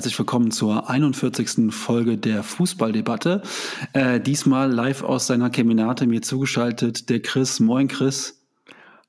Herzlich 0.00 0.18
willkommen 0.18 0.50
zur 0.50 0.88
41. 0.88 1.70
Folge 1.74 2.16
der 2.16 2.42
Fußballdebatte. 2.42 3.42
Äh, 3.92 4.18
diesmal 4.18 4.72
live 4.72 5.02
aus 5.02 5.26
seiner 5.26 5.50
Keminate 5.50 6.06
mir 6.06 6.22
zugeschaltet 6.22 7.10
der 7.10 7.20
Chris. 7.20 7.60
Moin 7.60 7.86
Chris. 7.86 8.39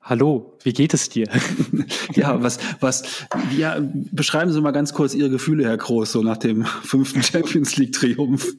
Hallo, 0.04 0.58
wie 0.64 0.72
geht 0.72 0.94
es 0.94 1.08
dir? 1.08 1.28
ja, 2.14 2.42
was, 2.42 2.58
was, 2.80 3.24
ja, 3.56 3.76
beschreiben 4.10 4.50
Sie 4.50 4.60
mal 4.60 4.72
ganz 4.72 4.94
kurz 4.94 5.14
Ihre 5.14 5.30
Gefühle, 5.30 5.62
Herr 5.64 5.76
Groß, 5.76 6.10
so 6.10 6.22
nach 6.22 6.38
dem 6.38 6.64
fünften 6.64 7.22
Champions 7.22 7.76
League 7.76 7.92
Triumph. 7.92 8.52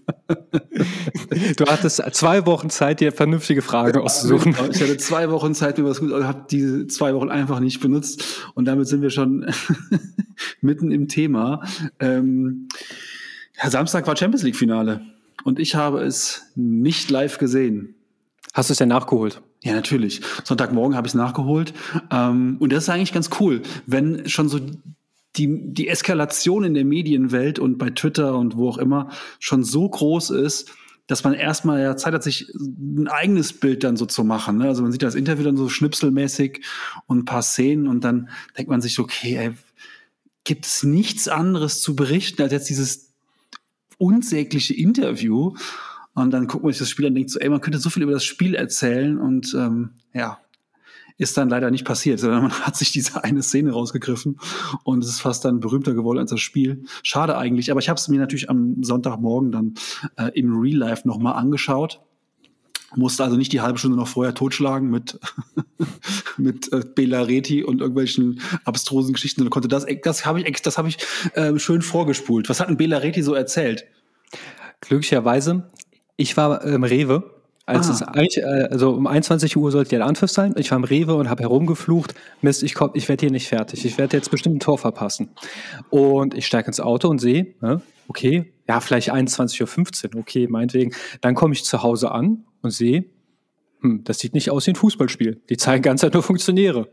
du 1.58 1.66
hattest 1.66 2.02
zwei 2.14 2.46
Wochen 2.46 2.70
Zeit, 2.70 3.02
dir 3.02 3.12
vernünftige 3.12 3.62
Fragen 3.62 4.00
auszusuchen. 4.00 4.56
Ich 4.72 4.82
hatte 4.82 4.96
zwei 4.96 5.30
Wochen 5.32 5.54
Zeit, 5.54 5.78
mir 5.78 5.84
was 5.84 6.00
gut, 6.00 6.14
habe 6.14 6.46
diese 6.50 6.88
zwei 6.88 7.14
Wochen 7.14 7.30
einfach 7.30 7.60
nicht 7.60 7.82
benutzt 7.82 8.24
und 8.54 8.64
damit 8.64 8.88
sind 8.88 9.02
wir 9.02 9.10
schon 9.10 9.46
mitten 10.62 10.92
im 10.92 11.10
Thema. 11.10 11.62
Ähm, 12.00 12.70
ja, 13.62 13.70
Samstag 13.70 14.08
war 14.08 14.16
Champions 14.16 14.44
League 14.44 14.56
Finale 14.56 15.02
und 15.44 15.60
ich 15.60 15.76
habe 15.76 16.02
es 16.04 16.44
nicht 16.56 17.12
live 17.12 17.38
gesehen. 17.38 17.96
Hast 18.54 18.70
du 18.70 18.72
es 18.72 18.78
denn 18.78 18.88
nachgeholt? 18.88 19.42
Ja, 19.64 19.74
natürlich. 19.74 20.22
Sonntagmorgen 20.44 20.96
habe 20.96 21.08
ich 21.08 21.12
es 21.12 21.16
nachgeholt. 21.16 21.74
Ähm, 22.12 22.58
und 22.60 22.72
das 22.74 22.84
ist 22.84 22.90
eigentlich 22.90 23.14
ganz 23.14 23.30
cool, 23.40 23.62
wenn 23.86 24.28
schon 24.28 24.50
so 24.50 24.60
die, 25.38 25.74
die 25.74 25.88
Eskalation 25.88 26.66
in 26.66 26.74
der 26.74 26.86
Medienwelt 26.86 27.60
und 27.60 27.78
bei 27.78 27.90
Twitter 27.90 28.38
und 28.38 28.58
wo 28.58 28.70
auch 28.70 28.78
immer 28.78 29.10
schon 29.40 29.64
so 29.64 29.90
groß 29.90 30.32
ist, 30.32 30.72
dass 31.08 31.24
man 31.24 31.34
erstmal 31.34 31.82
ja 31.82 31.98
Zeit 31.98 32.14
hat, 32.14 32.24
sich 32.24 32.48
ein 32.54 33.08
eigenes 33.08 33.54
Bild 33.54 33.84
dann 33.84 33.98
so 33.98 34.06
zu 34.06 34.24
machen. 34.24 34.58
Ne? 34.58 34.66
Also 34.66 34.84
man 34.84 34.92
sieht 34.92 35.02
das 35.02 35.16
Interview 35.16 35.46
dann 35.46 35.58
so 35.58 35.70
schnipselmäßig 35.70 36.62
und 37.08 37.20
ein 37.20 37.26
paar 37.26 37.42
Szenen 37.42 37.88
und 37.88 38.04
dann 38.04 38.30
denkt 38.58 38.70
man 38.70 38.82
sich, 38.82 39.00
okay, 39.00 39.38
ey, 39.38 39.52
gibt 40.44 40.66
es 40.66 40.84
nichts 40.84 41.30
anderes 41.30 41.82
zu 41.82 41.96
berichten 41.96 42.42
als 42.42 42.52
jetzt 42.52 42.70
dieses 42.70 43.14
unsägliche 43.98 44.74
Interview? 44.74 45.56
Und 46.16 46.32
dann 46.32 46.48
guckt 46.48 46.64
man 46.64 46.72
sich 46.72 46.80
das 46.80 46.90
Spiel 46.90 47.06
an 47.06 47.12
und 47.12 47.16
denkt 47.16 47.32
so, 47.32 47.40
ey, 47.40 47.50
man 47.50 47.62
könnte 47.62 47.80
so 47.80 47.90
viel 47.90 48.04
über 48.04 48.12
das 48.12 48.24
Spiel 48.24 48.56
erzählen 48.56 49.18
und 49.18 49.54
ähm, 49.56 49.92
ja, 50.14 50.40
ist 51.18 51.38
dann 51.38 51.50
leider 51.50 51.72
nicht 51.72 51.86
passiert, 51.86 52.20
sondern 52.20 52.44
man 52.44 52.52
hat 52.52 52.76
sich 52.76 52.92
diese 52.92 53.24
eine 53.24 53.42
Szene 53.42 53.72
rausgegriffen 53.72 54.38
und 54.84 55.04
es 55.04 55.10
ist 55.10 55.22
fast 55.22 55.46
dann 55.46 55.60
berühmter 55.60 55.94
geworden 55.94 56.20
als 56.20 56.32
das 56.32 56.42
Spiel. 56.42 56.86
Schade 57.04 57.38
eigentlich, 57.38 57.72
aber 57.72 57.80
ich 57.80 57.90
habe 57.90 57.98
es 57.98 58.08
mir 58.08 58.20
natürlich 58.20 58.50
am 58.50 58.84
Sonntagmorgen 58.84 59.52
dann 59.52 59.74
äh, 60.18 60.32
im 60.38 60.56
Real 60.56 60.78
Life 60.78 61.08
nochmal 61.08 61.34
angeschaut. 61.34 62.02
Musste 62.96 63.24
also 63.24 63.38
nicht 63.38 63.52
die 63.52 63.62
halbe 63.62 63.80
Stunde 63.80 63.98
noch 63.98 64.08
vorher 64.08 64.36
totschlagen 64.36 64.90
mit, 64.92 65.20
mit 66.38 66.72
äh, 66.72 66.82
Bela 66.94 67.22
Reti 67.24 67.64
und 67.64 67.82
irgendwelchen 67.82 68.40
abstrusen 68.66 69.14
Geschichten, 69.14 69.40
sondern 69.42 69.52
konnte 69.52 69.68
das, 69.68 69.88
das 70.04 70.26
habe 70.28 70.42
ich, 70.42 70.62
das 70.62 70.78
hab 70.78 70.86
ich 70.86 70.98
äh, 71.34 71.58
schön 71.58 71.82
vorgespult. 71.82 72.50
Was 72.50 72.60
hat 72.60 72.70
denn 72.70 72.78
Bela 72.78 72.98
Reti 72.98 73.24
so 73.24 73.34
erzählt? 73.34 73.86
Glücklicherweise 74.82 75.70
ich 76.16 76.38
war 76.38 76.64
im 76.64 76.84
Rewe, 76.84 77.32
als 77.66 77.90
ah. 77.90 77.94
es 77.94 78.02
eigentlich, 78.02 78.38
äh, 78.38 78.68
also 78.72 78.92
um 78.92 79.08
21 79.08 79.56
Uhr 79.56 79.72
sollte 79.72 79.92
der 79.92 80.06
Anpfiff 80.06 80.32
sein. 80.32 80.54
Ich 80.58 80.72
war 80.72 80.78
im 80.78 80.84
Rewe 80.84 81.16
und 81.16 81.30
habe 81.30 81.44
herumgeflucht, 81.44 82.14
Mist, 82.42 82.62
ich, 82.64 82.74
komm, 82.74 82.92
ich 82.94 83.08
werde 83.08 83.22
hier 83.22 83.32
nicht 83.32 83.48
fertig. 83.48 83.86
Ich 83.86 83.98
werde 83.98 84.18
jetzt 84.18 84.32
bestimmt 84.32 84.58
ein 84.58 84.60
Tor 84.60 84.78
verpassen. 84.78 85.30
Und 85.90 86.34
ich 86.34 86.46
steige 86.46 86.68
ins 86.68 86.80
Auto 86.80 87.08
und 87.08 87.20
sehe, 87.20 87.56
ne, 87.62 87.82
okay, 88.08 88.54
ja, 88.68 88.80
vielleicht 88.80 89.14
21.15 89.14 90.14
Uhr, 90.14 90.22
okay, 90.22 90.48
meinetwegen. 90.48 90.94
Dann 91.22 91.36
komme 91.36 91.54
ich 91.54 91.64
zu 91.64 91.84
Hause 91.84 92.12
an 92.12 92.44
und 92.62 92.72
sehe, 92.72 93.06
hm, 93.82 94.04
das 94.04 94.20
sieht 94.20 94.34
nicht 94.34 94.52
aus 94.52 94.68
wie 94.68 94.72
ein 94.72 94.76
Fußballspiel. 94.76 95.42
Die 95.50 95.58
zeigen 95.58 95.84
ganz 95.84 96.04
nur 96.04 96.24
Funktionäre. 96.24 96.90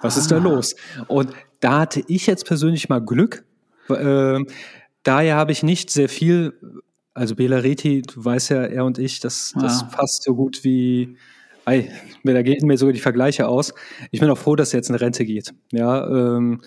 Was 0.00 0.16
ah. 0.16 0.20
ist 0.20 0.30
da 0.30 0.36
ah. 0.36 0.40
los? 0.40 0.74
Und 1.08 1.32
da 1.60 1.80
hatte 1.80 2.02
ich 2.06 2.26
jetzt 2.26 2.46
persönlich 2.46 2.88
mal 2.88 3.00
Glück. 3.00 3.44
Äh, 3.90 4.40
daher 5.02 5.36
habe 5.36 5.52
ich 5.52 5.62
nicht 5.62 5.90
sehr 5.90 6.08
viel 6.08 6.54
also 7.18 7.34
Belariti, 7.34 8.02
du 8.02 8.24
weißt 8.24 8.50
ja, 8.50 8.62
er 8.62 8.84
und 8.84 8.98
ich, 8.98 9.20
das, 9.20 9.52
das 9.60 9.82
ja. 9.82 9.88
passt 9.88 10.22
so 10.22 10.34
gut 10.34 10.62
wie, 10.62 11.16
ey, 11.66 11.90
da 12.24 12.42
gehen 12.42 12.66
mir 12.66 12.78
sogar 12.78 12.92
die 12.92 13.00
Vergleiche 13.00 13.48
aus. 13.48 13.74
Ich 14.10 14.20
bin 14.20 14.30
auch 14.30 14.38
froh, 14.38 14.56
dass 14.56 14.72
er 14.72 14.78
jetzt 14.78 14.88
in 14.88 14.94
Rente 14.94 15.24
geht. 15.24 15.52
Ja, 15.72 16.06
ähm, 16.06 16.60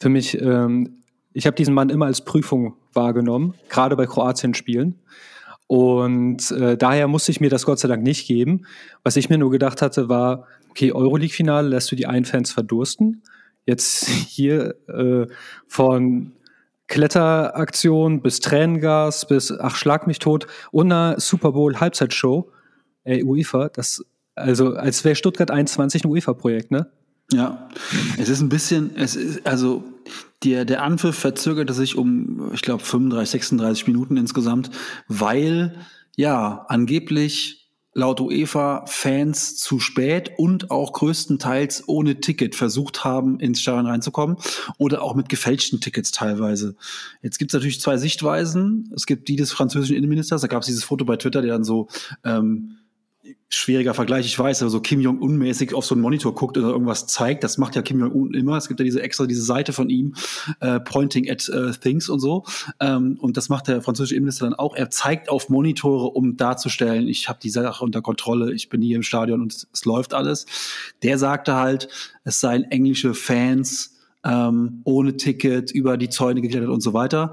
für 0.00 0.10
mich, 0.10 0.40
ähm, 0.40 1.02
ich 1.32 1.46
habe 1.46 1.56
diesen 1.56 1.74
Mann 1.74 1.88
immer 1.88 2.06
als 2.06 2.22
Prüfung 2.22 2.74
wahrgenommen, 2.92 3.54
gerade 3.68 3.96
bei 3.96 4.06
Kroatien-Spielen. 4.06 5.00
Und 5.66 6.50
äh, 6.50 6.76
daher 6.76 7.08
musste 7.08 7.32
ich 7.32 7.40
mir 7.40 7.48
das 7.48 7.64
Gott 7.64 7.78
sei 7.78 7.88
Dank 7.88 8.02
nicht 8.02 8.26
geben. 8.26 8.66
Was 9.02 9.16
ich 9.16 9.30
mir 9.30 9.38
nur 9.38 9.50
gedacht 9.50 9.80
hatte, 9.80 10.10
war, 10.10 10.46
okay, 10.68 10.92
Euroleague-Finale 10.92 11.68
lässt 11.68 11.90
du 11.90 11.96
die 11.96 12.06
einen 12.06 12.26
Fans 12.26 12.52
verdursten. 12.52 13.22
Jetzt 13.64 14.06
hier 14.06 14.74
äh, 14.88 15.26
von 15.66 16.32
Kletteraktion 16.86 18.20
bis 18.20 18.40
Tränengas 18.40 19.26
bis 19.26 19.52
ach 19.52 19.76
schlag 19.76 20.06
mich 20.06 20.18
tot 20.18 20.46
und 20.70 20.92
eine 20.92 21.18
Super 21.18 21.52
Bowl 21.52 21.80
Halbzeitshow. 21.80 22.50
Äh, 23.04 23.22
UEFA 23.22 23.68
das 23.68 24.04
also 24.34 24.74
als 24.74 25.04
wäre 25.04 25.14
Stuttgart 25.14 25.50
21 25.50 26.04
ein 26.04 26.10
UEFA 26.10 26.34
Projekt 26.34 26.70
ne? 26.70 26.90
Ja. 27.32 27.68
Es 28.18 28.28
ist 28.28 28.40
ein 28.40 28.48
bisschen 28.48 28.96
es 28.96 29.16
ist 29.16 29.46
also 29.46 29.84
der 30.44 30.64
der 30.64 30.82
Anpfiff 30.82 31.16
verzögerte 31.16 31.72
sich 31.72 31.96
um 31.96 32.50
ich 32.52 32.62
glaube 32.62 32.82
35 32.82 33.30
36 33.30 33.86
Minuten 33.86 34.16
insgesamt 34.16 34.70
weil 35.08 35.74
ja 36.16 36.66
angeblich 36.68 37.63
laut 37.94 38.20
UEFA 38.20 38.84
Fans 38.86 39.56
zu 39.56 39.78
spät 39.80 40.32
und 40.36 40.70
auch 40.70 40.92
größtenteils 40.92 41.84
ohne 41.86 42.20
Ticket 42.20 42.54
versucht 42.54 43.04
haben, 43.04 43.40
ins 43.40 43.60
Stadion 43.60 43.86
reinzukommen 43.86 44.36
oder 44.78 45.02
auch 45.02 45.14
mit 45.14 45.28
gefälschten 45.28 45.80
Tickets 45.80 46.10
teilweise. 46.10 46.76
Jetzt 47.22 47.38
gibt 47.38 47.52
es 47.52 47.54
natürlich 47.54 47.80
zwei 47.80 47.96
Sichtweisen. 47.96 48.92
Es 48.94 49.06
gibt 49.06 49.28
die 49.28 49.36
des 49.36 49.52
französischen 49.52 49.96
Innenministers, 49.96 50.42
da 50.42 50.48
gab 50.48 50.62
es 50.62 50.66
dieses 50.66 50.84
Foto 50.84 51.04
bei 51.04 51.16
Twitter, 51.16 51.40
der 51.40 51.52
dann 51.52 51.64
so 51.64 51.88
ähm, 52.24 52.78
schwieriger 53.48 53.94
Vergleich, 53.94 54.26
ich 54.26 54.38
weiß, 54.38 54.62
also 54.62 54.80
Kim 54.80 55.00
Jong-un 55.00 55.38
mäßig 55.38 55.74
auf 55.74 55.86
so 55.86 55.94
einen 55.94 56.02
Monitor 56.02 56.34
guckt 56.34 56.58
oder 56.58 56.68
irgendwas 56.68 57.06
zeigt, 57.06 57.44
das 57.44 57.56
macht 57.56 57.76
ja 57.76 57.82
Kim 57.82 58.00
Jong-un 58.00 58.34
immer. 58.34 58.56
Es 58.56 58.68
gibt 58.68 58.80
ja 58.80 58.84
diese 58.84 59.02
extra 59.02 59.26
diese 59.26 59.42
Seite 59.42 59.72
von 59.72 59.88
ihm, 59.88 60.14
äh, 60.60 60.80
pointing 60.80 61.30
at 61.30 61.48
uh, 61.48 61.70
things 61.72 62.08
und 62.08 62.20
so. 62.20 62.44
Ähm, 62.80 63.16
und 63.20 63.36
das 63.36 63.48
macht 63.48 63.68
der 63.68 63.80
französische 63.80 64.16
Innenminister 64.16 64.46
dann 64.46 64.54
auch. 64.54 64.74
Er 64.74 64.90
zeigt 64.90 65.28
auf 65.28 65.48
Monitore, 65.48 66.08
um 66.08 66.36
darzustellen, 66.36 67.08
ich 67.08 67.28
habe 67.28 67.38
die 67.42 67.50
Sache 67.50 67.82
unter 67.84 68.02
Kontrolle, 68.02 68.52
ich 68.52 68.68
bin 68.68 68.82
hier 68.82 68.96
im 68.96 69.02
Stadion 69.02 69.40
und 69.40 69.52
es, 69.52 69.68
es 69.72 69.84
läuft 69.84 70.14
alles. 70.14 70.46
Der 71.02 71.18
sagte 71.18 71.54
halt, 71.54 71.88
es 72.24 72.40
seien 72.40 72.64
englische 72.64 73.14
Fans 73.14 73.93
ähm, 74.24 74.80
ohne 74.84 75.16
Ticket 75.16 75.70
über 75.70 75.96
die 75.96 76.08
Zäune 76.08 76.40
geklettert 76.40 76.70
und 76.70 76.80
so 76.80 76.92
weiter 76.92 77.32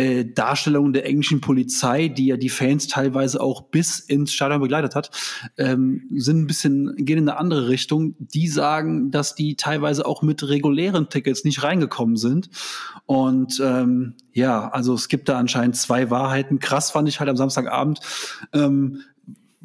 äh, 0.00 0.24
Darstellungen 0.24 0.92
der 0.92 1.04
englischen 1.04 1.40
Polizei, 1.40 2.08
die 2.08 2.26
ja 2.26 2.36
die 2.36 2.48
Fans 2.48 2.86
teilweise 2.86 3.40
auch 3.40 3.62
bis 3.62 3.98
ins 3.98 4.32
Stadion 4.32 4.60
begleitet 4.60 4.94
hat, 4.94 5.10
ähm, 5.58 6.08
sind 6.14 6.38
ein 6.38 6.46
bisschen, 6.46 6.94
gehen 6.96 7.18
in 7.18 7.28
eine 7.28 7.38
andere 7.38 7.68
Richtung. 7.68 8.14
Die 8.18 8.48
sagen, 8.48 9.10
dass 9.10 9.34
die 9.34 9.56
teilweise 9.56 10.06
auch 10.06 10.22
mit 10.22 10.48
regulären 10.48 11.08
Tickets 11.08 11.44
nicht 11.44 11.62
reingekommen 11.62 12.16
sind. 12.16 12.50
Und 13.06 13.60
ähm, 13.62 14.14
ja, 14.32 14.68
also 14.68 14.94
es 14.94 15.08
gibt 15.08 15.28
da 15.28 15.38
anscheinend 15.38 15.76
zwei 15.76 16.10
Wahrheiten. 16.10 16.60
Krass 16.60 16.90
fand 16.90 17.08
ich 17.08 17.20
halt 17.20 17.28
am 17.28 17.36
Samstagabend. 17.36 18.00
Ähm, 18.52 19.02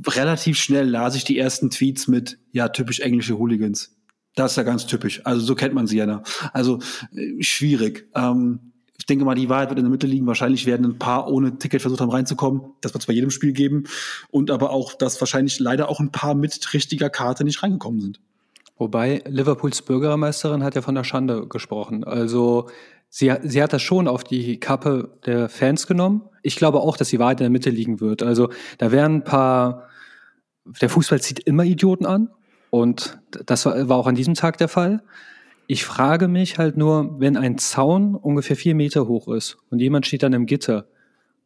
relativ 0.06 0.58
schnell 0.58 0.90
las 0.90 1.16
ich 1.16 1.24
die 1.24 1.38
ersten 1.38 1.70
Tweets 1.70 2.08
mit, 2.08 2.40
ja, 2.52 2.68
typisch 2.68 3.00
englische 3.00 3.38
Hooligans. 3.38 3.95
Das 4.36 4.52
ist 4.52 4.58
ja 4.58 4.64
ganz 4.64 4.86
typisch. 4.86 5.22
Also 5.26 5.42
so 5.42 5.56
kennt 5.56 5.74
man 5.74 5.88
sie 5.88 5.98
ja. 5.98 6.06
Da. 6.06 6.24
Also 6.54 6.80
äh, 7.16 7.42
schwierig. 7.42 8.10
Ähm, 8.16 8.74
ich 8.98 9.06
denke 9.06 9.26
mal, 9.26 9.36
die 9.36 9.50
Wahrheit 9.50 9.70
wird 9.70 9.80
in 9.80 9.86
der 9.86 9.92
Mitte 9.92 10.08
liegen. 10.08 10.26
Wahrscheinlich 10.26 10.66
werden 10.66 10.86
ein 10.86 11.00
paar 11.00 11.30
ohne 11.30 11.58
Ticket 11.58 11.82
versucht 11.82 12.02
haben 12.02 12.12
reinzukommen. 12.12 12.62
Das 12.82 12.94
wird 12.94 13.04
es 13.04 13.08
bei 13.08 13.14
jedem 13.14 13.30
Spiel 13.30 13.54
geben. 13.54 13.86
Und 14.32 14.52
aber 14.52 14.72
auch, 14.72 14.94
dass 14.94 15.20
wahrscheinlich 15.22 15.60
leider 15.60 15.90
auch 15.90 16.00
ein 16.00 16.12
paar 16.12 16.36
mit 16.36 16.74
richtiger 16.74 17.10
Karte 17.10 17.44
nicht 17.44 17.62
reingekommen 17.62 18.02
sind. 18.02 18.20
Wobei 18.78 19.24
Liverpools 19.26 19.82
Bürgermeisterin 19.84 20.64
hat 20.64 20.76
ja 20.76 20.82
von 20.82 20.96
der 20.96 21.04
Schande 21.04 21.48
gesprochen. 21.48 22.04
Also 22.04 22.70
sie, 23.10 23.34
sie 23.44 23.64
hat 23.64 23.74
das 23.74 23.82
schon 23.82 24.08
auf 24.08 24.24
die 24.24 24.60
Kappe 24.60 25.18
der 25.26 25.50
Fans 25.50 25.88
genommen. 25.88 26.24
Ich 26.42 26.56
glaube 26.58 26.80
auch, 26.82 26.98
dass 26.98 27.10
die 27.10 27.20
Wahrheit 27.20 27.40
in 27.40 27.46
der 27.46 27.52
Mitte 27.52 27.70
liegen 27.70 28.02
wird. 28.02 28.22
Also 28.22 28.50
da 28.78 28.92
werden 28.92 29.18
ein 29.18 29.24
paar, 29.24 29.88
der 30.82 30.90
Fußball 30.90 31.22
zieht 31.22 31.40
immer 31.40 31.64
Idioten 31.64 32.06
an. 32.06 32.30
Und 32.70 33.20
das 33.46 33.66
war, 33.66 33.90
auch 33.92 34.08
an 34.08 34.16
diesem 34.16 34.34
Tag 34.34 34.58
der 34.58 34.68
Fall. 34.68 35.04
Ich 35.68 35.86
frage 35.86 36.28
mich 36.28 36.58
halt 36.58 36.78
nur, 36.78 37.20
wenn 37.20 37.38
ein 37.38 37.58
Zaun 37.58 38.16
ungefähr 38.16 38.56
vier 38.56 38.76
Meter 38.76 39.08
hoch 39.08 39.28
ist 39.28 39.58
und 39.70 39.80
jemand 39.80 40.06
steht 40.06 40.24
dann 40.24 40.34
im 40.34 40.46
Gitter 40.46 40.86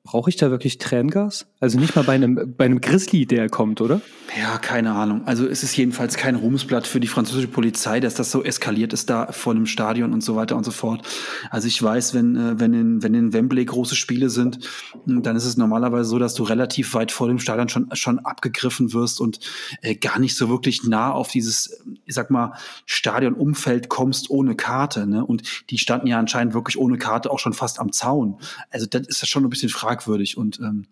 Brauche 0.04 0.30
ich 0.30 0.38
da 0.38 0.50
wirklich 0.50 0.78
Tränengas? 0.78 1.49
Also 1.60 1.80
nicht 1.80 1.96
mal 1.96 2.04
bei 2.04 2.14
einem, 2.14 2.56
bei 2.56 2.66
einem 2.66 2.80
Grizzly, 2.80 3.26
der 3.26 3.50
kommt, 3.50 3.82
oder? 3.82 4.02
Ja, 4.38 4.58
keine 4.60 4.94
Ahnung. 4.94 5.26
Also 5.26 5.48
es 5.48 5.64
ist 5.64 5.76
jedenfalls 5.76 6.16
kein 6.16 6.36
Ruhmesblatt 6.36 6.88
für 6.88 7.00
die 7.00 7.08
französische 7.08 7.48
Polizei, 7.48 8.00
dass 8.00 8.14
das 8.14 8.32
so 8.32 8.44
eskaliert 8.44 8.94
ist 8.94 9.10
da 9.10 9.32
vor 9.32 9.54
einem 9.54 9.66
Stadion 9.66 10.14
und 10.14 10.24
so 10.24 10.36
weiter 10.36 10.56
und 10.56 10.64
so 10.64 10.72
fort. 10.72 11.06
Also 11.50 11.68
ich 11.68 11.82
weiß, 11.82 12.14
wenn, 12.14 12.36
äh, 12.36 12.60
wenn, 12.60 12.74
in, 12.74 13.04
wenn 13.04 13.14
in 13.14 13.34
Wembley 13.34 13.66
große 13.66 13.96
Spiele 13.96 14.30
sind, 14.30 14.60
dann 15.06 15.36
ist 15.36 15.46
es 15.46 15.58
normalerweise 15.58 16.10
so, 16.10 16.20
dass 16.20 16.34
du 16.34 16.44
relativ 16.44 16.94
weit 16.94 17.12
vor 17.12 17.28
dem 17.28 17.40
Stadion 17.40 17.68
schon, 17.70 17.90
schon 17.94 18.20
abgegriffen 18.20 18.94
wirst 18.94 19.20
und 19.20 19.40
äh, 19.82 19.96
gar 19.96 20.20
nicht 20.20 20.38
so 20.38 20.50
wirklich 20.50 20.86
nah 20.86 21.12
auf 21.12 21.30
dieses, 21.30 21.84
ich 22.06 22.14
sag 22.14 22.30
mal, 22.30 22.54
Stadionumfeld 22.86 23.90
kommst 23.90 24.30
ohne 24.30 24.56
Karte. 24.56 25.08
Ne? 25.08 25.26
Und 25.26 25.66
die 25.70 25.78
standen 25.78 26.08
ja 26.08 26.20
anscheinend 26.20 26.54
wirklich 26.54 26.78
ohne 26.78 26.98
Karte 26.98 27.32
auch 27.32 27.40
schon 27.40 27.54
fast 27.54 27.80
am 27.80 27.92
Zaun. 27.92 28.38
Also 28.70 28.86
das 28.86 29.08
ist 29.08 29.22
ja 29.22 29.28
schon 29.28 29.44
ein 29.44 29.50
bisschen 29.50 29.70
fragwürdig 29.70 29.90
fragwürdig. 29.90 30.38
Und 30.38 30.60
ähm, 30.60 30.86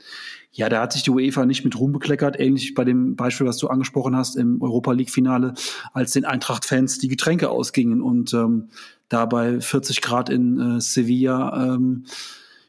ja, 0.51 0.69
da 0.69 0.81
hat 0.81 0.93
sich 0.93 1.03
die 1.03 1.11
UEFA 1.11 1.45
nicht 1.45 1.63
mit 1.63 1.77
Ruhm 1.77 1.91
bekleckert, 1.91 2.39
ähnlich 2.39 2.73
bei 2.73 2.83
dem 2.83 3.15
Beispiel, 3.15 3.45
was 3.45 3.57
du 3.57 3.67
angesprochen 3.67 4.15
hast 4.15 4.35
im 4.35 4.61
Europa 4.61 4.91
League-Finale, 4.91 5.53
als 5.93 6.13
den 6.13 6.25
Eintracht-Fans 6.25 6.99
die 6.99 7.09
Getränke 7.09 7.49
ausgingen 7.49 8.01
und 8.01 8.33
ähm, 8.33 8.69
da 9.09 9.25
bei 9.25 9.61
40 9.61 10.01
Grad 10.01 10.29
in 10.29 10.77
äh, 10.77 10.81
Sevilla 10.81 11.75
ähm, 11.75 12.05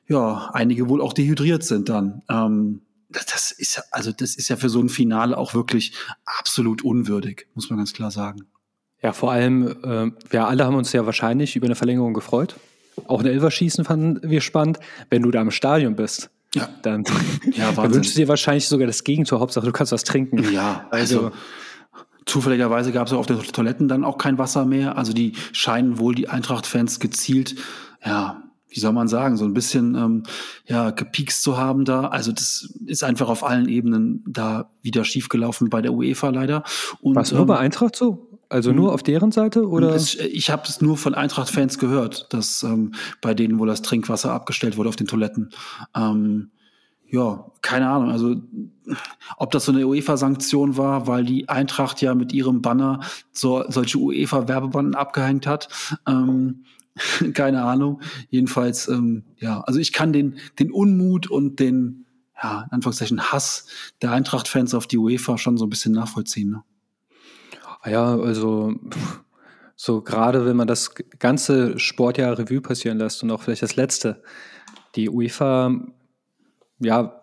ja, 0.06 0.50
einige 0.52 0.88
wohl 0.88 1.00
auch 1.00 1.12
dehydriert 1.12 1.62
sind 1.62 1.88
dann. 1.88 2.22
Ähm, 2.28 2.82
das, 3.10 3.26
das 3.26 3.52
ist 3.52 3.76
ja, 3.76 3.82
also 3.90 4.12
das 4.12 4.34
ist 4.36 4.48
ja 4.48 4.56
für 4.56 4.68
so 4.68 4.80
ein 4.80 4.88
Finale 4.88 5.36
auch 5.36 5.54
wirklich 5.54 5.92
absolut 6.24 6.82
unwürdig, 6.82 7.46
muss 7.54 7.70
man 7.70 7.78
ganz 7.78 7.92
klar 7.92 8.10
sagen. 8.10 8.46
Ja, 9.02 9.12
vor 9.12 9.32
allem, 9.32 9.68
äh, 9.82 10.10
wir 10.30 10.46
alle 10.46 10.64
haben 10.64 10.76
uns 10.76 10.92
ja 10.92 11.06
wahrscheinlich 11.06 11.56
über 11.56 11.66
eine 11.66 11.76
Verlängerung 11.76 12.14
gefreut. 12.14 12.56
Auch 13.06 13.20
ein 13.20 13.26
Elverschießen 13.26 13.84
fanden 13.84 14.28
wir 14.28 14.40
spannend. 14.40 14.80
Wenn 15.08 15.22
du 15.22 15.30
da 15.30 15.40
im 15.40 15.52
Stadion 15.52 15.94
bist, 15.94 16.30
ja. 16.54 16.68
dann, 16.82 17.04
ja, 17.52 17.72
dann 17.72 17.94
wünschst 17.94 18.14
du 18.16 18.20
dir 18.20 18.28
wahrscheinlich 18.28 18.68
sogar 18.68 18.86
das 18.86 19.04
Gegentor. 19.04 19.40
Hauptsache, 19.40 19.66
du 19.66 19.72
kannst 19.72 19.92
was 19.92 20.04
trinken. 20.04 20.52
Ja, 20.52 20.86
also, 20.90 21.26
also 21.26 21.36
zufälligerweise 22.26 22.92
gab 22.92 23.06
es 23.06 23.12
auf 23.12 23.26
den 23.26 23.38
Toiletten 23.38 23.88
dann 23.88 24.04
auch 24.04 24.18
kein 24.18 24.38
Wasser 24.38 24.64
mehr. 24.64 24.96
Also 24.96 25.12
die 25.12 25.32
scheinen 25.52 25.98
wohl 25.98 26.14
die 26.14 26.28
Eintracht-Fans 26.28 27.00
gezielt, 27.00 27.56
ja, 28.04 28.42
wie 28.70 28.80
soll 28.80 28.92
man 28.92 29.08
sagen, 29.08 29.36
so 29.36 29.46
ein 29.46 29.54
bisschen 29.54 29.94
ähm, 29.94 30.22
ja 30.66 30.90
gepiekst 30.90 31.42
zu 31.42 31.56
haben 31.56 31.84
da. 31.84 32.08
Also 32.08 32.32
das 32.32 32.74
ist 32.86 33.02
einfach 33.02 33.28
auf 33.28 33.42
allen 33.44 33.68
Ebenen 33.68 34.22
da 34.26 34.70
wieder 34.82 35.04
schiefgelaufen 35.04 35.70
bei 35.70 35.80
der 35.80 35.94
UEFA 35.94 36.28
leider. 36.28 36.64
Und, 37.00 37.16
Was 37.16 37.32
nur 37.32 37.42
ähm, 37.42 37.46
bei 37.46 37.58
Eintracht 37.58 37.96
so? 37.96 38.27
Also 38.50 38.72
nur 38.72 38.94
auf 38.94 39.02
deren 39.02 39.30
Seite 39.30 39.68
oder? 39.68 39.94
Es, 39.94 40.14
ich 40.14 40.50
habe 40.50 40.62
es 40.66 40.80
nur 40.80 40.96
von 40.96 41.14
Eintracht-Fans 41.14 41.78
gehört, 41.78 42.32
dass 42.32 42.62
ähm, 42.62 42.94
bei 43.20 43.34
denen 43.34 43.58
wohl 43.58 43.68
das 43.68 43.82
Trinkwasser 43.82 44.32
abgestellt 44.32 44.76
wurde 44.76 44.88
auf 44.88 44.96
den 44.96 45.06
Toiletten. 45.06 45.50
Ähm, 45.94 46.50
ja, 47.10 47.50
keine 47.62 47.88
Ahnung. 47.88 48.10
Also 48.10 48.36
ob 49.36 49.50
das 49.50 49.66
so 49.66 49.72
eine 49.72 49.86
UEFA-Sanktion 49.86 50.76
war, 50.76 51.06
weil 51.06 51.24
die 51.24 51.48
Eintracht 51.48 52.00
ja 52.00 52.14
mit 52.14 52.32
ihrem 52.32 52.62
Banner 52.62 53.00
so, 53.32 53.64
solche 53.68 53.98
UEFA-Werbebanden 53.98 54.94
abgehängt 54.94 55.46
hat. 55.46 55.68
Ähm, 56.06 56.64
keine 57.34 57.64
Ahnung. 57.64 58.00
Jedenfalls, 58.30 58.88
ähm, 58.88 59.24
ja, 59.38 59.60
also 59.60 59.78
ich 59.78 59.92
kann 59.92 60.12
den, 60.12 60.38
den 60.58 60.70
Unmut 60.70 61.30
und 61.30 61.60
den, 61.60 62.06
ja, 62.42 62.62
in 62.62 62.72
Anführungszeichen 62.72 63.30
Hass 63.32 63.66
der 64.00 64.12
Eintracht-Fans 64.12 64.74
auf 64.74 64.86
die 64.86 64.98
UEFA 64.98 65.38
schon 65.38 65.58
so 65.58 65.66
ein 65.66 65.70
bisschen 65.70 65.92
nachvollziehen. 65.92 66.50
Ne? 66.50 66.62
Ah 67.80 67.90
ja, 67.90 68.18
also 68.18 68.74
so 69.76 70.02
gerade 70.02 70.44
wenn 70.44 70.56
man 70.56 70.66
das 70.66 70.92
ganze 71.18 71.78
Sportjahr 71.78 72.36
Revue 72.36 72.60
passieren 72.60 72.98
lässt 72.98 73.22
und 73.22 73.30
auch 73.30 73.42
vielleicht 73.42 73.62
das 73.62 73.76
letzte, 73.76 74.22
die 74.96 75.08
UEFA, 75.08 75.80
ja, 76.80 77.22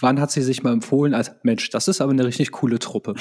wann 0.00 0.20
hat 0.20 0.30
sie 0.30 0.42
sich 0.42 0.62
mal 0.62 0.72
empfohlen 0.72 1.14
als 1.14 1.32
Mensch, 1.42 1.70
das 1.70 1.88
ist 1.88 2.00
aber 2.00 2.12
eine 2.12 2.24
richtig 2.24 2.52
coole 2.52 2.78
Truppe. 2.78 3.14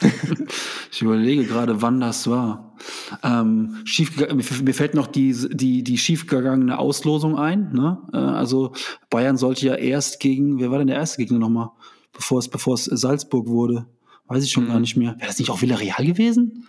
ich 0.92 1.00
überlege 1.00 1.44
gerade, 1.44 1.80
wann 1.80 2.00
das 2.00 2.28
war. 2.28 2.74
Ähm, 3.22 3.78
schief, 3.84 4.16
mir 4.62 4.74
fällt 4.74 4.94
noch 4.94 5.06
die, 5.06 5.34
die, 5.52 5.82
die 5.82 5.98
schiefgegangene 5.98 6.78
Auslosung 6.78 7.38
ein. 7.38 7.72
Ne? 7.72 7.98
Äh, 8.12 8.18
also 8.18 8.72
Bayern 9.10 9.36
sollte 9.38 9.66
ja 9.66 9.74
erst 9.76 10.20
gegen, 10.20 10.60
wer 10.60 10.70
war 10.70 10.78
denn 10.78 10.88
der 10.88 10.96
erste 10.96 11.18
Gegner 11.18 11.38
nochmal, 11.38 11.70
bevor 12.12 12.38
es, 12.38 12.48
bevor 12.48 12.74
es 12.74 12.84
Salzburg 12.84 13.46
wurde? 13.48 13.86
Weiß 14.32 14.44
ich 14.44 14.50
schon 14.50 14.64
mhm. 14.64 14.68
gar 14.68 14.80
nicht 14.80 14.96
mehr. 14.96 15.14
Wäre 15.18 15.26
das 15.26 15.38
nicht 15.38 15.50
auch 15.50 15.60
Villarreal 15.60 16.06
gewesen? 16.06 16.66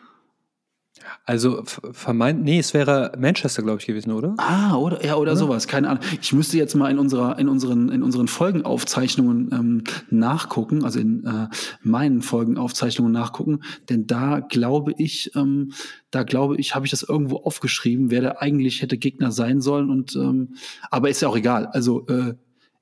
Also 1.24 1.64
vermeint, 1.64 2.44
nee, 2.44 2.60
es 2.60 2.74
wäre 2.74 3.14
Manchester, 3.18 3.64
glaube 3.64 3.80
ich, 3.80 3.88
gewesen, 3.88 4.12
oder? 4.12 4.36
Ah, 4.38 4.76
oder 4.76 4.98
ja, 5.06 5.14
oder, 5.14 5.22
oder, 5.22 5.36
sowas, 5.38 5.68
keine 5.68 5.88
Ahnung. 5.88 6.04
Ich 6.22 6.34
müsste 6.34 6.58
jetzt 6.58 6.76
mal 6.76 6.92
in 6.92 7.00
unserer, 7.00 7.40
in 7.40 7.48
unseren, 7.48 7.88
in 7.88 8.04
unseren 8.04 8.28
Folgenaufzeichnungen 8.28 9.50
ähm, 9.54 9.84
nachgucken, 10.10 10.84
also 10.84 11.00
in 11.00 11.26
äh, 11.26 11.48
meinen 11.82 12.22
Folgenaufzeichnungen 12.22 13.14
nachgucken, 13.14 13.62
denn 13.90 14.08
da 14.08 14.42
glaube 14.42 14.94
ich, 14.98 15.32
ähm, 15.36 15.72
da 16.12 16.24
glaube 16.24 16.58
ich, 16.58 16.76
habe 16.76 16.86
ich 16.86 16.92
das 16.92 17.04
irgendwo 17.04 17.38
aufgeschrieben, 17.38 18.12
wer 18.12 18.22
da 18.22 18.36
eigentlich 18.40 18.82
hätte 18.82 18.98
Gegner 18.98 19.32
sein 19.32 19.62
sollen 19.62 19.90
und 19.90 20.18
ähm, 20.18 20.56
aber 20.92 21.10
ist 21.10 21.22
ja 21.22 21.30
auch 21.30 21.38
egal. 21.38 21.68
Also 21.68 22.06
äh, 22.08 22.34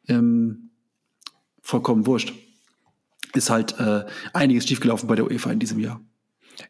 ähm, 0.07 0.72
vollkommen 1.62 2.07
wurscht 2.07 2.33
ist 3.36 3.50
halt 3.50 3.80
äh, 3.80 4.06
einiges 4.33 4.68
schiefgelaufen 4.68 5.07
bei 5.07 5.16
der 5.16 5.25
UEFA 5.25 5.51
in 5.51 5.60
diesem 5.60 5.80
Jahr. 5.80 6.01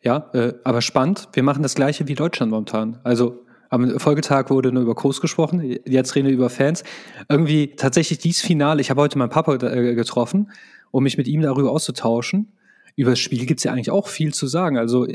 Ja, 0.04 0.30
äh, 0.34 0.54
aber 0.64 0.82
spannend. 0.82 1.30
Wir 1.34 1.44
machen 1.44 1.64
das 1.64 1.76
gleiche 1.76 2.08
wie 2.08 2.16
Deutschland 2.16 2.52
momentan. 2.52 3.00
Also 3.04 3.46
am 3.70 4.00
Folgetag 4.00 4.50
wurde 4.50 4.72
nur 4.72 4.84
über 4.84 4.96
Kurs 4.96 5.22
gesprochen, 5.22 5.78
jetzt 5.86 6.16
reden 6.16 6.28
wir 6.28 6.34
über 6.34 6.50
Fans. 6.50 6.84
Irgendwie 7.30 7.76
tatsächlich 7.76 8.20
dieses 8.20 8.42
Finale, 8.42 8.82
ich 8.82 8.90
habe 8.90 9.02
heute 9.02 9.18
meinen 9.18 9.30
Papa 9.30 9.56
äh, 9.56 9.96
getroffen, 9.96 10.52
um 10.92 11.04
mich 11.04 11.18
mit 11.18 11.28
ihm 11.28 11.42
darüber 11.42 11.72
auszutauschen. 11.72 12.52
Über 12.98 13.12
das 13.12 13.20
Spiel 13.20 13.46
gibt 13.46 13.62
es 13.62 13.64
ja 13.64 13.72
eigentlich 13.72 13.90
auch 13.90 14.10
viel 14.10 14.34
zu 14.34 14.48
sagen. 14.48 14.78
Also 14.78 15.08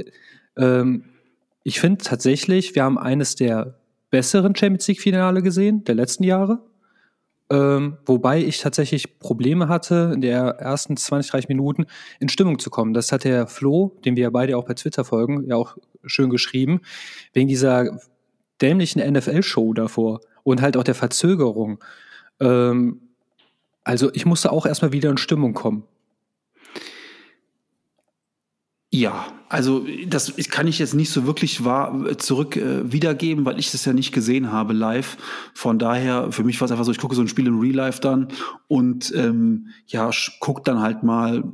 ähm, 0.57 1.05
ich 1.65 1.81
finde 1.81 2.03
tatsächlich, 2.03 2.75
wir 2.75 2.85
haben 2.85 2.97
eines 2.99 3.35
der 3.35 3.79
besseren 4.11 4.57
Champions 4.57 4.89
League-Finale 4.89 5.43
gesehen, 5.43 5.85
der 5.85 5.95
letzten 5.95 6.25
Jahre. 6.25 6.61
Ähm, 7.49 7.99
wobei 8.05 8.43
ich 8.43 8.61
tatsächlich 8.61 9.21
Probleme 9.21 9.69
hatte, 9.69 10.11
in 10.15 10.21
der 10.21 10.43
ersten 10.59 10.97
20, 10.97 11.31
30 11.31 11.49
Minuten 11.49 11.87
in 12.19 12.29
Stimmung 12.29 12.59
zu 12.59 12.71
kommen. 12.71 12.93
Das 12.93 13.13
hat 13.13 13.25
der 13.25 13.47
Flo, 13.47 13.97
den 14.05 14.17
wir 14.17 14.25
ja 14.25 14.31
beide 14.31 14.57
auch 14.57 14.65
bei 14.65 14.75
Twitter 14.75 15.05
folgen, 15.05 15.47
ja 15.49 15.57
auch 15.57 15.77
schön 16.05 16.31
geschrieben, 16.31 16.81
wegen 17.33 17.49
dieser 17.49 17.99
dämlichen 18.61 19.01
NFL-Show 19.01 19.75
davor 19.75 20.21
und 20.43 20.61
halt 20.61 20.77
auch 20.77 20.85
der 20.85 20.95
Verzögerung. 20.95 21.83
Ähm, 22.41 23.01
also 23.85 24.11
ich 24.13 24.27
musste 24.27 24.51
auch 24.51 24.67
erstmal 24.67 24.93
wieder 24.93 25.11
in 25.11 25.19
Stimmung 25.19 25.55
kommen. 25.55 25.85
Ja, 28.97 29.27
also 29.51 29.85
das 30.07 30.35
kann 30.49 30.67
ich 30.67 30.79
jetzt 30.79 30.95
nicht 30.95 31.11
so 31.11 31.27
wirklich 31.27 31.67
wahr, 31.67 32.17
zurück 32.17 32.57
äh, 32.57 32.91
wiedergeben, 32.91 33.45
weil 33.45 33.59
ich 33.59 33.71
das 33.71 33.85
ja 33.85 33.93
nicht 33.93 34.11
gesehen 34.11 34.53
habe 34.53 34.73
live. 34.73 35.19
Von 35.53 35.79
daher, 35.79 36.33
für 36.33 36.45
mich 36.45 36.59
war 36.63 36.65
es 36.65 36.73
einfach 36.73 36.87
so, 36.87 36.93
ich 36.93 36.99
gucke 36.99 37.15
so 37.15 37.21
ein 37.21 37.29
Spiel 37.29 37.47
in 37.47 37.59
Real 37.59 37.75
Life 37.75 38.01
dann 38.01 38.29
und 38.69 39.13
ähm, 39.15 39.67
ja, 39.87 40.09
guck 40.41 40.65
dann 40.65 40.81
halt 40.81 41.03
mal, 41.03 41.45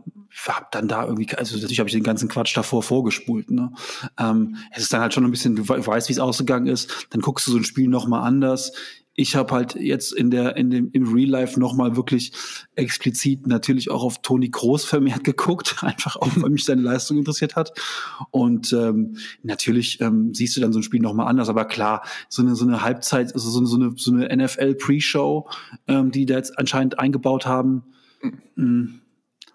hab 0.47 0.71
dann 0.71 0.87
da 0.87 1.05
irgendwie, 1.05 1.35
also 1.35 1.57
natürlich 1.57 1.81
habe 1.81 1.89
ich 1.89 1.95
den 1.97 2.05
ganzen 2.05 2.29
Quatsch 2.29 2.57
davor 2.57 2.85
vorgespult. 2.85 3.51
Ne? 3.51 3.73
Ähm, 4.21 4.55
es 4.71 4.85
ist 4.85 4.93
dann 4.93 5.01
halt 5.01 5.13
schon 5.13 5.25
ein 5.25 5.31
bisschen, 5.33 5.57
du 5.57 5.69
weißt, 5.69 6.09
wie 6.09 6.13
es 6.13 6.21
ausgegangen 6.21 6.69
ist, 6.69 7.09
dann 7.11 7.23
guckst 7.23 7.49
du 7.49 7.51
so 7.51 7.59
ein 7.59 7.65
Spiel 7.65 7.89
nochmal 7.89 8.23
anders 8.23 8.73
ich 9.15 9.37
habe 9.37 9.55
halt 9.55 9.75
jetzt 9.75 10.13
in 10.13 10.31
der 10.31 10.57
in 10.57 10.71
dem 10.71 10.91
im 10.93 11.13
Real 11.13 11.29
Life 11.29 11.61
noch 11.61 11.75
mal 11.75 11.97
wirklich 11.97 12.33
explizit 12.77 13.47
natürlich 13.47 13.91
auch 13.91 14.03
auf 14.03 14.23
Toni 14.23 14.49
Groß 14.49 14.85
vermehrt 14.85 15.25
geguckt, 15.25 15.77
einfach 15.83 16.17
auch 16.17 16.31
weil 16.37 16.51
mich 16.51 16.65
seine 16.65 16.83
Leistung 16.83 17.19
interessiert 17.19 17.57
hat 17.57 17.73
und 18.31 18.73
ähm, 18.73 19.17
natürlich 19.43 20.01
ähm, 20.01 20.33
siehst 20.33 20.57
du 20.57 20.61
dann 20.61 20.73
so 20.73 20.79
ein 20.79 20.83
Spiel 20.83 21.01
noch 21.01 21.13
mal 21.13 21.27
anders, 21.27 21.49
aber 21.49 21.67
klar 21.67 22.03
so 22.29 22.43
eine 22.43 22.57
so 22.57 22.65
eine 22.65 22.83
Halbzeit, 22.83 23.35
also 23.35 23.51
so 23.51 23.59
eine 23.59 23.67
so 23.67 23.77
eine, 23.77 23.93
so 23.97 24.13
eine 24.13 24.45
NFL 24.45 24.75
Pre-Show, 24.77 25.49
ähm, 25.89 26.11
die 26.11 26.25
da 26.25 26.37
jetzt 26.37 26.59
anscheinend 26.59 26.99
eingebaut 26.99 27.45
haben, 27.45 27.83
mhm. 28.57 29.01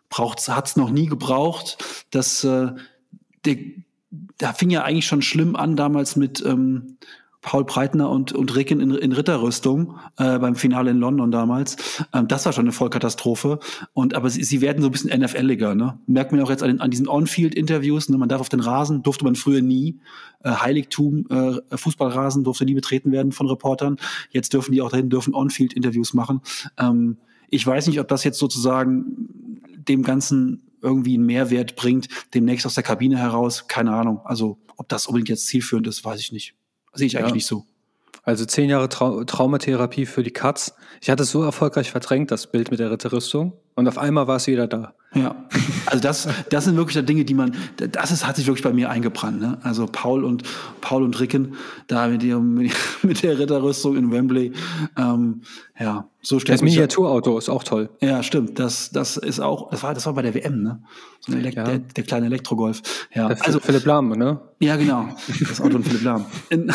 braucht's 0.09 0.49
hat's 0.49 0.75
noch 0.75 0.91
nie 0.91 1.07
gebraucht, 1.07 2.05
dass 2.11 2.43
äh, 2.43 2.73
der, 3.45 3.57
da 4.37 4.53
fing 4.53 4.69
ja 4.69 4.83
eigentlich 4.83 5.07
schon 5.07 5.23
schlimm 5.23 5.55
an 5.55 5.75
damals 5.75 6.15
mit 6.15 6.45
ähm, 6.45 6.97
Paul 7.41 7.65
Breitner 7.65 8.09
und, 8.09 8.33
und 8.33 8.55
Ricken 8.55 8.79
in, 8.79 8.91
in 8.91 9.11
Ritterrüstung 9.11 9.97
äh, 10.17 10.39
beim 10.39 10.55
Finale 10.55 10.91
in 10.91 10.97
London 10.97 11.31
damals. 11.31 11.77
Ähm, 12.13 12.27
das 12.27 12.45
war 12.45 12.53
schon 12.53 12.65
eine 12.65 12.71
Vollkatastrophe. 12.71 13.59
Und 13.93 14.15
aber 14.15 14.29
sie, 14.29 14.43
sie 14.43 14.61
werden 14.61 14.81
so 14.81 14.89
ein 14.89 14.91
bisschen 14.91 15.17
NFLiger, 15.17 15.75
ne? 15.75 15.99
Merkt 16.07 16.31
man 16.31 16.41
auch 16.41 16.49
jetzt 16.49 16.63
an, 16.63 16.79
an 16.79 16.91
diesen 16.91 17.07
On-Field-Interviews, 17.07 18.09
ne? 18.09 18.17
Man 18.17 18.29
darf 18.29 18.41
auf 18.41 18.49
den 18.49 18.59
Rasen, 18.59 19.03
durfte 19.03 19.23
man 19.23 19.35
früher 19.35 19.61
nie. 19.61 19.99
Äh, 20.43 20.51
Heiligtum, 20.51 21.25
äh, 21.29 21.77
Fußballrasen 21.77 22.43
durfte 22.43 22.65
nie 22.65 22.73
betreten 22.73 23.11
werden 23.11 23.31
von 23.31 23.47
Reportern. 23.47 23.97
Jetzt 24.31 24.53
dürfen 24.53 24.71
die 24.71 24.81
auch 24.81 24.89
dahin, 24.89 25.09
dürfen 25.09 25.33
On-Field-Interviews 25.33 26.13
machen. 26.13 26.41
Ähm, 26.77 27.17
ich 27.49 27.65
weiß 27.65 27.87
nicht, 27.87 27.99
ob 27.99 28.07
das 28.07 28.23
jetzt 28.23 28.39
sozusagen 28.39 29.61
dem 29.87 30.03
Ganzen 30.03 30.63
irgendwie 30.81 31.15
einen 31.15 31.25
Mehrwert 31.25 31.75
bringt, 31.75 32.07
demnächst 32.33 32.65
aus 32.65 32.75
der 32.75 32.83
Kabine 32.83 33.17
heraus. 33.17 33.67
Keine 33.67 33.93
Ahnung. 33.93 34.21
Also, 34.23 34.57
ob 34.75 34.89
das 34.89 35.07
unbedingt 35.07 35.29
jetzt 35.29 35.47
zielführend 35.47 35.87
ist, 35.87 36.03
weiß 36.03 36.19
ich 36.19 36.31
nicht. 36.31 36.55
Sehe 36.97 37.07
ich 37.07 37.17
eigentlich 37.17 37.29
ja. 37.29 37.35
nicht 37.35 37.45
so. 37.45 37.65
Also 38.23 38.45
zehn 38.45 38.69
Jahre 38.69 38.89
Trau 38.89 39.23
Traumatherapie 39.23 40.05
für 40.05 40.23
die 40.23 40.31
Katz. 40.31 40.75
Ich 41.01 41.09
hatte 41.09 41.23
es 41.23 41.31
so 41.31 41.43
erfolgreich 41.43 41.91
verdrängt, 41.91 42.31
das 42.31 42.47
Bild 42.47 42.71
mit 42.71 42.79
der 42.79 42.91
Ritterrüstung. 42.91 43.53
Und 43.77 43.87
auf 43.87 43.99
einmal 43.99 44.27
war 44.27 44.37
es 44.37 44.47
wieder 44.47 44.65
da. 44.65 44.95
Ja, 45.13 45.35
also 45.85 46.01
das, 46.01 46.27
das 46.49 46.65
sind 46.65 46.77
wirklich 46.77 47.05
Dinge, 47.05 47.25
die 47.25 47.35
man, 47.35 47.55
das 47.77 48.09
ist, 48.09 48.25
hat 48.25 48.35
sich 48.35 48.47
wirklich 48.47 48.63
bei 48.63 48.73
mir 48.73 48.89
eingebrannt. 48.89 49.39
Ne? 49.39 49.59
Also 49.61 49.85
Paul 49.85 50.23
und 50.23 50.41
Paul 50.81 51.03
und 51.03 51.19
Ricken, 51.19 51.53
da 51.85 52.07
mit, 52.07 52.23
ihrem, 52.23 52.55
mit 52.55 52.73
der 53.21 53.37
Ritterrüstung 53.37 53.95
in 53.95 54.11
Wembley, 54.11 54.51
ähm, 54.97 55.43
ja, 55.79 56.09
so 56.23 56.39
Das 56.39 56.63
Miniaturauto 56.63 57.37
ist 57.37 57.49
auch 57.49 57.63
toll. 57.63 57.91
Ja, 58.01 58.23
stimmt. 58.23 58.57
Das, 58.57 58.89
das 58.89 59.15
ist 59.15 59.39
auch, 59.39 59.69
das 59.69 59.83
war, 59.83 59.93
das 59.93 60.07
war 60.07 60.13
bei 60.13 60.23
der 60.23 60.33
WM, 60.33 60.63
ne? 60.63 60.81
So 61.19 61.33
ja. 61.33 61.51
der, 61.51 61.77
der, 61.77 62.03
kleine 62.03 62.25
Elektrogolf. 62.25 62.81
Ja, 63.13 63.27
der 63.27 63.45
also 63.45 63.59
Philipp 63.59 63.85
Lahm, 63.85 64.09
ne? 64.09 64.39
Ja, 64.59 64.75
genau. 64.75 65.07
Das 65.39 65.61
Auto 65.61 65.73
von 65.73 65.83
Philipp 65.83 66.03
Lahm. 66.03 66.25
In, 66.49 66.73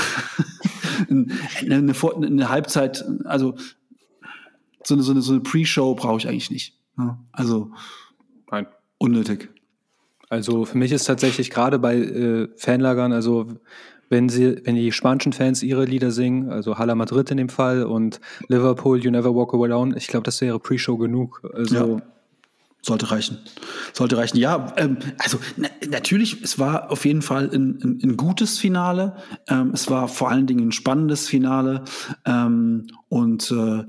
eine, 1.11 1.26
eine, 1.61 1.94
eine 2.26 2.49
Halbzeit, 2.49 3.04
also 3.25 3.56
so 4.85 4.94
eine, 4.94 5.02
so 5.02 5.11
eine, 5.11 5.21
so 5.21 5.32
eine 5.32 5.40
Pre-Show 5.40 5.97
brauche 5.97 6.18
ich 6.18 6.28
eigentlich 6.28 6.52
nicht. 6.52 6.76
Also 7.32 7.70
Nein. 8.50 8.66
unnötig. 8.99 9.50
Also 10.28 10.64
für 10.64 10.78
mich 10.78 10.92
ist 10.92 11.04
tatsächlich 11.04 11.50
gerade 11.50 11.78
bei 11.78 11.96
äh, 11.96 12.49
Fanlagern, 12.56 13.12
also 13.12 13.49
wenn 14.08 14.28
sie, 14.28 14.61
wenn 14.64 14.75
die 14.75 14.92
spanischen 14.92 15.32
Fans 15.32 15.62
ihre 15.62 15.84
Lieder 15.84 16.11
singen, 16.11 16.50
also 16.50 16.78
Hala 16.78 16.94
Madrid 16.94 17.30
in 17.30 17.38
dem 17.38 17.49
Fall 17.49 17.84
und 17.84 18.20
Liverpool, 18.49 19.02
You 19.02 19.11
Never 19.11 19.34
Walk 19.34 19.54
Away 19.54 19.70
Alone, 19.70 19.96
ich 19.96 20.06
glaube, 20.06 20.25
das 20.25 20.40
wäre 20.40 20.58
Pre-Show 20.58 20.99
genug. 20.99 21.42
Also 21.54 21.96
ja. 21.96 22.02
Sollte 22.84 23.12
reichen. 23.12 23.38
Sollte 23.92 24.16
reichen. 24.16 24.38
Ja, 24.38 24.72
ähm, 24.76 24.99
also 25.18 25.38
na, 25.56 25.68
natürlich, 25.88 26.42
es 26.42 26.58
war 26.58 26.90
auf 26.90 27.04
jeden 27.04 27.22
Fall 27.22 27.49
ein, 27.54 27.78
ein, 27.80 28.00
ein 28.02 28.16
gutes 28.16 28.58
Finale. 28.58 29.14
Ähm, 29.49 29.70
es 29.72 29.88
war 29.88 30.08
vor 30.08 30.30
allen 30.30 30.49
Dingen 30.49 30.68
ein 30.68 30.72
spannendes 30.72 31.28
Finale. 31.28 31.84
Ähm, 32.26 32.88
und 33.08 33.52
äh, 33.52 33.84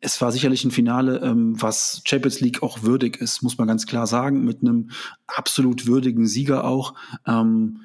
es 0.00 0.20
war 0.20 0.32
sicherlich 0.32 0.64
ein 0.64 0.70
Finale, 0.70 1.20
ähm, 1.22 1.60
was 1.60 2.02
Champions 2.04 2.40
League 2.40 2.62
auch 2.62 2.82
würdig 2.82 3.18
ist, 3.20 3.42
muss 3.42 3.58
man 3.58 3.68
ganz 3.68 3.86
klar 3.86 4.06
sagen, 4.06 4.44
mit 4.44 4.62
einem 4.62 4.90
absolut 5.26 5.86
würdigen 5.86 6.26
Sieger 6.26 6.64
auch. 6.64 6.94
Ähm, 7.26 7.80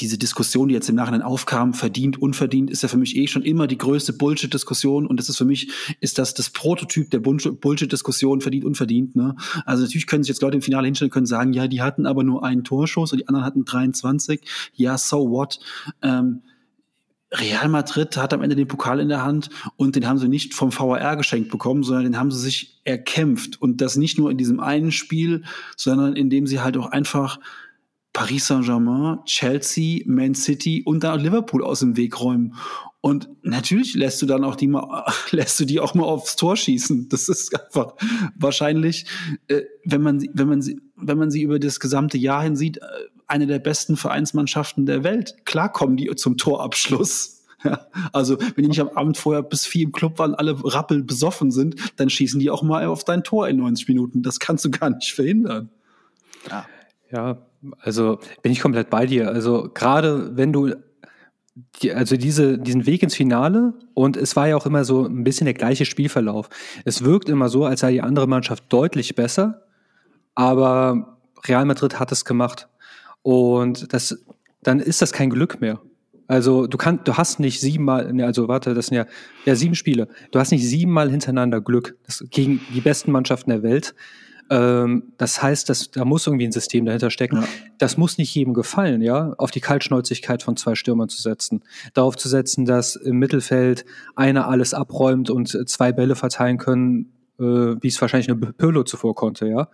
diese 0.00 0.18
Diskussion, 0.18 0.68
die 0.68 0.74
jetzt 0.74 0.88
im 0.88 0.94
Nachhinein 0.94 1.22
aufkam, 1.22 1.74
verdient, 1.74 2.20
unverdient, 2.20 2.70
ist 2.70 2.82
ja 2.82 2.88
für 2.88 2.96
mich 2.96 3.16
eh 3.16 3.26
schon 3.26 3.42
immer 3.42 3.66
die 3.66 3.78
größte 3.78 4.12
Bullshit-Diskussion. 4.12 5.06
Und 5.06 5.18
das 5.18 5.28
ist 5.28 5.36
für 5.36 5.44
mich, 5.44 5.70
ist 6.00 6.18
das 6.18 6.34
das 6.34 6.50
Prototyp 6.50 7.10
der 7.10 7.18
Bullshit-Diskussion, 7.18 8.40
verdient, 8.40 8.64
unverdient. 8.64 9.16
Ne? 9.16 9.34
Also 9.64 9.82
natürlich 9.82 10.06
können 10.06 10.22
sich 10.22 10.28
jetzt 10.28 10.42
Leute 10.42 10.56
im 10.56 10.62
Finale 10.62 10.86
hinstellen 10.86 11.10
können 11.10 11.26
sagen, 11.26 11.52
ja, 11.52 11.66
die 11.66 11.82
hatten 11.82 12.06
aber 12.06 12.22
nur 12.22 12.44
einen 12.44 12.64
Torschuss 12.64 13.12
und 13.12 13.18
die 13.18 13.28
anderen 13.28 13.44
hatten 13.44 13.64
23. 13.64 14.40
Ja, 14.74 14.98
so 14.98 15.30
what? 15.30 15.58
Ähm, 16.02 16.42
Real 17.32 17.68
Madrid 17.68 18.16
hat 18.16 18.32
am 18.32 18.42
Ende 18.42 18.56
den 18.56 18.68
Pokal 18.68 19.00
in 19.00 19.08
der 19.08 19.22
Hand 19.22 19.50
und 19.76 19.96
den 19.96 20.06
haben 20.06 20.18
sie 20.18 20.28
nicht 20.28 20.54
vom 20.54 20.72
VAR 20.72 21.16
geschenkt 21.16 21.50
bekommen, 21.50 21.82
sondern 21.82 22.04
den 22.04 22.18
haben 22.18 22.30
sie 22.30 22.40
sich 22.40 22.80
erkämpft. 22.84 23.60
Und 23.60 23.80
das 23.80 23.96
nicht 23.96 24.18
nur 24.18 24.30
in 24.30 24.38
diesem 24.38 24.60
einen 24.60 24.92
Spiel, 24.92 25.44
sondern 25.76 26.16
indem 26.16 26.46
sie 26.46 26.60
halt 26.60 26.76
auch 26.78 26.86
einfach 26.86 27.38
Paris 28.14 28.46
Saint-Germain, 28.46 29.18
Chelsea, 29.26 30.02
Man 30.06 30.34
City 30.34 30.82
und 30.84 31.04
dann 31.04 31.18
auch 31.18 31.22
Liverpool 31.22 31.62
aus 31.62 31.80
dem 31.80 31.96
Weg 31.96 32.18
räumen. 32.18 32.54
Und 33.00 33.28
natürlich 33.42 33.94
lässt 33.94 34.20
du 34.22 34.26
dann 34.26 34.42
auch 34.42 34.56
die 34.56 34.66
mal, 34.66 35.04
lässt 35.30 35.60
du 35.60 35.64
die 35.64 35.80
auch 35.80 35.94
mal 35.94 36.04
aufs 36.04 36.36
Tor 36.36 36.56
schießen. 36.56 37.08
Das 37.10 37.28
ist 37.28 37.54
einfach 37.54 37.94
wahrscheinlich, 38.36 39.06
äh, 39.48 39.62
wenn 39.84 40.02
man 40.02 40.18
sie, 40.18 40.30
wenn 40.32 40.48
man 40.48 40.62
wenn 40.96 41.18
man 41.18 41.30
sie 41.30 41.42
über 41.42 41.58
das 41.58 41.78
gesamte 41.78 42.18
Jahr 42.18 42.42
hin 42.42 42.56
sieht, 42.56 42.78
äh, 42.78 42.82
eine 43.28 43.46
der 43.46 43.58
besten 43.58 43.96
Vereinsmannschaften 43.96 44.86
der 44.86 45.04
Welt. 45.04 45.36
Klar 45.44 45.72
kommen 45.72 45.96
die 45.96 46.14
zum 46.16 46.36
Torabschluss. 46.36 47.34
Ja, 47.64 47.88
also 48.12 48.38
wenn 48.38 48.62
die 48.62 48.68
nicht 48.68 48.80
am 48.80 48.90
Abend 48.90 49.18
vorher 49.18 49.42
bis 49.42 49.66
vier 49.66 49.82
im 49.82 49.90
Club 49.90 50.20
waren, 50.20 50.32
alle 50.32 50.56
rappel 50.62 51.02
besoffen 51.02 51.50
sind, 51.50 51.74
dann 51.96 52.08
schießen 52.08 52.38
die 52.38 52.50
auch 52.50 52.62
mal 52.62 52.86
auf 52.86 53.02
dein 53.02 53.24
Tor 53.24 53.48
in 53.48 53.56
90 53.56 53.88
Minuten. 53.88 54.22
Das 54.22 54.38
kannst 54.38 54.64
du 54.64 54.70
gar 54.70 54.90
nicht 54.90 55.12
verhindern. 55.12 55.68
Ja. 56.48 56.66
Ja, 57.10 57.38
also 57.80 58.20
bin 58.42 58.52
ich 58.52 58.60
komplett 58.60 58.90
bei 58.90 59.06
dir. 59.06 59.28
Also 59.28 59.70
gerade 59.74 60.36
wenn 60.36 60.52
du 60.52 60.72
die, 61.82 61.92
also 61.92 62.16
diese, 62.16 62.58
diesen 62.58 62.86
Weg 62.86 63.02
ins 63.02 63.14
Finale 63.14 63.74
und 63.94 64.16
es 64.16 64.36
war 64.36 64.48
ja 64.48 64.56
auch 64.56 64.66
immer 64.66 64.84
so 64.84 65.06
ein 65.06 65.24
bisschen 65.24 65.46
der 65.46 65.54
gleiche 65.54 65.84
Spielverlauf. 65.84 66.48
Es 66.84 67.04
wirkt 67.04 67.28
immer 67.28 67.48
so, 67.48 67.64
als 67.64 67.80
sei 67.80 67.92
die 67.92 68.02
andere 68.02 68.28
Mannschaft 68.28 68.64
deutlich 68.68 69.14
besser, 69.14 69.62
aber 70.34 71.18
Real 71.46 71.64
Madrid 71.64 71.98
hat 71.98 72.12
es 72.12 72.24
gemacht. 72.24 72.68
Und 73.22 73.92
das, 73.92 74.24
dann 74.62 74.80
ist 74.80 75.02
das 75.02 75.12
kein 75.12 75.30
Glück 75.30 75.60
mehr. 75.60 75.80
Also 76.28 76.66
du 76.66 76.76
kannst, 76.76 77.08
du 77.08 77.14
hast 77.14 77.40
nicht 77.40 77.60
siebenmal, 77.60 78.12
ne, 78.12 78.26
also 78.26 78.48
warte, 78.48 78.74
das 78.74 78.86
sind 78.86 78.96
ja, 78.96 79.06
ja 79.46 79.56
sieben 79.56 79.74
Spiele. 79.74 80.08
Du 80.30 80.38
hast 80.38 80.50
nicht 80.50 80.66
siebenmal 80.66 81.10
hintereinander 81.10 81.62
Glück 81.62 81.96
das, 82.04 82.22
gegen 82.30 82.60
die 82.74 82.82
besten 82.82 83.10
Mannschaften 83.12 83.50
der 83.50 83.62
Welt. 83.62 83.94
Ähm, 84.50 85.12
das 85.16 85.42
heißt, 85.42 85.68
dass, 85.70 85.90
da 85.90 86.04
muss 86.04 86.26
irgendwie 86.26 86.46
ein 86.46 86.52
System 86.52 86.84
dahinter 86.84 87.10
stecken. 87.10 87.36
Ja. 87.36 87.48
Das 87.78 87.96
muss 87.96 88.18
nicht 88.18 88.34
jedem 88.34 88.52
gefallen, 88.52 89.00
ja, 89.00 89.34
auf 89.38 89.50
die 89.50 89.60
Kaltschnäuzigkeit 89.60 90.42
von 90.42 90.56
zwei 90.56 90.74
Stürmern 90.74 91.08
zu 91.08 91.20
setzen. 91.20 91.62
Darauf 91.94 92.16
zu 92.16 92.28
setzen, 92.28 92.66
dass 92.66 92.94
im 92.94 93.18
Mittelfeld 93.18 93.86
einer 94.14 94.48
alles 94.48 94.74
abräumt 94.74 95.30
und 95.30 95.68
zwei 95.68 95.92
Bälle 95.92 96.14
verteilen 96.14 96.58
können, 96.58 97.12
äh, 97.38 97.42
wie 97.44 97.88
es 97.88 98.00
wahrscheinlich 98.00 98.30
eine 98.30 98.52
Pirlo 98.52 98.84
zuvor 98.84 99.14
konnte, 99.14 99.46
ja. 99.48 99.68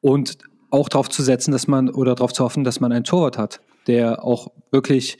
Und 0.00 0.38
auch 0.72 0.88
darauf 0.88 1.08
zu 1.08 1.22
setzen, 1.22 1.52
dass 1.52 1.68
man, 1.68 1.90
oder 1.90 2.14
darauf 2.14 2.32
zu 2.32 2.44
hoffen, 2.44 2.64
dass 2.64 2.80
man 2.80 2.92
einen 2.92 3.04
Torwart 3.04 3.38
hat, 3.38 3.60
der 3.86 4.24
auch 4.24 4.52
wirklich 4.70 5.18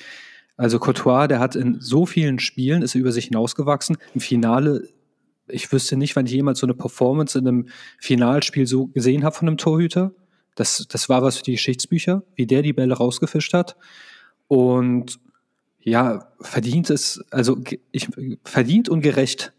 also 0.57 0.79
Courtois, 0.79 1.29
der 1.29 1.41
hat 1.41 1.57
in 1.57 1.81
so 1.81 2.07
vielen 2.07 2.39
Spielen, 2.39 2.83
ist 2.83 2.95
über 2.95 3.11
sich 3.11 3.27
hinausgewachsen. 3.27 3.97
Im 4.15 4.21
Finale 4.21 4.89
ich 5.49 5.71
wüsste 5.73 5.97
nicht, 5.97 6.17
wann 6.17 6.27
ich 6.27 6.33
jemals 6.33 6.61
so 6.61 6.67
eine 6.67 6.75
Performance 6.75 7.39
in 7.39 7.47
einem 7.47 7.69
Finalspiel 7.99 8.67
so 8.67 8.87
gesehen 8.89 9.25
habe 9.25 9.35
von 9.35 9.49
einem 9.49 9.59
Torhüter. 9.59 10.13
Das, 10.55 10.87
das 10.89 11.09
war 11.09 11.23
was 11.23 11.39
für 11.39 11.45
die 11.45 11.53
Geschichtsbücher, 11.53 12.23
wie 12.35 12.47
der 12.47 12.63
die 12.63 12.73
Bälle 12.73 12.95
rausgefischt 12.95 13.55
hat. 13.55 13.77
Und 14.49 15.19
ja, 15.81 16.29
verdient 16.41 16.91
ist, 16.91 17.25
also 17.31 17.59
ich, 17.91 18.09
verdient 18.45 18.89
und 18.89 19.01
gerecht. 19.01 19.53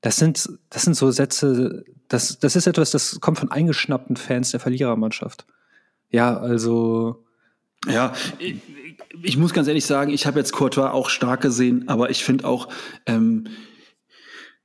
Das 0.00 0.16
sind, 0.16 0.48
das 0.70 0.82
sind 0.82 0.94
so 0.94 1.10
Sätze, 1.10 1.84
das, 2.08 2.38
das 2.38 2.56
ist 2.56 2.66
etwas, 2.66 2.90
das 2.90 3.20
kommt 3.20 3.38
von 3.38 3.50
eingeschnappten 3.50 4.16
Fans 4.16 4.50
der 4.50 4.60
Verlierermannschaft. 4.60 5.46
Ja, 6.10 6.36
also. 6.36 7.24
Ja, 7.86 8.14
ich, 8.38 8.56
ich 9.22 9.36
muss 9.36 9.52
ganz 9.52 9.68
ehrlich 9.68 9.84
sagen, 9.84 10.12
ich 10.12 10.26
habe 10.26 10.38
jetzt 10.38 10.52
Courtois 10.52 10.90
auch 10.90 11.10
stark 11.10 11.42
gesehen, 11.42 11.88
aber 11.88 12.10
ich 12.10 12.24
finde 12.24 12.46
auch, 12.46 12.68
ähm, 13.06 13.48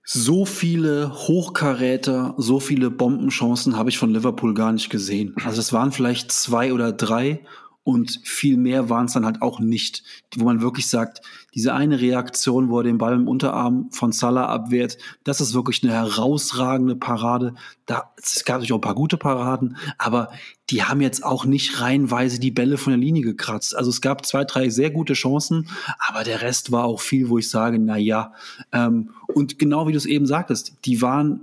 so 0.04 0.46
viele 0.46 1.14
Hochkaräter, 1.14 2.34
so 2.38 2.60
viele 2.60 2.90
Bombenchancen 2.90 3.78
habe 3.78 3.90
ich 3.90 3.98
von 3.98 4.12
Liverpool 4.12 4.54
gar 4.54 4.72
nicht 4.72 4.90
gesehen. 4.90 5.36
Also 5.46 5.60
es 5.60 5.74
waren 5.74 5.92
vielleicht 5.92 6.32
zwei 6.32 6.74
oder 6.74 6.92
drei 6.92 7.46
und 7.84 8.20
viel 8.24 8.58
mehr 8.58 8.90
waren 8.90 9.06
es 9.06 9.14
dann 9.14 9.26
halt 9.26 9.42
auch 9.42 9.60
nicht, 9.60 10.04
wo 10.36 10.46
man 10.46 10.62
wirklich 10.62 10.88
sagt, 10.88 11.22
diese 11.54 11.74
eine 11.74 12.00
Reaktion, 12.00 12.70
wo 12.70 12.80
er 12.80 12.84
den 12.84 12.98
Ball 12.98 13.14
im 13.14 13.28
Unterarm 13.28 13.90
von 13.92 14.12
Salah 14.12 14.48
abwehrt, 14.48 14.98
das 15.24 15.42
ist 15.42 15.54
wirklich 15.54 15.84
eine 15.84 15.94
herausragende 15.94 16.96
Parade. 16.96 17.56
Da, 17.86 18.14
es 18.18 18.46
gab 18.46 18.56
natürlich 18.56 18.72
auch 18.72 18.78
ein 18.78 18.82
paar 18.82 18.96
gute 18.96 19.18
Paraden, 19.18 19.78
aber 19.98 20.32
die 20.70 20.84
haben 20.84 21.02
jetzt 21.02 21.26
auch 21.26 21.46
nicht 21.46 21.82
reihenweise 21.82 22.40
die 22.40 22.52
Bälle 22.52 22.78
von 22.78 22.92
der 22.92 23.00
Linie 23.00 23.24
gekratzt. 23.24 23.76
Also 23.76 23.90
es 23.90 24.00
gab 24.00 24.26
zwei, 24.26 24.46
drei 24.46 24.70
sehr 24.70 24.92
gute 24.92 25.14
Chancen, 25.14 25.68
aber 26.08 26.24
der 26.24 26.42
Rest 26.42 26.72
war 26.72 26.86
auch 26.86 27.02
viel, 27.02 27.28
wo 27.28 27.38
ich 27.38 27.50
sage, 27.50 27.80
na 27.80 27.98
ja. 27.98 28.34
Ähm, 28.72 29.12
und 29.28 29.60
genau 29.60 29.88
wie 29.88 29.92
du 29.92 29.98
es 29.98 30.06
eben 30.06 30.26
sagtest, 30.26 30.78
die 30.86 31.02
waren 31.02 31.42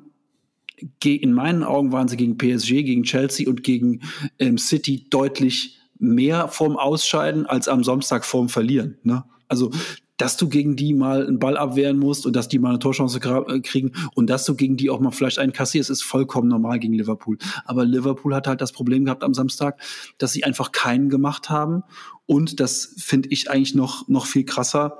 in 1.04 1.32
meinen 1.32 1.64
Augen 1.64 1.90
waren 1.90 2.06
sie 2.06 2.16
gegen 2.16 2.38
PSG, 2.38 2.84
gegen 2.84 3.02
Chelsea 3.02 3.48
und 3.48 3.64
gegen 3.64 4.00
ähm, 4.38 4.58
City 4.58 5.06
deutlich 5.10 5.78
mehr 5.98 6.48
vorm 6.48 6.76
Ausscheiden 6.76 7.46
als 7.46 7.66
am 7.66 7.82
Samstag 7.82 8.24
vorm 8.24 8.48
Verlieren. 8.48 8.96
Ne? 9.02 9.24
Also, 9.48 9.70
dass 10.18 10.36
du 10.36 10.48
gegen 10.48 10.76
die 10.76 10.94
mal 10.94 11.26
einen 11.26 11.38
Ball 11.38 11.56
abwehren 11.56 11.98
musst 11.98 12.26
und 12.26 12.34
dass 12.34 12.48
die 12.48 12.58
mal 12.58 12.70
eine 12.70 12.78
Torchance 12.80 13.18
äh, 13.18 13.60
kriegen 13.60 13.92
und 14.14 14.28
dass 14.28 14.44
du 14.44 14.54
gegen 14.54 14.76
die 14.76 14.90
auch 14.90 15.00
mal 15.00 15.12
vielleicht 15.12 15.38
einen 15.38 15.52
kassierst, 15.52 15.90
ist 15.90 16.02
vollkommen 16.02 16.48
normal 16.48 16.78
gegen 16.78 16.94
Liverpool. 16.94 17.38
Aber 17.64 17.84
Liverpool 17.84 18.34
hat 18.34 18.46
halt 18.46 18.60
das 18.60 18.72
Problem 18.72 19.04
gehabt 19.04 19.22
am 19.22 19.32
Samstag, 19.32 19.80
dass 20.18 20.32
sie 20.32 20.44
einfach 20.44 20.72
keinen 20.72 21.08
gemacht 21.08 21.50
haben. 21.50 21.84
Und 22.26 22.60
das 22.60 22.94
finde 22.98 23.28
ich 23.30 23.50
eigentlich 23.50 23.74
noch, 23.74 24.08
noch 24.08 24.26
viel 24.26 24.44
krasser. 24.44 24.98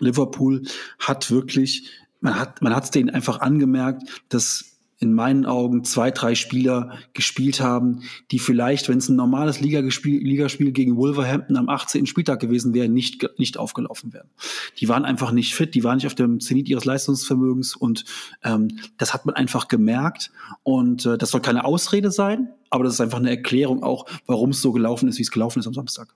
Liverpool 0.00 0.62
hat 0.98 1.30
wirklich, 1.30 1.88
man 2.20 2.38
hat, 2.38 2.60
man 2.60 2.74
hat 2.74 2.84
es 2.84 2.90
denen 2.90 3.10
einfach 3.10 3.40
angemerkt, 3.40 4.22
dass 4.28 4.75
in 4.98 5.12
meinen 5.12 5.44
Augen 5.44 5.84
zwei, 5.84 6.10
drei 6.10 6.34
Spieler 6.34 6.98
gespielt 7.12 7.60
haben, 7.60 8.02
die 8.30 8.38
vielleicht, 8.38 8.88
wenn 8.88 8.98
es 8.98 9.08
ein 9.08 9.16
normales 9.16 9.60
Ligaspiel, 9.60 10.22
Ligaspiel 10.22 10.72
gegen 10.72 10.96
Wolverhampton 10.96 11.56
am 11.56 11.68
18. 11.68 12.06
Spieltag 12.06 12.40
gewesen 12.40 12.72
wäre, 12.72 12.88
nicht, 12.88 13.28
nicht 13.38 13.58
aufgelaufen 13.58 14.12
wären. 14.12 14.30
Die 14.78 14.88
waren 14.88 15.04
einfach 15.04 15.32
nicht 15.32 15.54
fit, 15.54 15.74
die 15.74 15.84
waren 15.84 15.96
nicht 15.96 16.06
auf 16.06 16.14
dem 16.14 16.40
Zenit 16.40 16.68
ihres 16.68 16.86
Leistungsvermögens 16.86 17.76
und 17.76 18.04
ähm, 18.42 18.78
das 18.96 19.12
hat 19.12 19.26
man 19.26 19.34
einfach 19.34 19.68
gemerkt 19.68 20.30
und 20.62 21.04
äh, 21.04 21.18
das 21.18 21.30
soll 21.30 21.42
keine 21.42 21.64
Ausrede 21.64 22.10
sein, 22.10 22.48
aber 22.70 22.84
das 22.84 22.94
ist 22.94 23.00
einfach 23.00 23.18
eine 23.18 23.30
Erklärung 23.30 23.82
auch, 23.82 24.06
warum 24.26 24.50
es 24.50 24.62
so 24.62 24.72
gelaufen 24.72 25.08
ist, 25.08 25.18
wie 25.18 25.22
es 25.22 25.30
gelaufen 25.30 25.58
ist 25.58 25.66
am 25.66 25.74
Samstag. 25.74 26.14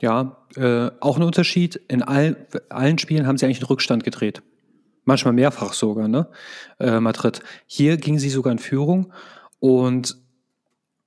Ja, 0.00 0.36
äh, 0.56 0.90
auch 1.00 1.16
ein 1.16 1.22
Unterschied. 1.22 1.76
In 1.88 2.02
all, 2.02 2.36
allen 2.68 2.98
Spielen 2.98 3.26
haben 3.26 3.38
sie 3.38 3.46
eigentlich 3.46 3.60
einen 3.60 3.68
Rückstand 3.68 4.04
gedreht. 4.04 4.42
Manchmal 5.06 5.34
mehrfach 5.34 5.72
sogar, 5.72 6.08
ne? 6.08 6.28
Äh, 6.78 7.00
Madrid. 7.00 7.40
Hier 7.66 7.96
ging 7.96 8.18
sie 8.18 8.28
sogar 8.28 8.52
in 8.52 8.58
Führung. 8.58 9.12
Und 9.60 10.16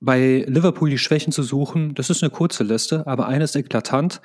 bei 0.00 0.44
Liverpool 0.48 0.88
die 0.88 0.98
Schwächen 0.98 1.32
zu 1.32 1.42
suchen, 1.42 1.94
das 1.94 2.08
ist 2.08 2.22
eine 2.22 2.30
kurze 2.30 2.64
Liste, 2.64 3.06
aber 3.06 3.28
eines 3.28 3.54
eklatant, 3.54 4.22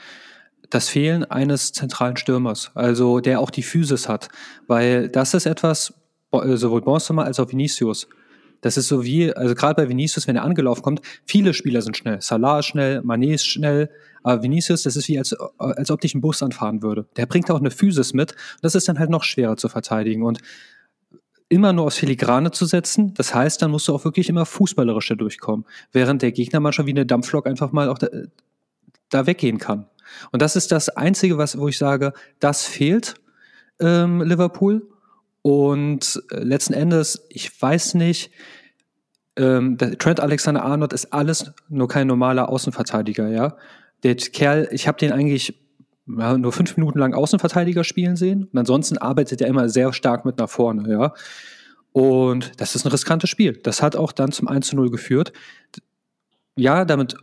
das 0.70 0.88
Fehlen 0.88 1.26
eines 1.26 1.74
zentralen 1.74 2.16
Stürmers, 2.16 2.72
also 2.74 3.20
der 3.20 3.42
auch 3.42 3.52
die 3.52 3.64
Physis 3.64 4.08
hat. 4.08 4.30
Weil 4.68 5.10
das 5.10 5.34
ist 5.34 5.46
etwas, 5.46 5.94
sowohl 6.32 6.82
Benzema 6.82 7.24
als 7.24 7.40
auch 7.40 7.52
Vinicius, 7.52 8.08
das 8.66 8.78
ist 8.78 8.88
so 8.88 9.04
wie, 9.04 9.32
also 9.32 9.54
gerade 9.54 9.76
bei 9.76 9.88
Vinicius, 9.88 10.26
wenn 10.26 10.38
er 10.38 10.44
angelaufen 10.44 10.82
kommt, 10.82 11.02
viele 11.24 11.54
Spieler 11.54 11.84
sind 11.84 11.98
schnell. 11.98 12.20
Salah 12.20 12.58
ist 12.58 12.66
schnell, 12.66 13.02
Mané 13.02 13.36
ist 13.36 13.46
schnell, 13.46 13.92
aber 14.24 14.42
Vinicius, 14.42 14.82
das 14.82 14.96
ist 14.96 15.08
wie, 15.08 15.20
als, 15.20 15.36
als 15.60 15.92
ob 15.92 16.02
dich 16.02 16.16
ein 16.16 16.22
Bus 16.22 16.42
anfahren 16.42 16.82
würde. 16.82 17.06
Der 17.16 17.28
bringt 17.28 17.52
auch 17.52 17.60
eine 17.60 17.70
Physis 17.70 18.16
mit. 18.16 18.34
Das 18.64 18.74
ist 18.74 18.88
dann 18.88 18.98
halt 18.98 19.12
noch 19.12 19.24
schwerer 19.24 19.56
zu 19.56 19.70
verteidigen. 19.70 20.24
Und 20.24 20.40
immer 21.48 21.74
nur 21.74 21.86
aufs 21.86 21.98
Filigrane 21.98 22.50
zu 22.50 22.66
setzen, 22.66 23.14
das 23.14 23.36
heißt, 23.36 23.62
dann 23.62 23.70
musst 23.70 23.88
du 23.88 23.94
auch 23.94 24.04
wirklich 24.04 24.30
immer 24.30 24.48
fußballerischer 24.48 25.16
durchkommen. 25.16 25.68
Während 25.92 26.24
der 26.24 26.32
Gegner 26.32 26.60
manchmal 26.60 26.88
wie 26.88 26.92
eine 26.94 27.06
Dampflok 27.06 27.46
einfach 27.46 27.72
mal 27.72 27.88
auch 27.88 28.00
da, 28.00 28.08
da 29.10 29.28
weggehen 29.28 29.60
kann. 29.60 29.86
Und 30.32 30.42
das 30.42 30.56
ist 30.56 30.72
das 30.72 30.90
Einzige, 30.90 31.38
was, 31.38 31.56
wo 31.60 31.68
ich 31.68 31.78
sage, 31.78 32.14
das 32.40 32.66
fehlt 32.66 33.14
ähm, 33.80 34.24
Liverpool. 34.24 34.90
Und 35.46 36.24
äh, 36.32 36.40
letzten 36.40 36.74
Endes, 36.74 37.24
ich 37.30 37.62
weiß 37.62 37.94
nicht, 37.94 38.32
ähm, 39.36 39.78
Trent 39.78 40.20
Alexander-Arnold 40.20 40.92
ist 40.92 41.14
alles 41.14 41.52
nur 41.70 41.88
kein 41.88 42.08
normaler 42.08 42.50
Außenverteidiger, 42.50 43.30
ja. 43.30 43.56
Der 44.02 44.16
Kerl, 44.16 44.68
ich 44.72 44.88
habe 44.88 44.98
den 44.98 45.12
eigentlich 45.12 45.54
ja, 46.08 46.36
nur 46.36 46.52
fünf 46.52 46.78
Minuten 46.78 46.98
lang 46.98 47.14
Außenverteidiger 47.14 47.84
spielen 47.84 48.16
sehen 48.16 48.46
und 48.52 48.58
ansonsten 48.58 48.98
arbeitet 48.98 49.40
er 49.40 49.48
immer 49.48 49.70
sehr 49.70 49.94
stark 49.94 50.26
mit 50.26 50.40
nach 50.40 50.50
vorne, 50.50 50.92
ja. 50.92 51.14
Und 51.92 52.60
das 52.60 52.74
ist 52.74 52.84
ein 52.84 52.92
riskantes 52.92 53.30
Spiel. 53.30 53.54
Das 53.54 53.84
hat 53.84 53.96
auch 53.96 54.14
dann 54.14 54.32
zum 54.32 54.48
1 54.48 54.66
zu 54.66 54.76
0 54.76 54.90
geführt. 54.90 55.32
Ja, 56.58 56.86
damit 56.86 57.18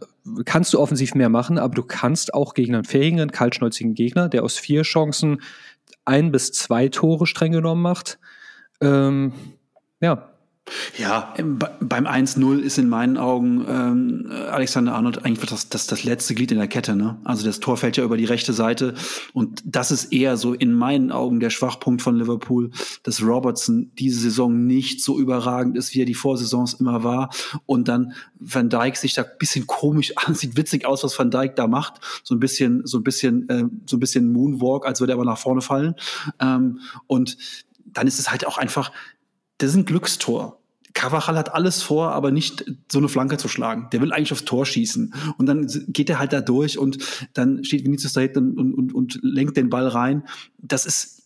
kannst 0.45 0.73
du 0.73 0.79
offensiv 0.79 1.17
mehr 1.17 1.29
machen, 1.29 1.59
aber 1.59 1.75
du 1.75 1.83
kannst 1.83 2.35
auch 2.35 2.55
gegen 2.55 2.77
einen 2.77 2.85
fähigen, 2.85 3.33
kaltschnäuzigen 3.33 3.95
Gegner, 3.95 4.29
der 4.29 4.45
aus 4.45 4.59
vier 4.59 4.83
Chancen 4.83 5.41
ein 6.05 6.33
bis 6.33 6.53
zwei 6.53 6.89
Tore 6.89 7.27
streng 7.27 7.53
genommen 7.53 7.83
macht. 7.83 8.19
Ähm, 8.81 9.33
ja. 10.01 10.32
Ja, 10.97 11.35
beim 11.81 12.07
1-0 12.07 12.59
ist 12.61 12.79
in 12.79 12.89
meinen 12.89 13.17
Augen 13.17 13.65
ähm, 13.69 14.31
Alexander 14.31 14.95
Arnold 14.95 15.25
eigentlich 15.25 15.51
das, 15.51 15.69
das, 15.69 15.89
das 15.89 16.05
letzte 16.05 16.35
Glied 16.37 16.53
in 16.53 16.59
der 16.59 16.69
Kette. 16.69 16.95
Ne? 16.95 17.19
Also 17.25 17.45
das 17.45 17.59
Tor 17.59 17.77
fällt 17.77 17.97
ja 17.97 18.05
über 18.05 18.17
die 18.17 18.27
rechte 18.27 18.53
Seite 18.53 18.95
und 19.33 19.61
das 19.65 19.91
ist 19.91 20.13
eher 20.13 20.37
so 20.37 20.55
in 20.55 20.73
meinen 20.73 21.11
Augen 21.11 21.41
der 21.41 21.51
Schwachpunkt 21.51 22.01
von 22.01 22.17
Liverpool, 22.17 22.71
dass 23.03 23.23
Robertson 23.23 23.91
diese 23.99 24.21
Saison 24.21 24.67
nicht 24.67 25.03
so 25.03 25.19
überragend 25.19 25.77
ist, 25.77 25.95
wie 25.95 26.03
er 26.03 26.07
die 26.07 26.15
Vorsaisons 26.15 26.75
immer 26.75 27.03
war 27.03 27.31
und 27.67 27.89
dann 27.89 28.13
Van 28.39 28.69
Dijk 28.69 28.97
sich 28.97 29.15
da 29.15 29.23
ein 29.23 29.39
bisschen 29.41 29.67
komisch 29.67 30.13
an, 30.17 30.35
sieht 30.37 30.57
witzig 30.57 30.87
aus, 30.87 31.03
was 31.03 31.19
Van 31.19 31.33
Dijk 31.33 31.57
da 31.57 31.67
macht, 31.67 31.95
so 32.23 32.37
ein 32.37 32.41
bisschen, 32.41 32.87
so 32.87 32.99
ein 32.99 33.03
bisschen, 33.03 33.49
äh, 33.49 33.65
so 33.87 33.97
ein 33.97 34.01
bisschen 34.01 34.33
Moonwalk, 34.33 34.87
als 34.87 35.01
würde 35.01 35.13
er 35.13 35.17
aber 35.17 35.25
nach 35.25 35.39
vorne 35.39 35.61
fallen 35.61 35.97
ähm, 36.39 36.79
und 37.09 37.37
dann 37.85 38.07
ist 38.07 38.19
es 38.19 38.31
halt 38.31 38.47
auch 38.47 38.59
einfach, 38.59 38.91
das 39.63 39.71
ist 39.71 39.77
ein 39.77 39.85
Glückstor. 39.85 40.59
Cavachal 40.95 41.39
hat 41.39 41.55
alles 41.55 41.83
vor, 41.83 42.13
aber 42.13 42.31
nicht 42.31 42.65
so 42.91 42.99
eine 42.99 43.09
Flanke 43.09 43.39
zu 43.39 43.49
schlagen. 43.49 43.89
Der 43.93 44.03
will 44.03 44.13
eigentlich 44.13 44.33
aufs 44.33 44.45
Tor 44.45 44.67
schießen. 44.67 45.15
Und 45.39 45.47
dann 45.47 45.67
geht 45.89 46.11
er 46.11 46.19
halt 46.19 46.33
da 46.33 46.41
durch 46.41 46.79
und 46.79 46.99
dann 47.33 47.65
steht 47.65 47.85
Vinicius 47.85 48.13
da 48.13 48.21
hinten 48.21 48.59
und, 48.59 48.75
und, 48.75 48.95
und 48.95 49.19
lenkt 49.23 49.57
den 49.57 49.71
Ball 49.71 49.89
rein. 49.89 50.25
Das 50.59 50.85
ist 50.85 51.23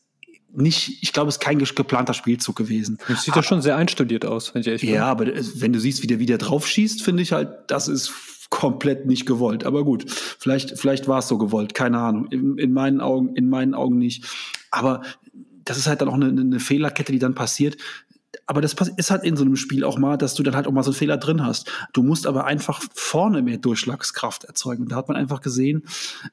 nicht, 0.55 1.03
ich 1.03 1.13
glaube, 1.13 1.29
es 1.29 1.37
ist 1.37 1.41
kein 1.41 1.59
geplanter 1.59 2.15
Spielzug 2.15 2.57
gewesen. 2.57 2.99
Das 3.09 3.25
sieht 3.25 3.35
doch 3.35 3.45
schon 3.45 3.61
sehr 3.61 3.77
einstudiert 3.77 4.25
aus, 4.25 4.55
wenn 4.55 4.61
ich 4.61 4.67
ehrlich 4.69 4.83
bin. 4.83 4.95
Ja, 4.95 5.07
aber 5.07 5.27
wenn 5.27 5.73
du 5.73 5.81
siehst, 5.81 6.03
wie 6.03 6.07
der 6.07 6.19
wieder 6.19 6.39
drauf 6.39 6.67
schießt, 6.67 7.03
finde 7.03 7.23
ich 7.23 7.33
halt, 7.33 7.49
das 7.67 7.89
ist 7.89 8.13
komplett 8.51 9.07
nicht 9.07 9.27
gewollt. 9.27 9.65
Aber 9.65 9.85
gut, 9.85 10.11
vielleicht, 10.39 10.79
vielleicht 10.79 11.09
war 11.09 11.19
es 11.19 11.29
so 11.29 11.39
gewollt, 11.39 11.75
keine 11.75 11.99
Ahnung. 11.99 12.27
In, 12.29 12.59
in, 12.59 12.73
meinen 12.73 13.01
Augen, 13.01 13.35
in 13.35 13.49
meinen 13.49 13.75
Augen 13.75 13.99
nicht. 13.99 14.25
Aber 14.71 15.03
das 15.65 15.77
ist 15.77 15.89
halt 15.89 16.01
dann 16.01 16.09
auch 16.09 16.15
eine, 16.15 16.29
eine 16.29 16.61
Fehlerkette, 16.61 17.13
die 17.13 17.19
dann 17.19 17.35
passiert 17.35 17.77
aber 18.47 18.61
das 18.61 18.75
ist 18.97 19.11
halt 19.11 19.25
in 19.25 19.37
so 19.37 19.45
einem 19.45 19.57
Spiel 19.57 19.85
auch 19.85 19.99
mal, 19.99 20.17
dass 20.17 20.35
du 20.35 20.43
dann 20.43 20.55
halt 20.55 20.67
auch 20.67 20.73
mal 20.73 20.85
so 20.85 20.91
einen 20.91 20.97
Fehler 20.97 21.17
drin 21.17 21.45
hast. 21.45 21.71
Du 21.93 22.03
musst 22.03 22.27
aber 22.27 22.45
einfach 22.45 22.81
vorne 22.95 23.43
mehr 23.43 23.59
Durchschlagskraft 23.59 24.45
erzeugen. 24.45 24.85
Und 24.85 24.93
da 24.93 24.97
hat 24.97 25.09
man 25.09 25.17
einfach 25.17 25.41
gesehen, 25.41 25.83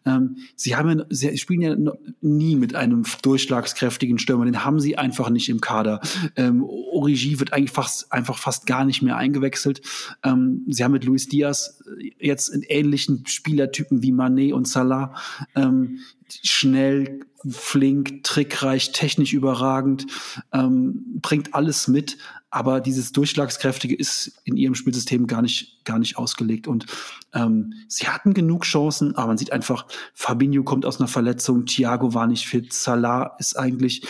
ähm, 0.06 0.38
sie 0.56 0.76
haben 0.76 1.00
ja, 1.00 1.06
sie 1.10 1.38
spielen 1.38 1.62
ja 1.62 1.76
nie 2.22 2.56
mit 2.56 2.76
einem 2.76 3.04
durchschlagskräftigen 3.24 4.20
Stürmer. 4.20 4.46
Den 4.46 4.64
haben 4.64 4.80
sie 4.80 4.98
einfach 4.98 5.32
nicht 5.32 5.50
im 5.50 5.60
Kader. 5.60 6.02
Ähm, 6.36 6.64
Origi 6.64 7.40
wird 7.40 7.52
eigentlich 7.52 7.72
fast, 7.72 8.12
einfach 8.14 8.38
fast 8.38 8.68
gar 8.68 8.86
nicht 8.86 9.02
mehr 9.02 9.18
eingewechselt. 9.18 9.82
Ähm, 10.24 10.66
sie 10.70 10.84
haben 10.84 10.92
mit 10.92 11.06
Luis 11.06 11.28
Diaz 11.28 11.82
jetzt 12.20 12.50
in 12.50 12.62
ähnlichen 12.62 13.26
Spielertypen 13.26 14.04
wie 14.04 14.12
Manet 14.12 14.54
und 14.54 14.68
Salah 14.68 15.16
ähm, 15.56 16.00
schnell, 16.44 17.22
flink, 17.50 18.24
trickreich, 18.24 18.92
technisch 18.92 19.34
überragend, 19.34 20.06
ähm, 20.52 21.20
bringt 21.22 21.54
alles 21.54 21.88
mit, 21.88 22.18
aber 22.50 22.80
dieses 22.82 23.12
Durchschlagskräftige 23.12 23.96
ist 23.96 24.40
in 24.44 24.58
ihrem 24.58 24.76
Spielsystem 24.76 25.28
gar 25.28 25.42
nicht, 25.42 25.84
gar 25.86 26.00
nicht 26.00 26.18
ausgelegt. 26.18 26.68
Und 26.68 26.86
ähm, 27.34 27.74
sie 27.88 28.08
hatten 28.08 28.34
genug 28.34 28.64
Chancen, 28.64 29.16
aber 29.16 29.28
man 29.28 29.38
sieht 29.38 29.52
einfach, 29.52 29.88
Fabinho 30.14 30.64
kommt 30.64 30.86
aus 30.86 31.00
einer 31.00 31.08
Verletzung, 31.08 31.66
Thiago 31.66 32.14
war 32.14 32.28
nicht 32.28 32.48
fit, 32.48 32.72
Salah 32.72 33.36
ist 33.40 33.58
eigentlich 33.58 34.06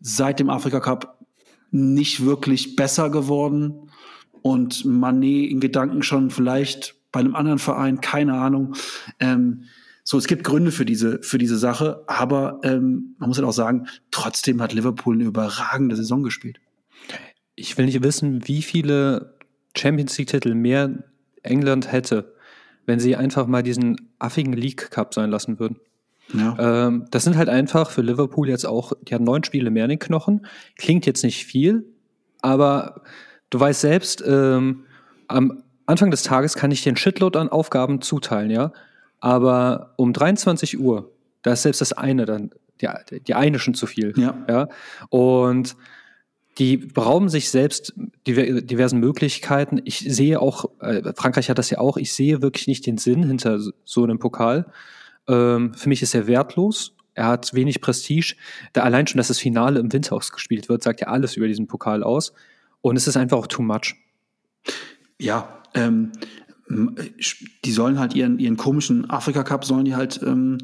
seit 0.00 0.38
dem 0.40 0.50
Afrika 0.50 0.80
Cup 0.80 1.18
nicht 1.70 2.24
wirklich 2.24 2.76
besser 2.76 3.10
geworden 3.10 3.90
und 4.42 4.84
Manet 4.84 5.50
in 5.50 5.60
Gedanken 5.60 6.02
schon 6.02 6.30
vielleicht 6.30 6.94
bei 7.12 7.20
einem 7.20 7.34
anderen 7.34 7.58
Verein, 7.58 8.00
keine 8.00 8.34
Ahnung. 8.34 8.74
Ähm, 9.20 9.64
so, 10.08 10.18
es 10.18 10.28
gibt 10.28 10.44
Gründe 10.44 10.70
für 10.70 10.84
diese, 10.84 11.20
für 11.20 11.36
diese 11.36 11.58
Sache, 11.58 12.04
aber 12.06 12.60
ähm, 12.62 13.16
man 13.18 13.28
muss 13.28 13.38
halt 13.38 13.48
auch 13.48 13.52
sagen, 13.52 13.88
trotzdem 14.12 14.62
hat 14.62 14.72
Liverpool 14.72 15.16
eine 15.16 15.24
überragende 15.24 15.96
Saison 15.96 16.22
gespielt. 16.22 16.60
Ich 17.56 17.76
will 17.76 17.86
nicht 17.86 18.04
wissen, 18.04 18.46
wie 18.46 18.62
viele 18.62 19.34
Champions 19.76 20.16
League-Titel 20.16 20.54
mehr 20.54 21.02
England 21.42 21.90
hätte, 21.90 22.36
wenn 22.86 23.00
sie 23.00 23.16
einfach 23.16 23.48
mal 23.48 23.64
diesen 23.64 23.96
affigen 24.20 24.52
League 24.52 24.92
Cup 24.92 25.12
sein 25.12 25.28
lassen 25.28 25.58
würden. 25.58 25.80
Ja. 26.32 26.86
Ähm, 26.86 27.06
das 27.10 27.24
sind 27.24 27.36
halt 27.36 27.48
einfach 27.48 27.90
für 27.90 28.02
Liverpool 28.02 28.48
jetzt 28.48 28.64
auch, 28.64 28.92
die 29.02 29.12
haben 29.12 29.24
neun 29.24 29.42
Spiele 29.42 29.72
mehr 29.72 29.86
in 29.86 29.90
den 29.90 29.98
Knochen. 29.98 30.46
Klingt 30.76 31.04
jetzt 31.06 31.24
nicht 31.24 31.44
viel, 31.44 31.84
aber 32.42 33.02
du 33.50 33.58
weißt 33.58 33.80
selbst, 33.80 34.22
ähm, 34.24 34.84
am 35.26 35.64
Anfang 35.86 36.12
des 36.12 36.22
Tages 36.22 36.54
kann 36.54 36.70
ich 36.70 36.84
den 36.84 36.96
Shitload 36.96 37.36
an 37.36 37.48
Aufgaben 37.48 38.00
zuteilen, 38.00 38.50
ja. 38.50 38.72
Aber 39.20 39.94
um 39.96 40.12
23 40.12 40.78
Uhr, 40.78 41.10
da 41.42 41.52
ist 41.52 41.62
selbst 41.62 41.80
das 41.80 41.92
eine 41.92 42.26
dann, 42.26 42.50
die, 42.80 42.88
die 43.20 43.34
eine 43.34 43.58
schon 43.58 43.74
zu 43.74 43.86
viel. 43.86 44.12
Ja. 44.16 44.44
ja? 44.48 44.68
Und 45.08 45.76
die 46.58 46.78
berauben 46.78 47.28
sich 47.28 47.50
selbst 47.50 47.92
diversen 48.26 48.98
Möglichkeiten. 48.98 49.80
Ich 49.84 49.98
sehe 49.98 50.40
auch, 50.40 50.70
äh, 50.80 51.12
Frankreich 51.14 51.50
hat 51.50 51.58
das 51.58 51.70
ja 51.70 51.78
auch, 51.78 51.98
ich 51.98 52.12
sehe 52.14 52.40
wirklich 52.40 52.66
nicht 52.66 52.86
den 52.86 52.96
Sinn 52.96 53.24
hinter 53.24 53.58
so 53.84 54.04
einem 54.04 54.18
Pokal. 54.18 54.66
Ähm, 55.28 55.74
für 55.74 55.88
mich 55.88 56.02
ist 56.02 56.14
er 56.14 56.26
wertlos. 56.26 56.94
Er 57.14 57.26
hat 57.26 57.54
wenig 57.54 57.80
Prestige. 57.80 58.36
Da 58.72 58.82
allein 58.82 59.06
schon, 59.06 59.18
dass 59.18 59.28
das 59.28 59.38
Finale 59.38 59.80
im 59.80 59.92
Winter 59.92 60.14
ausgespielt 60.14 60.68
wird, 60.68 60.82
sagt 60.82 61.00
ja 61.00 61.08
alles 61.08 61.36
über 61.36 61.46
diesen 61.46 61.66
Pokal 61.66 62.02
aus. 62.02 62.32
Und 62.80 62.96
es 62.96 63.06
ist 63.06 63.16
einfach 63.16 63.38
auch 63.38 63.46
too 63.46 63.62
much. 63.62 63.94
Ja, 65.18 65.62
ähm, 65.74 66.12
die 66.68 67.72
sollen 67.72 67.98
halt 67.98 68.14
ihren, 68.14 68.38
ihren 68.38 68.56
komischen 68.56 69.08
Afrika 69.08 69.44
Cup 69.44 69.64
sollen 69.64 69.84
die 69.84 69.94
halt, 69.94 70.20
ähm, 70.22 70.58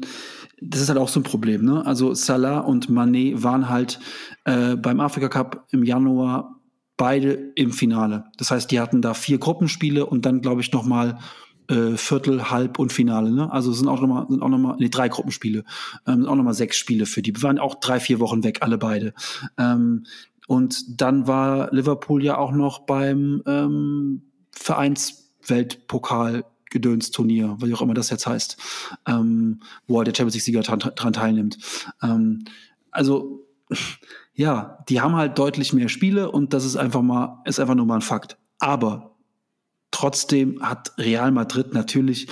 das 0.61 0.81
ist 0.81 0.89
halt 0.89 0.99
auch 0.99 1.07
so 1.07 1.19
ein 1.19 1.23
Problem, 1.23 1.63
ne? 1.63 1.85
Also 1.85 2.13
Salah 2.13 2.59
und 2.59 2.89
Mané 2.89 3.41
waren 3.41 3.69
halt 3.69 3.99
äh, 4.45 4.75
beim 4.75 4.99
Afrika 4.99 5.29
Cup 5.29 5.67
im 5.71 5.83
Januar 5.83 6.59
beide 6.97 7.31
im 7.55 7.71
Finale. 7.71 8.25
Das 8.37 8.51
heißt, 8.51 8.69
die 8.71 8.79
hatten 8.79 9.01
da 9.01 9.13
vier 9.13 9.37
Gruppenspiele 9.37 10.05
und 10.05 10.25
dann, 10.25 10.41
glaube 10.41 10.61
ich, 10.61 10.71
noch 10.71 10.85
mal 10.85 11.19
äh, 11.69 11.95
Viertel, 11.95 12.49
Halb 12.49 12.79
und 12.79 12.91
Finale. 12.91 13.31
Ne? 13.31 13.51
Also 13.51 13.71
sind 13.71 13.87
auch 13.87 14.01
noch 14.01 14.07
mal, 14.07 14.25
sind 14.29 14.41
auch 14.41 14.49
noch 14.49 14.57
mal, 14.57 14.75
nee, 14.79 14.89
drei 14.89 15.09
Gruppenspiele, 15.09 15.63
ähm, 16.05 16.21
sind 16.21 16.27
auch 16.27 16.35
noch 16.35 16.43
mal 16.43 16.53
sechs 16.53 16.77
Spiele 16.77 17.05
für 17.05 17.21
die. 17.21 17.35
Wir 17.35 17.43
waren 17.43 17.59
auch 17.59 17.75
drei, 17.75 17.99
vier 17.99 18.19
Wochen 18.19 18.43
weg, 18.43 18.59
alle 18.61 18.77
beide. 18.77 19.13
Ähm, 19.57 20.05
und 20.47 21.01
dann 21.01 21.27
war 21.27 21.73
Liverpool 21.73 22.23
ja 22.23 22.37
auch 22.37 22.51
noch 22.51 22.79
beim 22.79 23.41
ähm, 23.45 24.23
Vereins 24.51 25.22
Weltpokal 25.47 26.45
Gedöns-Turnier, 26.73 27.55
was 27.59 27.71
auch 27.71 27.81
immer 27.81 27.93
das 27.93 28.09
jetzt 28.09 28.27
heißt, 28.27 28.57
ähm, 29.07 29.61
wo 29.87 29.97
halt 29.97 30.07
der 30.07 30.15
Champions 30.15 30.33
League-Sieger 30.33 30.61
dran, 30.61 30.79
dran, 30.79 31.13
teilnimmt. 31.13 31.57
Ähm, 32.01 32.45
also, 32.91 33.47
ja, 34.33 34.83
die 34.89 34.99
haben 34.99 35.15
halt 35.15 35.37
deutlich 35.37 35.71
mehr 35.73 35.87
Spiele 35.87 36.31
und 36.31 36.53
das 36.53 36.65
ist 36.65 36.75
einfach 36.75 37.01
mal, 37.01 37.41
ist 37.45 37.59
einfach 37.59 37.75
nur 37.75 37.85
mal 37.85 37.95
ein 37.95 38.01
Fakt. 38.01 38.37
Aber 38.59 39.15
trotzdem 39.91 40.61
hat 40.61 40.93
Real 40.97 41.31
Madrid 41.31 41.73
natürlich, 41.73 42.27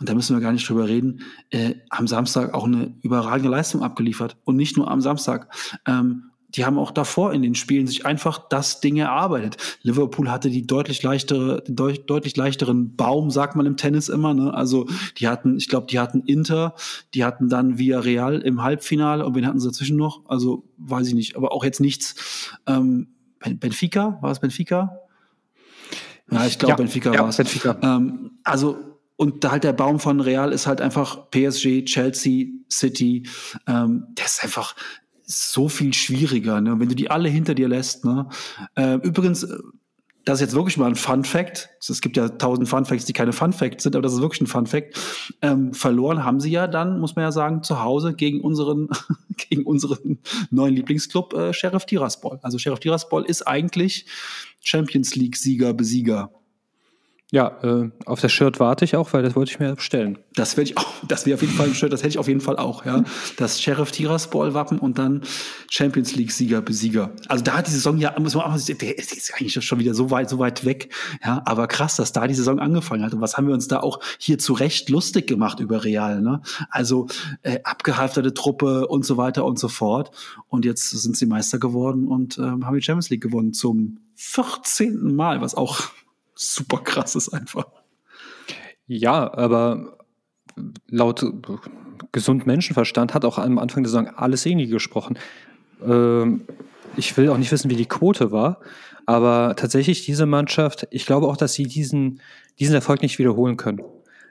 und 0.00 0.08
da 0.08 0.14
müssen 0.14 0.34
wir 0.34 0.40
gar 0.40 0.52
nicht 0.52 0.68
drüber 0.68 0.88
reden, 0.88 1.20
äh, 1.50 1.74
am 1.90 2.08
Samstag 2.08 2.54
auch 2.54 2.64
eine 2.64 2.96
überragende 3.02 3.50
Leistung 3.50 3.82
abgeliefert. 3.82 4.38
Und 4.44 4.56
nicht 4.56 4.76
nur 4.76 4.90
am 4.90 5.02
Samstag. 5.02 5.54
Ähm, 5.86 6.31
die 6.54 6.64
haben 6.64 6.78
auch 6.78 6.90
davor 6.90 7.32
in 7.32 7.42
den 7.42 7.54
Spielen 7.54 7.86
sich 7.86 8.04
einfach 8.06 8.48
das 8.48 8.80
Ding 8.80 8.96
erarbeitet. 8.96 9.78
Liverpool 9.82 10.30
hatte 10.30 10.50
die 10.50 10.66
deutlich 10.66 11.02
leichtere, 11.02 11.62
deut, 11.66 12.08
deutlich 12.08 12.36
leichteren 12.36 12.94
Baum, 12.96 13.30
sagt 13.30 13.56
man 13.56 13.66
im 13.66 13.76
Tennis 13.76 14.08
immer. 14.08 14.34
Ne? 14.34 14.52
Also 14.52 14.86
die 15.18 15.28
hatten, 15.28 15.56
ich 15.56 15.68
glaube, 15.68 15.86
die 15.88 15.98
hatten 15.98 16.22
Inter, 16.22 16.74
die 17.14 17.24
hatten 17.24 17.48
dann 17.48 17.78
Villarreal 17.78 18.40
im 18.40 18.62
Halbfinale 18.62 19.24
und 19.24 19.34
wen 19.34 19.46
hatten 19.46 19.60
sie 19.60 19.68
dazwischen 19.68 19.96
noch? 19.96 20.22
Also 20.26 20.64
weiß 20.78 21.08
ich 21.08 21.14
nicht, 21.14 21.36
aber 21.36 21.52
auch 21.52 21.64
jetzt 21.64 21.80
nichts. 21.80 22.58
Ähm, 22.66 23.08
Benfica, 23.40 24.18
war 24.20 24.30
es 24.30 24.40
Benfica? 24.40 24.98
Ja, 26.30 26.46
ich 26.46 26.58
glaube, 26.58 26.72
ja, 26.72 26.76
Benfica 26.76 27.12
ja, 27.12 27.20
war 27.20 27.28
es. 27.28 27.36
Benfica. 27.36 27.76
Ähm, 27.82 28.32
also 28.44 28.78
und 29.16 29.48
halt 29.48 29.62
der 29.62 29.72
Baum 29.72 30.00
von 30.00 30.20
Real 30.20 30.52
ist 30.52 30.66
halt 30.66 30.80
einfach 30.80 31.30
PSG, 31.30 31.84
Chelsea, 31.84 32.46
City. 32.68 33.28
Ähm, 33.68 34.06
der 34.18 34.24
ist 34.24 34.42
einfach, 34.42 34.74
so 35.24 35.68
viel 35.68 35.94
schwieriger, 35.94 36.60
ne? 36.60 36.78
wenn 36.78 36.88
du 36.88 36.94
die 36.94 37.10
alle 37.10 37.28
hinter 37.28 37.54
dir 37.54 37.68
lässt. 37.68 38.04
Ne? 38.04 38.28
Äh, 38.74 38.94
übrigens, 38.96 39.46
das 40.24 40.36
ist 40.36 40.40
jetzt 40.40 40.54
wirklich 40.54 40.76
mal 40.76 40.86
ein 40.86 40.94
Fun 40.94 41.24
Fact. 41.24 41.70
Es 41.80 42.00
gibt 42.00 42.16
ja 42.16 42.28
tausend 42.28 42.68
Fun 42.68 42.84
Facts, 42.84 43.06
die 43.06 43.12
keine 43.12 43.32
Fun 43.32 43.52
Facts 43.52 43.82
sind, 43.82 43.96
aber 43.96 44.02
das 44.02 44.12
ist 44.12 44.20
wirklich 44.20 44.40
ein 44.40 44.46
Fun 44.46 44.66
Fact. 44.66 44.98
Ähm, 45.42 45.74
verloren 45.74 46.24
haben 46.24 46.38
sie 46.38 46.50
ja 46.50 46.68
dann, 46.68 47.00
muss 47.00 47.16
man 47.16 47.24
ja 47.24 47.32
sagen, 47.32 47.62
zu 47.62 47.82
Hause 47.82 48.14
gegen 48.14 48.40
unseren, 48.40 48.88
gegen 49.36 49.64
unseren 49.64 50.18
neuen 50.50 50.74
Lieblingsclub 50.74 51.34
äh, 51.34 51.52
Sheriff 51.52 51.86
Tiraspol. 51.86 52.38
Also 52.42 52.58
Sheriff 52.58 52.80
Tiraspol 52.80 53.24
ist 53.24 53.42
eigentlich 53.42 54.06
Champions 54.60 55.16
League 55.16 55.36
Sieger, 55.36 55.74
Besieger. 55.74 56.30
Ja, 57.32 57.56
äh, 57.62 57.90
auf 58.04 58.20
das 58.20 58.30
Shirt 58.30 58.60
warte 58.60 58.84
ich 58.84 58.94
auch, 58.94 59.14
weil 59.14 59.22
das 59.22 59.34
wollte 59.34 59.50
ich 59.50 59.58
mir 59.58 59.74
bestellen. 59.74 60.18
Das 60.34 60.58
werde 60.58 60.68
ich 60.70 60.76
auch, 60.76 60.92
das 61.08 61.24
wäre 61.24 61.36
auf 61.36 61.40
jeden 61.40 61.54
Fall 61.54 61.68
ein 61.68 61.74
Shirt, 61.74 61.90
das 61.90 62.00
hätte 62.00 62.10
ich 62.10 62.18
auf 62.18 62.28
jeden 62.28 62.42
Fall 62.42 62.58
auch, 62.58 62.84
ja. 62.84 63.04
Das 63.38 63.58
Sheriff 63.58 63.90
Tiraspol 63.90 64.52
Wappen 64.52 64.78
und 64.78 64.98
dann 64.98 65.22
Champions 65.70 66.14
League 66.14 66.30
Sieger, 66.30 66.60
Besieger. 66.60 67.10
Also 67.28 67.42
da 67.42 67.56
hat 67.56 67.68
die 67.68 67.70
Saison 67.70 67.96
ja, 67.96 68.14
muss 68.20 68.34
man 68.34 68.44
auch, 68.44 68.60
der 68.60 68.98
ist 68.98 69.32
eigentlich 69.32 69.64
schon 69.64 69.78
wieder 69.78 69.94
so 69.94 70.10
weit, 70.10 70.28
so 70.28 70.38
weit 70.40 70.66
weg, 70.66 70.92
ja. 71.24 71.40
Aber 71.46 71.68
krass, 71.68 71.96
dass 71.96 72.12
da 72.12 72.26
die 72.26 72.34
Saison 72.34 72.58
angefangen 72.58 73.02
hat. 73.02 73.14
Und 73.14 73.22
was 73.22 73.38
haben 73.38 73.46
wir 73.46 73.54
uns 73.54 73.66
da 73.66 73.80
auch 73.80 74.00
hier 74.18 74.36
zu 74.38 74.52
Recht 74.52 74.90
lustig 74.90 75.26
gemacht 75.26 75.58
über 75.58 75.84
Real, 75.84 76.20
ne? 76.20 76.42
Also, 76.68 77.06
äh, 77.40 77.60
abgehalfterte 77.64 78.34
Truppe 78.34 78.88
und 78.88 79.06
so 79.06 79.16
weiter 79.16 79.46
und 79.46 79.58
so 79.58 79.68
fort. 79.68 80.10
Und 80.48 80.66
jetzt 80.66 80.90
sind 80.90 81.16
sie 81.16 81.24
Meister 81.24 81.58
geworden 81.58 82.08
und 82.08 82.36
äh, 82.36 82.42
haben 82.42 82.74
die 82.74 82.82
Champions 82.82 83.08
League 83.08 83.22
gewonnen 83.22 83.54
zum 83.54 84.00
14. 84.16 85.16
Mal, 85.16 85.40
was 85.40 85.54
auch 85.54 85.92
super 86.34 86.78
krass 86.78 87.14
ist 87.14 87.28
einfach. 87.30 87.66
Ja, 88.86 89.32
aber 89.32 89.98
laut 90.88 91.24
gesund 92.12 92.46
Menschenverstand 92.46 93.14
hat 93.14 93.24
auch 93.24 93.38
am 93.38 93.58
Anfang 93.58 93.82
der 93.82 93.90
Saison 93.90 94.08
alles 94.08 94.44
irgendwie 94.44 94.66
gesprochen. 94.66 95.18
Ähm, 95.84 96.46
ich 96.96 97.16
will 97.16 97.30
auch 97.30 97.38
nicht 97.38 97.52
wissen, 97.52 97.70
wie 97.70 97.76
die 97.76 97.86
Quote 97.86 98.32
war, 98.32 98.60
aber 99.06 99.54
tatsächlich 99.56 100.04
diese 100.04 100.26
Mannschaft, 100.26 100.86
ich 100.90 101.06
glaube 101.06 101.26
auch, 101.26 101.36
dass 101.36 101.54
sie 101.54 101.64
diesen, 101.64 102.20
diesen 102.58 102.74
Erfolg 102.74 103.02
nicht 103.02 103.18
wiederholen 103.18 103.56
können. 103.56 103.80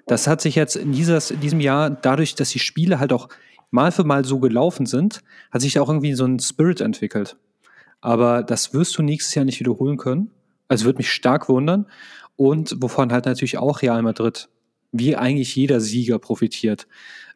Das 0.08 0.28
hat 0.28 0.42
sich 0.42 0.56
jetzt 0.56 0.76
in, 0.76 0.92
dieses, 0.92 1.32
in 1.32 1.40
diesem 1.40 1.60
Jahr, 1.60 1.90
dadurch, 1.90 2.36
dass 2.36 2.50
die 2.50 2.60
Spiele 2.60 3.00
halt 3.00 3.14
auch 3.14 3.30
mal 3.72 3.92
für 3.92 4.04
mal 4.04 4.26
so 4.26 4.40
gelaufen 4.40 4.86
sind, 4.86 5.22
hat 5.52 5.62
sich 5.62 5.80
auch 5.80 5.90
irgendwie 5.90 6.14
so 6.14 6.26
ein 6.26 6.40
Spirit 6.40 6.82
entwickelt. 6.82 7.38
Aber 8.02 8.44
das 8.44 8.74
wirst 8.74 8.98
du 8.98 9.04
nächstes 9.04 9.36
Jahr 9.36 9.46
nicht 9.46 9.60
wiederholen 9.60 9.98
können. 9.98 10.32
Also 10.72 10.86
würde 10.86 11.00
mich 11.00 11.12
stark 11.12 11.50
wundern. 11.50 11.86
Und 12.38 12.78
wovon 12.80 13.12
halt 13.12 13.26
natürlich 13.26 13.58
auch 13.58 13.82
Real 13.82 14.02
Madrid, 14.02 14.48
wie 14.94 15.18
eigentlich 15.18 15.54
jeder 15.54 15.82
Sieger 15.82 16.18
profitiert. 16.18 16.88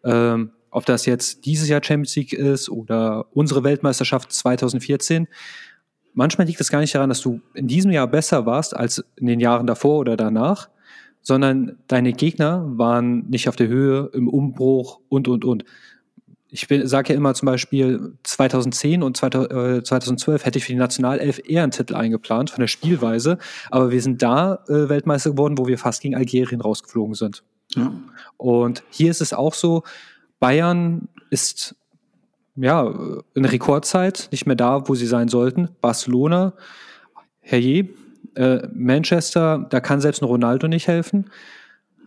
Ähm, 0.06 0.52
ob 0.72 0.86
das 0.86 1.06
jetzt 1.06 1.46
dieses 1.46 1.68
Jahr 1.68 1.84
Champions 1.84 2.16
League 2.16 2.32
ist 2.32 2.70
oder 2.70 3.26
unsere 3.34 3.66
Weltmeisterschaft 3.66 4.32
2014. 4.32 5.28
Manchmal 6.14 6.48
liegt 6.48 6.62
es 6.62 6.72
gar 6.72 6.80
nicht 6.80 6.96
daran, 6.96 7.10
dass 7.10 7.20
du 7.20 7.42
in 7.54 7.68
diesem 7.68 7.92
Jahr 7.92 8.08
besser 8.08 8.46
warst 8.46 8.74
als 8.74 9.04
in 9.18 9.28
den 9.28 9.42
Jahren 9.42 9.68
davor 9.68 10.00
oder 10.00 10.16
danach, 10.16 10.70
sondern 11.22 11.78
deine 11.88 12.14
Gegner 12.14 12.64
waren 12.78 13.28
nicht 13.30 13.50
auf 13.50 13.58
der 13.58 13.68
Höhe, 13.68 14.10
im 14.14 14.30
Umbruch 14.30 15.02
und, 15.10 15.28
und, 15.28 15.44
und 15.44 15.66
ich 16.56 16.68
sage 16.90 17.12
ja 17.12 17.18
immer 17.18 17.34
zum 17.34 17.48
Beispiel 17.48 18.14
2010 18.24 19.04
und 19.04 19.18
2012 19.18 20.42
äh, 20.42 20.46
hätte 20.46 20.58
ich 20.58 20.64
für 20.64 20.72
die 20.72 20.80
Nationalelf 20.80 21.42
eher 21.46 21.64
einen 21.64 21.74
Titel 21.74 21.96
eingeplant 21.96 22.50
von 22.50 22.62
der 22.62 22.68
Spielweise, 22.68 23.38
aber 23.72 23.92
wir 23.92 24.02
sind 24.02 24.22
da 24.22 24.64
äh, 24.70 24.88
Weltmeister 24.88 25.32
geworden, 25.32 25.58
wo 25.58 25.68
wir 25.68 25.78
fast 25.78 26.02
gegen 26.02 26.16
Algerien 26.16 26.62
rausgeflogen 26.62 27.14
sind. 27.14 27.44
Ja. 27.76 27.92
Und 28.38 28.84
hier 28.90 29.12
ist 29.12 29.22
es 29.22 29.34
auch 29.34 29.54
so, 29.54 29.84
Bayern 30.40 31.10
ist 31.30 31.76
ja 32.56 32.90
in 33.34 33.44
Rekordzeit 33.44 34.30
nicht 34.32 34.46
mehr 34.46 34.56
da, 34.56 34.88
wo 34.88 34.96
sie 34.96 35.08
sein 35.08 35.28
sollten. 35.28 35.70
Barcelona, 35.82 36.54
herrje, 37.42 37.90
äh, 38.36 38.68
Manchester, 38.74 39.68
da 39.70 39.82
kann 39.82 40.00
selbst 40.00 40.22
ein 40.22 40.26
Ronaldo 40.26 40.70
nicht 40.70 40.88
helfen. 40.88 41.30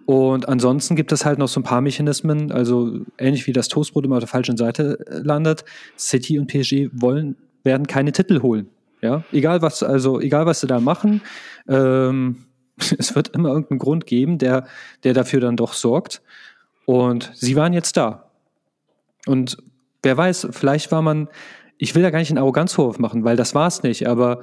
Und 0.09 0.49
ansonsten 0.49 0.97
gibt 0.97 1.13
es 1.13 1.27
halt 1.27 1.39
noch 1.39 1.49
so 1.49 1.61
ein 1.61 1.65
paar 1.65 1.83
Mechanismen, 1.83 2.51
also 2.51 3.01
ähnlich 3.19 3.47
wie 3.47 3.53
das 3.53 3.69
Toastbrot 3.69 4.07
immer 4.07 4.17
auf 4.17 4.21
der 4.21 4.29
falschen 4.29 4.57
Seite 4.57 4.99
äh, 5.07 5.19
landet. 5.19 5.67
City 5.99 6.39
und 6.39 6.47
PSG 6.47 6.89
wollen, 6.95 7.37
werden 7.63 7.87
keine 7.87 8.13
Titel 8.13 8.41
holen. 8.41 8.71
Ja, 9.03 9.25
egal 9.33 9.61
was, 9.61 9.83
also 9.83 10.19
egal 10.19 10.47
was 10.47 10.61
sie 10.61 10.67
da 10.67 10.81
machen, 10.81 11.21
ähm, 11.69 12.47
es 12.99 13.15
wird 13.15 13.29
immer 13.37 13.51
irgendeinen 13.51 13.81
Grund 13.81 14.07
geben, 14.07 14.39
der, 14.39 14.67
der 15.05 15.13
dafür 15.13 15.41
dann 15.41 15.59
doch 15.59 15.75
sorgt. 15.75 16.23
Und 16.87 17.31
sie 17.35 17.55
waren 17.55 17.75
jetzt 17.75 17.99
da. 17.99 18.31
Und 19.27 19.59
wer 20.03 20.17
weiß, 20.17 20.49
vielleicht 20.53 20.91
war 20.91 21.03
man, 21.03 21.29
ich 21.77 21.95
will 21.95 22.03
da 22.03 22.09
gar 22.09 22.21
nicht 22.21 22.31
einen 22.31 22.39
Arroganzvorwurf 22.39 22.99
machen, 22.99 23.25
weil 23.25 23.37
das 23.37 23.55
war 23.55 23.67
es 23.67 23.83
nicht, 23.83 24.09
aber 24.09 24.41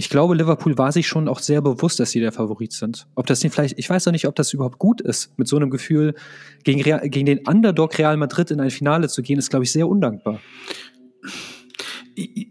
ich 0.00 0.08
glaube, 0.08 0.34
Liverpool 0.34 0.78
war 0.78 0.92
sich 0.92 1.06
schon 1.06 1.28
auch 1.28 1.40
sehr 1.40 1.60
bewusst, 1.60 2.00
dass 2.00 2.10
sie 2.10 2.20
der 2.20 2.32
Favorit 2.32 2.72
sind. 2.72 3.06
Ob 3.16 3.26
das 3.26 3.44
nicht 3.44 3.52
vielleicht, 3.52 3.78
ich 3.78 3.90
weiß 3.90 4.06
noch 4.06 4.12
nicht, 4.12 4.26
ob 4.26 4.34
das 4.34 4.54
überhaupt 4.54 4.78
gut 4.78 5.02
ist, 5.02 5.38
mit 5.38 5.46
so 5.46 5.56
einem 5.56 5.68
Gefühl 5.68 6.14
gegen, 6.64 6.80
Real, 6.80 7.06
gegen 7.06 7.26
den 7.26 7.46
Underdog 7.46 7.98
Real 7.98 8.16
Madrid 8.16 8.50
in 8.50 8.60
ein 8.60 8.70
Finale 8.70 9.10
zu 9.10 9.20
gehen, 9.20 9.38
ist, 9.38 9.50
glaube 9.50 9.66
ich, 9.66 9.72
sehr 9.72 9.86
undankbar. 9.86 10.40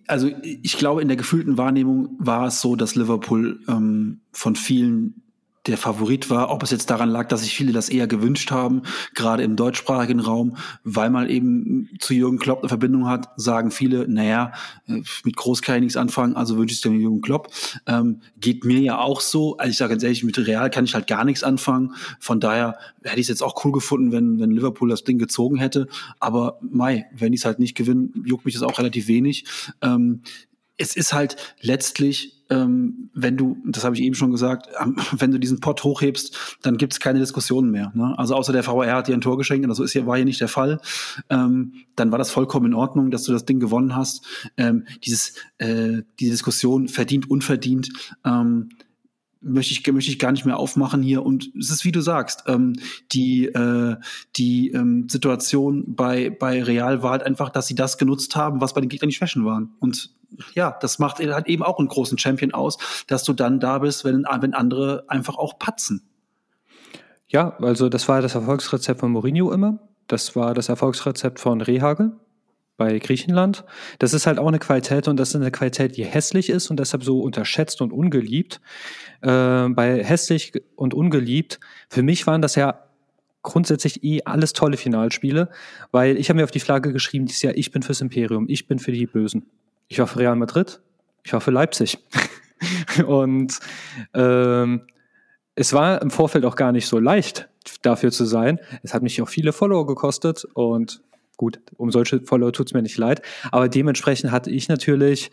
Also 0.05 0.29
ich 0.43 0.77
glaube, 0.77 1.01
in 1.01 1.07
der 1.07 1.17
gefühlten 1.17 1.57
Wahrnehmung 1.57 2.09
war 2.19 2.45
es 2.45 2.62
so, 2.62 2.75
dass 2.75 2.93
Liverpool 2.93 3.59
ähm, 3.67 4.21
von 4.31 4.55
vielen 4.55 5.23
der 5.67 5.78
Favorit 5.78 6.30
war, 6.30 6.52
ob 6.52 6.63
es 6.63 6.72
jetzt 6.72 6.89
daran 6.89 7.10
lag, 7.10 7.28
dass 7.28 7.41
sich 7.41 7.54
viele 7.54 7.74
das 7.74 7.89
eher 7.89 8.08
gewünscht 8.08 8.52
haben, 8.52 8.84
gerade 9.13 9.43
im 9.43 9.56
deutschsprachigen 9.56 10.19
Raum, 10.19 10.58
weil 10.84 11.10
man 11.10 11.30
eben 11.30 11.89
zu 12.00 12.13
Jürgen 12.13 12.39
Klopp 12.39 12.60
eine 12.60 12.69
Verbindung 12.69 13.08
hat, 13.08 13.30
sagen 13.36 13.72
viele, 13.72 14.08
naja, 14.08 14.54
äh, 14.88 15.02
mit 15.24 15.36
Groß 15.36 15.62
kann 15.62 15.76
ich 15.76 15.82
nichts 15.82 15.98
anfangen, 15.98 16.36
also 16.36 16.58
wünsche 16.58 16.74
ich 16.74 16.78
es 16.78 16.82
dem 16.82 17.00
Jürgen 17.00 17.22
Klopp. 17.22 17.50
Ähm, 17.88 18.22
geht 18.39 18.63
mir 18.63 18.80
ja 18.80 19.00
auch 19.00 19.22
so. 19.22 19.58
Also 19.58 19.72
ich 19.72 19.78
sage 19.78 19.91
ganz 19.91 20.04
ehrlich, 20.04 20.24
mit 20.24 20.38
Real 20.38 20.69
kann 20.69 20.86
ich 20.86 20.95
halt 20.95 21.08
gar 21.08 21.26
nichts 21.26 21.43
anfangen. 21.43 21.93
Von 22.19 22.39
daher 22.39 22.78
hätte 23.04 23.19
ich 23.19 23.26
es 23.26 23.30
jetzt 23.30 23.43
auch 23.43 23.63
cool 23.65 23.72
gefunden, 23.72 24.12
wenn, 24.12 24.39
wenn 24.39 24.52
Liverpool 24.52 24.89
das 24.89 25.04
Ding 25.04 25.17
gezogen 25.17 25.58
hätte. 25.58 25.88
Aber 26.19 26.60
Mai, 26.62 27.08
wenn 27.13 27.32
die 27.32 27.38
es 27.38 27.45
halt 27.45 27.60
nicht 27.60 27.76
gewinnen, 27.76 28.24
juckt 28.26 28.45
mich 28.45 28.54
das 28.54 28.63
auch 28.63 28.80
relativ 28.80 29.08
wenig. 29.08 29.45
Ähm, 29.82 30.22
es 30.80 30.96
ist 30.96 31.13
halt 31.13 31.36
letztlich 31.62 32.39
ähm, 32.50 33.10
wenn 33.13 33.38
du, 33.38 33.58
das 33.65 33.84
habe 33.84 33.96
ich 33.96 34.02
eben 34.02 34.15
schon 34.15 34.32
gesagt, 34.32 34.70
ähm, 34.82 34.96
wenn 35.12 35.32
du 35.32 35.39
diesen 35.39 35.60
Pott 35.60 35.84
hochhebst, 35.84 36.58
dann 36.62 36.78
gibt 36.78 36.94
es 36.94 37.00
keine 37.00 37.20
Diskussionen 37.20 37.72
mehr. 37.72 37.92
Ne? 37.94 38.18
Also 38.18 38.36
außer 38.36 38.52
der 38.52 38.63
VR 38.63 38.96
hat 38.96 39.08
dir 39.08 39.13
ein 39.13 39.22
Tor 39.22 39.38
geschenkt, 39.38 39.63
und 39.63 39.70
das 39.70 39.80
ist 39.80 39.92
hier, 39.92 40.08
war 40.08 40.15
hier 40.15 40.26
nicht 40.26 40.42
der 40.42 40.48
Fall. 40.48 40.82
Ähm, 41.30 41.74
dann 41.96 42.12
war 42.12 42.18
das 42.18 42.32
vollkommen 42.32 42.68
in 42.68 42.74
Ordnung, 42.74 43.12
dass 43.12 43.24
du 43.24 43.32
das 43.32 43.46
Ding 43.46 43.60
gewonnen 43.60 43.96
hast. 43.96 44.26
Ähm, 44.58 44.86
dieses, 45.06 45.36
äh, 45.60 46.02
die 46.20 46.30
Diskussion 46.30 46.88
verdient, 46.88 47.30
unverdient, 47.30 47.89
ähm, 48.26 48.70
möchte 49.41 49.73
ich, 49.73 49.86
möchte 49.91 50.12
ich 50.12 50.19
gar 50.19 50.32
nicht 50.32 50.45
mehr 50.45 50.58
aufmachen 50.58 51.02
hier. 51.02 51.23
Und 51.23 51.52
es 51.58 51.69
ist, 51.69 51.86
wie 51.86 51.91
du 51.91 52.02
sagst, 52.02 52.43
ähm, 52.47 52.75
die, 53.12 53.45
äh, 53.45 53.95
die 54.36 54.71
ähm, 54.71 55.08
Situation 55.10 55.95
bei, 55.95 56.30
bei 56.30 56.63
Real 56.63 57.04
war 57.04 57.12
halt 57.12 57.23
einfach, 57.23 57.49
dass 57.49 57.67
sie 57.67 57.75
das 57.75 57.97
genutzt 57.97 58.36
haben, 58.36 58.62
was 58.62 58.73
bei 58.73 58.82
den 58.82 58.89
Gegnern 58.89 59.10
die 59.10 59.15
Schwächen 59.15 59.45
waren. 59.45 59.73
Und 59.80 60.13
ja, 60.54 60.78
das 60.82 60.99
macht 60.99 61.19
halt 61.19 61.47
eben 61.47 61.63
auch 61.63 61.80
einen 61.80 61.88
großen 61.88 62.17
Champion 62.17 62.54
aus, 62.54 62.78
dass 63.08 63.23
du 63.23 63.34
dann 63.34 63.60
da 63.60 63.80
bist, 63.80 64.06
wenn, 64.06 64.25
wenn 64.41 64.54
andere 64.54 65.06
einfach 65.08 65.38
auch 65.38 65.58
patzen. 65.58 66.04
Ja, 67.28 67.58
also 67.60 67.89
das 67.89 68.08
war 68.08 68.21
das 68.21 68.36
Erfolgsrezept 68.36 68.99
von 68.99 69.12
Mourinho 69.12 69.52
immer. 69.52 69.80
Das 70.08 70.36
war 70.36 70.54
das 70.54 70.69
Erfolgsrezept 70.69 71.39
von 71.39 71.62
Rehagel 71.62 72.13
bei 72.80 72.98
Griechenland. 72.98 73.65
Das 74.00 74.13
ist 74.13 74.26
halt 74.26 74.39
auch 74.39 74.48
eine 74.48 74.58
Qualität 74.58 75.08
und 75.08 75.18
das 75.18 75.30
ist 75.30 75.36
eine 75.36 75.52
Qualität, 75.52 75.98
die 75.98 76.06
hässlich 76.06 76.50
ist 76.50 76.72
und 76.72 76.80
deshalb 76.80 77.04
so 77.04 77.20
unterschätzt 77.20 77.82
und 77.82 77.94
ungeliebt. 77.94 78.62
Äh, 79.22 79.68
bei 79.70 80.04
hässlich 80.04 80.54
und 80.76 80.96
ungeliebt, 80.96 81.60
für 81.89 82.02
mich 82.02 82.26
waren 82.26 82.42
das 82.42 82.56
ja 82.56 82.86
grundsätzlich 83.44 84.04
eh 84.04 84.24
alles 84.24 84.54
tolle 84.54 84.78
Finalspiele, 84.78 85.50
weil 85.92 86.18
ich 86.18 86.30
habe 86.30 86.38
mir 86.38 86.46
auf 86.46 86.52
die 86.52 86.60
Flagge 86.60 86.94
geschrieben 86.94 87.26
dieses 87.26 87.42
Jahr, 87.42 87.56
ich 87.56 87.72
bin 87.72 87.84
fürs 87.84 88.02
Imperium, 88.02 88.46
ich 88.48 88.65
bin 88.65 88.80
für 88.80 88.92
die 88.92 89.06
Bösen. 89.06 89.46
Ich 89.88 90.00
war 90.00 90.08
für 90.08 90.20
Real 90.20 90.36
Madrid, 90.36 90.80
ich 91.24 91.34
war 91.34 91.42
für 91.42 91.52
Leipzig. 91.52 92.00
und 93.06 93.60
ähm, 94.13 94.82
es 95.56 95.74
war 95.74 96.02
im 96.02 96.12
Vorfeld 96.12 96.46
auch 96.46 96.56
gar 96.56 96.72
nicht 96.72 96.88
so 96.88 96.98
leicht, 96.98 97.50
dafür 97.82 98.12
zu 98.12 98.24
sein. 98.24 98.60
Es 98.84 98.94
hat 98.94 99.04
mich 99.04 99.22
auch 99.22 99.28
viele 99.28 99.52
Follower 99.52 99.86
gekostet 99.86 100.46
und 100.54 101.02
gut, 101.39 101.62
um 101.78 101.89
solche 101.89 102.19
Follower 102.21 102.52
tut 102.52 102.67
es 102.67 102.73
mir 102.73 102.82
nicht 102.82 102.97
leid. 102.97 103.21
Aber 103.52 103.69
dementsprechend 103.69 104.32
hatte 104.32 104.52
ich 104.52 104.67
natürlich 104.67 105.32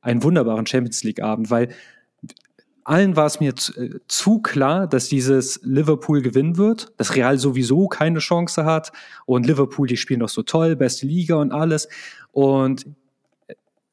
einen 0.00 0.22
wunderbaren 0.22 0.66
Champions 0.66 1.04
League-Abend, 1.04 1.48
weil 1.48 1.68
allen 2.82 3.14
war 3.16 3.26
es 3.26 3.38
mir 3.38 3.54
zu, 3.54 3.72
äh, 3.80 4.00
zu, 4.08 4.42
klar, 4.42 4.88
dass 4.88 5.08
dieses 5.08 5.60
Liverpool 5.62 6.22
gewinnen 6.22 6.58
wird, 6.58 6.92
dass 6.98 7.14
Real 7.14 7.38
sowieso 7.38 7.86
keine 7.86 8.18
Chance 8.18 8.64
hat 8.64 8.90
und 9.26 9.46
Liverpool, 9.46 9.86
die 9.86 9.96
spielen 9.96 10.20
doch 10.20 10.28
so 10.28 10.42
toll, 10.42 10.74
beste 10.74 11.06
Liga 11.06 11.36
und 11.36 11.52
alles. 11.52 11.88
Und 12.32 12.84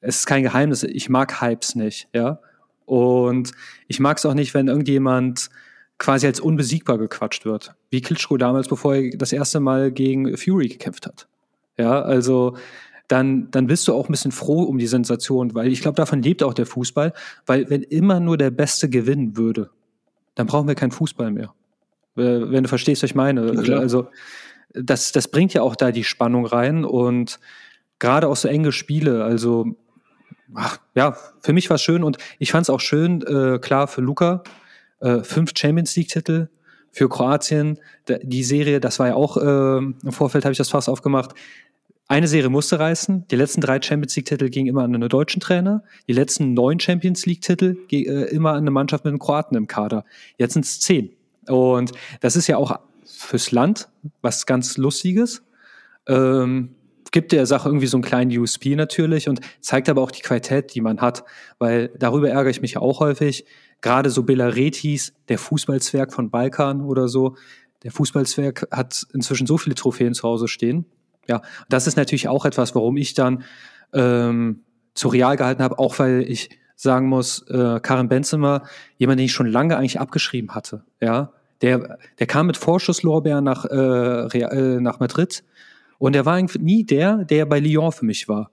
es 0.02 0.18
ist 0.18 0.26
kein 0.26 0.44
Geheimnis, 0.44 0.82
ich 0.82 1.10
mag 1.10 1.42
Hypes 1.42 1.76
nicht, 1.76 2.10
ja. 2.12 2.40
Und 2.86 3.52
ich 3.88 4.00
mag 4.00 4.18
es 4.18 4.26
auch 4.26 4.34
nicht, 4.34 4.56
wenn 4.56 4.68
irgendjemand 4.68 5.50
quasi 6.00 6.26
als 6.26 6.40
unbesiegbar 6.40 6.98
gequatscht 6.98 7.46
wird. 7.46 7.76
Wie 7.92 8.02
Klitschko 8.02 8.38
damals, 8.38 8.68
bevor 8.68 8.96
er 8.96 9.16
das 9.16 9.32
erste 9.32 9.60
Mal 9.60 9.92
gegen 9.92 10.36
Fury 10.36 10.68
gekämpft 10.68 11.06
hat. 11.06 11.28
Ja, 11.82 12.02
also 12.02 12.56
dann, 13.08 13.50
dann 13.52 13.68
bist 13.68 13.88
du 13.88 13.94
auch 13.94 14.08
ein 14.08 14.12
bisschen 14.12 14.32
froh 14.32 14.64
um 14.64 14.78
die 14.78 14.88
Sensation, 14.88 15.54
weil 15.56 15.68
ich 15.68 15.82
glaube, 15.82 15.96
davon 15.96 16.22
lebt 16.22 16.44
auch 16.44 16.54
der 16.54 16.66
Fußball, 16.66 17.14
weil 17.46 17.70
wenn 17.70 17.82
immer 17.82 18.20
nur 18.20 18.38
der 18.38 18.52
Beste 18.52 18.88
gewinnen 18.88 19.36
würde, 19.36 19.70
dann 20.36 20.48
brauchen 20.48 20.68
wir 20.68 20.76
keinen 20.76 20.92
Fußball 20.92 21.32
mehr. 21.32 21.54
Wenn 22.16 22.64
du 22.64 22.70
verstehst, 22.70 23.04
was 23.04 23.10
ich 23.10 23.16
meine. 23.16 23.54
Ja, 23.64 23.80
also 23.80 24.08
das, 24.74 25.12
das 25.12 25.28
bringt 25.28 25.54
ja 25.54 25.62
auch 25.62 25.76
da 25.76 25.92
die 25.92 26.04
Spannung 26.04 26.46
rein 26.46 26.86
und 26.86 27.40
gerade 28.00 28.28
auch 28.28 28.36
so 28.36 28.48
enge 28.48 28.72
Spiele, 28.72 29.24
also 29.24 29.76
ach, 30.54 30.80
ja, 30.96 31.18
für 31.42 31.54
mich 31.54 31.70
war 31.70 31.76
es 31.76 31.82
schön 31.82 32.04
und 32.04 32.18
ich 32.40 32.52
fand 32.52 32.64
es 32.64 32.70
auch 32.70 32.80
schön, 32.80 33.22
äh, 33.24 33.60
klar, 33.60 33.88
für 33.88 34.02
Luca, 34.02 34.44
äh, 35.00 35.24
fünf 35.24 35.52
Champions 35.58 35.96
League-Titel 35.96 36.48
für 36.92 37.10
Kroatien. 37.10 37.80
Die 38.08 38.44
Serie, 38.44 38.80
das 38.80 39.00
war 39.00 39.10
ja 39.10 39.16
auch 39.16 39.38
äh, 39.38 39.78
im 39.78 40.12
Vorfeld, 40.12 40.46
habe 40.46 40.52
ich 40.52 40.58
das 40.58 40.70
fast 40.70 40.90
aufgemacht. 40.90 41.34
Eine 42.12 42.28
Serie 42.28 42.50
musste 42.50 42.78
reißen. 42.78 43.30
Die 43.30 43.38
letzten 43.38 43.62
drei 43.62 43.82
Champions 43.82 44.18
League-Titel 44.18 44.50
gingen 44.50 44.68
immer 44.68 44.84
an 44.84 44.94
einen 44.94 45.08
deutschen 45.08 45.40
Trainer. 45.40 45.82
Die 46.10 46.12
letzten 46.12 46.54
neun 46.54 46.78
Champions 46.78 47.26
League-Titel 47.26 47.78
äh, 47.90 48.36
immer 48.36 48.50
an 48.52 48.58
eine 48.58 48.72
Mannschaft 48.72 49.06
mit 49.06 49.12
einem 49.12 49.20
Kroaten 49.20 49.56
im 49.56 49.66
Kader. 49.66 50.04
Jetzt 50.38 50.56
sind 50.56 50.66
es 50.66 50.82
zehn. 50.82 51.14
Und 51.48 51.94
das 52.20 52.36
ist 52.36 52.48
ja 52.48 52.58
auch 52.58 52.78
fürs 53.06 53.54
Land 53.54 53.88
was 54.22 54.46
ganz 54.46 54.76
Lustiges. 54.76 55.42
Ähm, 56.06 56.76
gibt 57.14 57.32
der 57.32 57.46
Sache 57.46 57.70
irgendwie 57.70 57.88
so 57.88 57.96
einen 57.96 58.04
kleinen 58.04 58.38
USP 58.38 58.76
natürlich 58.76 59.30
und 59.30 59.40
zeigt 59.62 59.88
aber 59.88 60.02
auch 60.02 60.12
die 60.12 60.22
Qualität, 60.22 60.76
die 60.76 60.82
man 60.82 61.00
hat. 61.00 61.24
Weil 61.60 61.94
darüber 61.98 62.30
ärgere 62.30 62.52
ich 62.52 62.62
mich 62.62 62.74
ja 62.74 62.82
auch 62.82 63.00
häufig 63.00 63.46
gerade 63.80 64.10
so 64.10 64.24
Belaretis, 64.24 65.14
der 65.30 65.38
Fußballzwerg 65.38 66.12
von 66.12 66.30
Balkan 66.30 66.82
oder 66.82 67.08
so, 67.08 67.38
der 67.84 67.94
Fußballzwerg 67.94 68.68
hat 68.70 69.08
inzwischen 69.14 69.48
so 69.48 69.58
viele 69.58 69.76
Trophäen 69.76 70.14
zu 70.14 70.24
Hause 70.24 70.50
stehen. 70.50 70.84
Ja, 71.32 71.42
das 71.70 71.88
ist 71.88 71.96
natürlich 71.96 72.28
auch 72.28 72.44
etwas, 72.44 72.76
warum 72.76 72.98
ich 72.98 73.14
dann 73.14 73.44
ähm, 73.94 74.64
zu 74.94 75.08
Real 75.08 75.38
gehalten 75.38 75.64
habe, 75.64 75.80
auch 75.80 75.98
weil 75.98 76.26
ich 76.28 76.50
sagen 76.76 77.08
muss, 77.08 77.48
äh, 77.48 77.80
Karim 77.82 78.10
Benzema, 78.10 78.64
jemand, 78.98 79.20
den 79.20 79.28
ich 79.28 79.32
schon 79.32 79.48
lange 79.48 79.78
eigentlich 79.78 80.02
abgeschrieben 80.02 80.54
hatte, 80.54 80.84
ja, 81.00 81.32
der, 81.62 81.98
der 82.20 82.28
kam 82.28 82.48
mit 82.48 82.58
Vorschusslorbeeren 82.58 83.46
nach, 83.46 83.64
äh, 83.64 83.76
Real, 83.78 84.52
äh, 84.52 84.82
nach 84.82 85.00
Madrid 85.00 85.46
und 86.00 86.18
er 86.18 86.26
war 86.26 86.42
nie 86.60 86.84
der, 86.84 87.24
der 87.24 87.46
bei 87.46 87.62
Lyon 87.62 87.94
für 87.94 88.04
mich 88.04 88.28
war. 88.28 88.52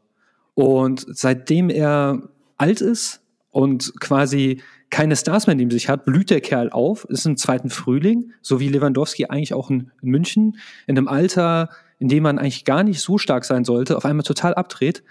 Und 0.55 1.05
seitdem 1.09 1.69
er 1.69 2.23
alt 2.59 2.81
ist 2.81 3.23
und 3.51 3.93
quasi 3.99 4.63
keine 4.91 5.17
Stars 5.17 5.49
mehr 5.49 5.57
neben 5.57 5.73
sich 5.73 5.89
hat, 5.89 6.05
blüht 6.05 6.31
der 6.31 6.41
Kerl 6.41 6.71
auf, 6.71 7.07
ist 7.07 7.27
im 7.27 7.37
zweiten 7.37 7.71
Frühling, 7.71 8.35
so 8.41 8.61
wie 8.61 8.69
Lewandowski 8.69 9.27
eigentlich 9.27 9.53
auch 9.53 9.69
in, 9.69 9.91
in 10.01 10.11
München, 10.11 10.59
in 10.87 10.97
einem 10.97 11.09
Alter, 11.09 11.71
in 11.99 12.09
dem 12.09 12.23
man 12.23 12.39
eigentlich 12.39 12.65
gar 12.65 12.85
nicht 12.85 13.01
so 13.01 13.19
stark 13.19 13.45
sein 13.45 13.65
sollte, 13.65 13.97
auf 13.97 14.05
einmal 14.05 14.25
total 14.25 14.55
abdreht. 14.55 15.03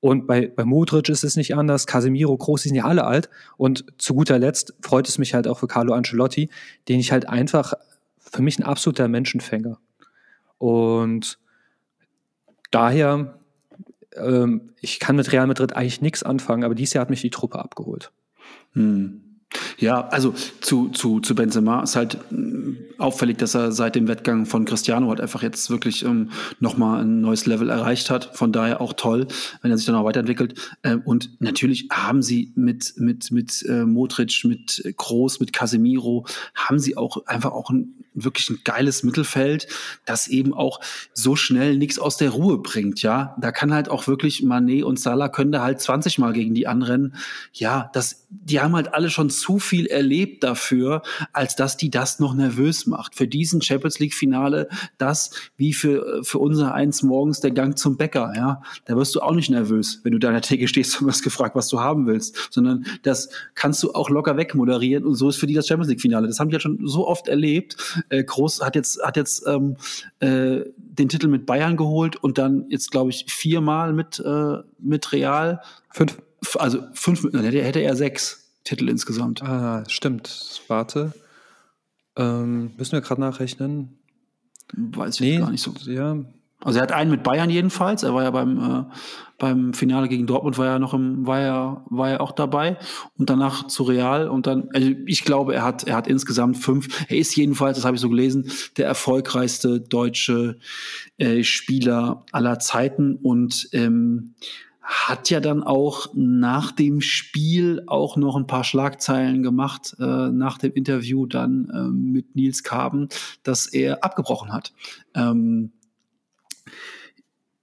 Und 0.00 0.26
bei, 0.26 0.48
bei 0.48 0.64
Modric 0.64 1.08
ist 1.08 1.22
es 1.22 1.36
nicht 1.36 1.54
anders, 1.54 1.86
Casemiro, 1.86 2.36
die 2.36 2.60
sind 2.60 2.74
ja 2.74 2.84
alle 2.84 3.04
alt. 3.04 3.30
Und 3.56 3.84
zu 3.98 4.14
guter 4.14 4.38
Letzt 4.38 4.74
freut 4.80 5.08
es 5.08 5.18
mich 5.18 5.34
halt 5.34 5.46
auch 5.46 5.60
für 5.60 5.68
Carlo 5.68 5.94
Ancelotti, 5.94 6.50
den 6.88 6.98
ich 6.98 7.12
halt 7.12 7.28
einfach 7.28 7.74
für 8.18 8.42
mich 8.42 8.58
ein 8.58 8.64
absoluter 8.64 9.06
Menschenfänger. 9.06 9.78
Und 10.58 11.38
daher, 12.72 13.38
ähm, 14.16 14.72
ich 14.80 14.98
kann 14.98 15.14
mit 15.14 15.30
Real 15.30 15.46
Madrid 15.46 15.74
eigentlich 15.74 16.00
nichts 16.00 16.24
anfangen, 16.24 16.64
aber 16.64 16.74
dieses 16.74 16.94
Jahr 16.94 17.02
hat 17.02 17.10
mich 17.10 17.20
die 17.20 17.30
Truppe 17.30 17.60
abgeholt. 17.60 18.10
Hm. 18.72 19.21
Ja, 19.78 20.08
also 20.08 20.34
zu, 20.60 20.88
zu, 20.88 21.20
zu 21.20 21.34
Benzema 21.34 21.82
ist 21.82 21.96
halt 21.96 22.18
hm, 22.30 22.78
auffällig, 22.98 23.38
dass 23.38 23.54
er 23.54 23.72
seit 23.72 23.94
dem 23.94 24.08
Wettgang 24.08 24.46
von 24.46 24.64
Cristiano 24.64 25.08
halt 25.08 25.20
einfach 25.20 25.42
jetzt 25.42 25.70
wirklich 25.70 26.04
ähm, 26.04 26.30
nochmal 26.60 27.02
ein 27.02 27.20
neues 27.20 27.46
Level 27.46 27.70
erreicht 27.70 28.10
hat. 28.10 28.36
Von 28.36 28.52
daher 28.52 28.80
auch 28.80 28.92
toll, 28.92 29.26
wenn 29.60 29.70
er 29.70 29.76
sich 29.76 29.86
dann 29.86 29.94
auch 29.94 30.04
weiterentwickelt. 30.04 30.54
Ähm, 30.82 31.02
und 31.04 31.40
natürlich 31.40 31.88
haben 31.90 32.22
sie 32.22 32.52
mit, 32.54 32.94
mit, 32.96 33.30
mit 33.30 33.64
äh, 33.68 33.84
Modric, 33.84 34.44
mit 34.44 34.82
Groß, 34.96 35.40
mit 35.40 35.52
Casemiro, 35.52 36.26
haben 36.54 36.78
sie 36.78 36.96
auch 36.96 37.26
einfach 37.26 37.52
auch 37.52 37.70
ein 37.70 37.94
wirklich 38.14 38.50
ein 38.50 38.60
geiles 38.64 39.02
Mittelfeld, 39.02 39.68
das 40.04 40.28
eben 40.28 40.54
auch 40.54 40.80
so 41.12 41.36
schnell 41.36 41.76
nichts 41.76 41.98
aus 41.98 42.16
der 42.16 42.30
Ruhe 42.30 42.58
bringt, 42.58 43.02
ja. 43.02 43.36
Da 43.40 43.52
kann 43.52 43.72
halt 43.72 43.88
auch 43.88 44.06
wirklich 44.06 44.42
Manet 44.42 44.84
und 44.84 44.98
Salah 44.98 45.28
können 45.28 45.52
da 45.52 45.62
halt 45.62 45.80
20 45.80 46.18
Mal 46.18 46.32
gegen 46.32 46.54
die 46.54 46.66
anrennen. 46.66 47.14
Ja, 47.52 47.90
das, 47.92 48.26
die 48.30 48.60
haben 48.60 48.74
halt 48.74 48.94
alle 48.94 49.10
schon 49.10 49.30
zu 49.30 49.58
viel 49.58 49.86
erlebt 49.86 50.44
dafür, 50.44 51.02
als 51.32 51.56
dass 51.56 51.76
die 51.76 51.90
das 51.90 52.18
noch 52.18 52.34
nervös 52.34 52.86
macht. 52.86 53.14
Für 53.14 53.26
diesen 53.26 53.62
Champions 53.62 53.98
League 53.98 54.14
Finale, 54.14 54.68
das 54.98 55.30
wie 55.56 55.72
für, 55.72 56.22
für 56.22 56.38
unser 56.38 56.74
eins 56.74 57.02
morgens 57.02 57.40
der 57.40 57.50
Gang 57.50 57.78
zum 57.78 57.96
Bäcker, 57.96 58.32
ja. 58.36 58.62
Da 58.84 58.96
wirst 58.96 59.14
du 59.14 59.20
auch 59.20 59.34
nicht 59.34 59.50
nervös, 59.50 60.00
wenn 60.02 60.12
du 60.12 60.18
da 60.18 60.28
in 60.28 60.34
der 60.34 60.42
Theke 60.42 60.68
stehst 60.68 61.00
und 61.00 61.06
wirst 61.06 61.22
gefragt, 61.22 61.56
was 61.56 61.68
du 61.68 61.80
haben 61.80 62.06
willst, 62.06 62.48
sondern 62.50 62.84
das 63.02 63.30
kannst 63.54 63.82
du 63.82 63.92
auch 63.92 64.10
locker 64.10 64.36
wegmoderieren 64.36 65.04
und 65.04 65.14
so 65.14 65.28
ist 65.28 65.36
für 65.36 65.46
die 65.46 65.54
das 65.54 65.66
Champions 65.66 65.88
League 65.88 66.00
Finale. 66.00 66.26
Das 66.26 66.40
haben 66.40 66.48
die 66.48 66.54
ja 66.54 66.60
schon 66.60 66.86
so 66.86 67.06
oft 67.06 67.28
erlebt. 67.28 67.76
Äh, 68.08 68.24
Groß 68.24 68.62
hat 68.62 68.76
jetzt, 68.76 69.02
hat 69.02 69.16
jetzt 69.16 69.46
ähm, 69.46 69.76
äh, 70.20 70.60
den 70.76 71.08
Titel 71.08 71.28
mit 71.28 71.46
Bayern 71.46 71.76
geholt 71.76 72.16
und 72.16 72.38
dann 72.38 72.66
jetzt, 72.68 72.90
glaube 72.90 73.10
ich, 73.10 73.26
viermal 73.28 73.92
mit, 73.92 74.20
äh, 74.20 74.58
mit 74.78 75.12
Real. 75.12 75.62
Fünf. 75.90 76.20
Also 76.56 76.82
fünf, 76.92 77.22
dann 77.30 77.44
hätte, 77.44 77.62
hätte 77.62 77.80
er 77.80 77.96
sechs. 77.96 78.42
Titel 78.64 78.88
insgesamt. 78.88 79.42
Ah, 79.42 79.84
stimmt. 79.88 80.62
Warte. 80.68 81.12
Ähm, 82.16 82.72
müssen 82.76 82.92
wir 82.92 83.00
gerade 83.00 83.20
nachrechnen? 83.20 83.98
Weiß 84.74 85.16
ich 85.16 85.20
nee, 85.20 85.38
gar 85.38 85.50
nicht 85.50 85.62
so. 85.62 85.72
Ja. 85.90 86.18
Also 86.64 86.78
er 86.78 86.82
hat 86.82 86.92
einen 86.92 87.10
mit 87.10 87.22
Bayern 87.22 87.50
jedenfalls. 87.50 88.02
Er 88.02 88.14
war 88.14 88.22
ja 88.22 88.30
beim, 88.30 88.58
äh, 88.58 88.84
beim 89.38 89.74
Finale 89.74 90.08
gegen 90.08 90.26
Dortmund 90.26 90.56
war 90.58 90.66
ja 90.66 90.78
noch 90.78 90.94
im, 90.94 91.26
war 91.26 91.40
ja, 91.40 91.84
war 91.90 92.10
ja 92.10 92.20
auch 92.20 92.32
dabei 92.32 92.76
und 93.18 93.28
danach 93.28 93.66
zu 93.66 93.82
Real 93.82 94.28
und 94.28 94.46
dann, 94.46 94.68
also 94.72 94.90
ich 95.06 95.24
glaube, 95.24 95.54
er 95.54 95.64
hat, 95.64 95.84
er 95.84 95.96
hat 95.96 96.06
insgesamt 96.06 96.58
fünf. 96.58 97.04
Er 97.08 97.16
ist 97.16 97.34
jedenfalls, 97.34 97.76
das 97.76 97.84
habe 97.84 97.96
ich 97.96 98.00
so 98.00 98.08
gelesen, 98.08 98.50
der 98.76 98.86
erfolgreichste 98.86 99.80
deutsche 99.80 100.58
äh, 101.18 101.42
Spieler 101.42 102.24
aller 102.30 102.60
Zeiten 102.60 103.16
und 103.16 103.68
ähm, 103.72 104.34
hat 104.80 105.30
ja 105.30 105.40
dann 105.40 105.62
auch 105.62 106.08
nach 106.14 106.72
dem 106.72 107.00
Spiel 107.00 107.82
auch 107.86 108.16
noch 108.16 108.36
ein 108.36 108.46
paar 108.46 108.64
Schlagzeilen 108.64 109.42
gemacht, 109.42 109.96
äh, 109.98 110.28
nach 110.28 110.58
dem 110.58 110.72
Interview 110.72 111.26
dann 111.26 111.70
äh, 111.70 111.88
mit 111.88 112.34
Nils 112.34 112.62
Kaben, 112.62 113.08
dass 113.42 113.66
er 113.66 114.04
abgebrochen 114.04 114.52
hat. 114.52 114.72
Ähm, 115.14 115.72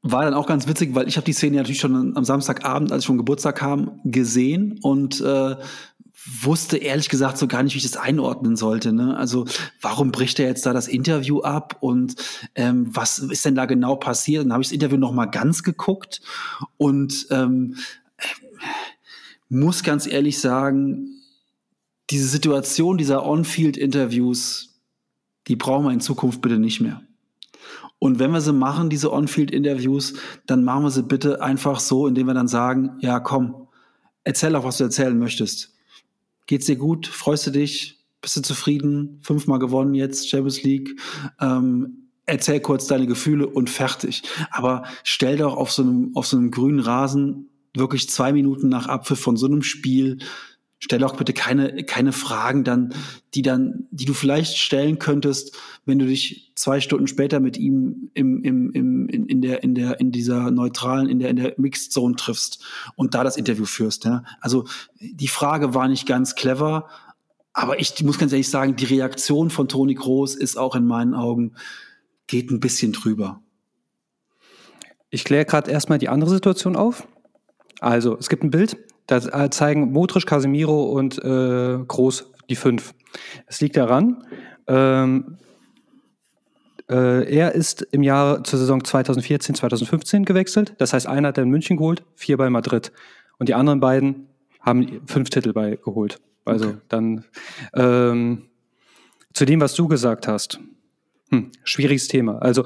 war 0.01 0.23
dann 0.23 0.33
auch 0.33 0.47
ganz 0.47 0.67
witzig, 0.67 0.95
weil 0.95 1.07
ich 1.07 1.17
habe 1.17 1.25
die 1.25 1.33
Szene 1.33 1.57
natürlich 1.57 1.79
schon 1.79 2.15
am 2.15 2.23
Samstagabend, 2.23 2.91
als 2.91 3.03
ich 3.03 3.07
vom 3.07 3.17
Geburtstag 3.17 3.57
kam, 3.57 3.99
gesehen 4.05 4.79
und 4.81 5.19
äh, 5.21 5.55
wusste 6.41 6.77
ehrlich 6.77 7.09
gesagt 7.09 7.38
so 7.38 7.47
gar 7.47 7.63
nicht, 7.63 7.73
wie 7.73 7.77
ich 7.77 7.83
das 7.83 7.97
einordnen 7.97 8.55
sollte. 8.55 8.93
Ne? 8.93 9.17
Also 9.17 9.45
warum 9.81 10.12
bricht 10.12 10.39
er 10.39 10.47
jetzt 10.47 10.65
da 10.65 10.73
das 10.73 10.88
Interview 10.88 11.41
ab 11.41 11.77
und 11.79 12.15
ähm, 12.55 12.88
was 12.95 13.19
ist 13.19 13.45
denn 13.45 13.55
da 13.55 13.65
genau 13.65 13.95
passiert? 13.95 14.43
Dann 14.43 14.53
habe 14.53 14.62
ich 14.62 14.69
das 14.69 14.73
Interview 14.73 14.97
noch 14.97 15.13
mal 15.13 15.25
ganz 15.25 15.63
geguckt 15.63 16.21
und 16.77 17.27
ähm, 17.31 17.75
muss 19.49 19.83
ganz 19.83 20.07
ehrlich 20.07 20.39
sagen, 20.39 21.21
diese 22.09 22.27
Situation 22.27 22.97
dieser 22.97 23.25
On-Field-Interviews, 23.25 24.81
die 25.47 25.55
brauchen 25.55 25.85
wir 25.85 25.91
in 25.91 26.01
Zukunft 26.01 26.41
bitte 26.41 26.59
nicht 26.59 26.81
mehr. 26.81 27.01
Und 27.99 28.17
wenn 28.17 28.31
wir 28.31 28.41
sie 28.41 28.53
machen, 28.53 28.89
diese 28.89 29.12
On-Field-Interviews, 29.12 30.13
dann 30.45 30.63
machen 30.63 30.83
wir 30.83 30.91
sie 30.91 31.03
bitte 31.03 31.41
einfach 31.41 31.79
so, 31.79 32.07
indem 32.07 32.27
wir 32.27 32.33
dann 32.33 32.47
sagen, 32.47 32.91
ja 33.01 33.19
komm, 33.19 33.67
erzähl 34.23 34.55
auch, 34.55 34.63
was 34.63 34.77
du 34.77 34.85
erzählen 34.85 35.17
möchtest. 35.17 35.75
Geht's 36.47 36.65
dir 36.65 36.77
gut? 36.77 37.07
Freust 37.07 37.45
du 37.47 37.51
dich? 37.51 37.99
Bist 38.21 38.38
du 38.38 38.41
zufrieden? 38.41 39.19
Fünfmal 39.21 39.59
gewonnen 39.59 39.93
jetzt, 39.93 40.29
Champions 40.29 40.63
League. 40.63 40.99
Ähm, 41.39 42.09
erzähl 42.25 42.59
kurz 42.59 42.88
deine 42.88 43.05
Gefühle 43.05 43.47
und 43.47 43.69
fertig. 43.69 44.23
Aber 44.51 44.83
stell 45.03 45.38
doch 45.38 45.55
auf 45.55 45.71
so 45.71 45.83
einem, 45.83 46.12
auf 46.15 46.25
so 46.25 46.38
einem 46.38 46.51
grünen 46.51 46.79
Rasen 46.79 47.49
wirklich 47.75 48.09
zwei 48.09 48.33
Minuten 48.33 48.69
nach 48.69 48.88
Abpfiff 48.88 49.19
von 49.19 49.38
so 49.38 49.45
einem 49.45 49.62
Spiel 49.62 50.19
stell 50.80 51.04
auch 51.04 51.18
bitte 51.18 51.34
keine, 51.34 51.84
keine 51.84 52.13
Fragen 52.13 52.63
dann, 52.63 52.94
die 53.34 53.42
dann, 53.42 53.88
die 53.92 54.06
du 54.06 54.13
vielleicht 54.13 54.58
stellen 54.58 54.98
könntest, 54.98 55.56
wenn 55.86 56.00
du 56.00 56.06
dich 56.06 56.54
zwei 56.56 56.80
Stunden 56.80 57.08
später 57.08 57.39
mit 57.39 57.58
ihm 57.58 58.10
im, 58.13 58.42
im, 58.44 58.72
im, 58.72 59.10
in, 59.10 59.26
in 59.28 59.42
der, 59.42 59.63
in 59.63 59.76
der, 59.76 60.00
in 60.00 60.12
dieser 60.12 60.52
neutralen, 60.52 61.10
in 61.10 61.20
der, 61.20 61.30
in 61.30 61.36
der 61.36 61.54
Mixed 61.58 61.92
Zone 61.92 62.15
triffst 62.15 62.63
und 62.96 63.13
da 63.13 63.24
das 63.24 63.38
Interview 63.38 63.65
führst. 63.65 64.06
Ja? 64.06 64.24
Also 64.39 64.65
die 65.00 65.28
Frage 65.28 65.74
war 65.74 65.88
nicht 65.88 66.08
ganz 66.08 66.36
clever, 66.36 66.88
aber 67.54 67.80
ich 67.80 68.02
muss 68.04 68.18
ganz 68.18 68.32
ehrlich 68.32 68.50
sagen, 68.50 68.76
die 68.78 68.86
Reaktion 68.86 69.50
von 69.50 69.68
Toni 69.68 69.96
Kroos 69.96 70.36
ist 70.36 70.58
auch 70.58 70.76
in 70.76 70.86
meinen 70.86 71.13
Augen, 71.13 71.56
geht 72.28 72.52
ein 72.52 72.62
bisschen 72.62 72.94
drüber. 72.94 73.42
Ich 75.10 75.24
kläre 75.24 75.46
gerade 75.46 75.72
erstmal 75.72 75.98
die 75.98 76.10
andere 76.10 76.30
Situation 76.30 76.76
auf. 76.76 77.08
Also, 77.82 78.18
es 78.18 78.30
gibt 78.30 78.44
ein 78.44 78.52
Bild, 78.52 78.78
da 79.10 79.52
zeigen 79.52 79.91
Modric, 79.91 80.26
Casemiro 80.26 80.84
und 80.84 81.17
äh, 81.24 81.80
Groß 81.88 82.32
die 82.50 82.56
fünf. 82.56 82.93
Es 83.48 83.62
liegt 83.62 83.78
daran, 83.78 84.24
ähm, 84.67 85.38
äh, 86.89 87.32
er 87.32 87.54
ist 87.54 87.84
im 87.91 88.02
Jahr 88.02 88.43
zur 88.43 88.60
Saison 88.60 88.84
2014, 88.84 89.56
2015 89.56 90.26
gewechselt. 90.26 90.74
Das 90.80 90.93
heißt, 90.93 91.08
einer 91.08 91.30
hat 91.30 91.38
er 91.38 91.43
in 91.43 91.50
München 91.50 91.78
geholt, 91.78 92.04
vier 92.15 92.38
bei 92.38 92.50
Madrid. 92.50 92.91
Und 93.38 93.50
die 93.50 93.54
anderen 93.54 93.80
beiden 93.80 94.28
haben 94.60 95.02
fünf 95.06 95.30
Titel 95.30 95.54
bei 95.54 95.78
geholt. 95.84 96.19
Also 96.45 96.69
okay. 96.69 96.78
dann 96.89 97.26
ähm, 97.74 98.50
zu 99.34 99.45
dem, 99.45 99.62
was 99.62 99.76
du 99.76 99.88
gesagt 99.88 100.28
hast. 100.28 100.60
Hm, 101.30 101.52
schwieriges 101.63 102.08
Thema. 102.08 102.39
Also, 102.39 102.65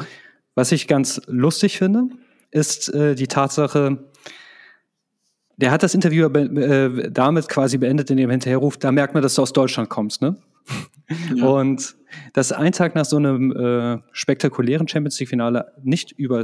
was 0.55 0.71
ich 0.71 0.87
ganz 0.87 1.21
lustig 1.27 1.77
finde, 1.77 2.09
ist 2.51 2.93
äh, 2.93 3.15
die 3.15 3.27
Tatsache, 3.27 4.05
der 5.57 5.71
hat 5.71 5.83
das 5.83 5.93
Interview 5.93 6.27
äh, 6.27 7.11
damit 7.11 7.47
quasi 7.47 7.77
beendet, 7.77 8.09
indem 8.09 8.29
er 8.29 8.33
hinterher 8.33 8.57
ruft, 8.57 8.83
da 8.83 8.91
merkt 8.91 9.13
man, 9.13 9.23
dass 9.23 9.35
du 9.35 9.41
aus 9.41 9.53
Deutschland 9.53 9.89
kommst, 9.89 10.21
ne? 10.21 10.37
Ja. 11.35 11.45
Und 11.45 11.95
dass 12.31 12.53
ein 12.53 12.71
Tag 12.71 12.95
nach 12.95 13.03
so 13.03 13.17
einem 13.17 13.51
äh, 13.51 13.99
spektakulären 14.13 14.87
Champions 14.87 15.19
League-Finale 15.19 15.73
nicht 15.83 16.13
über 16.13 16.43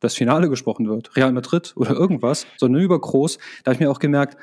das 0.00 0.14
Finale 0.14 0.48
gesprochen 0.48 0.88
wird, 0.88 1.14
Real 1.16 1.32
Madrid 1.32 1.74
oder 1.76 1.90
irgendwas, 1.90 2.46
sondern 2.56 2.82
über 2.82 2.98
Groß, 2.98 3.36
da 3.62 3.68
habe 3.70 3.74
ich 3.74 3.80
mir 3.80 3.90
auch 3.90 3.98
gemerkt, 3.98 4.38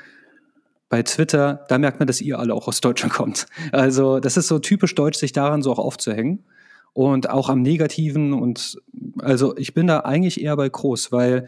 bei 0.89 1.03
Twitter, 1.03 1.65
da 1.67 1.79
merkt 1.79 1.99
man, 1.99 2.07
dass 2.07 2.21
ihr 2.21 2.39
alle 2.39 2.53
auch 2.53 2.67
aus 2.67 2.79
Deutschland 2.79 3.13
kommt. 3.13 3.47
Also 3.71 4.19
das 4.19 4.37
ist 4.37 4.47
so 4.47 4.59
typisch 4.59 4.95
deutsch, 4.95 5.17
sich 5.17 5.33
daran 5.33 5.61
so 5.61 5.71
auch 5.71 5.79
aufzuhängen 5.79 6.45
und 6.93 7.29
auch 7.29 7.49
am 7.49 7.61
Negativen 7.61 8.33
und 8.33 8.81
also 9.19 9.57
ich 9.57 9.73
bin 9.73 9.87
da 9.87 10.01
eigentlich 10.01 10.41
eher 10.41 10.55
bei 10.55 10.69
Groß, 10.69 11.11
weil 11.11 11.47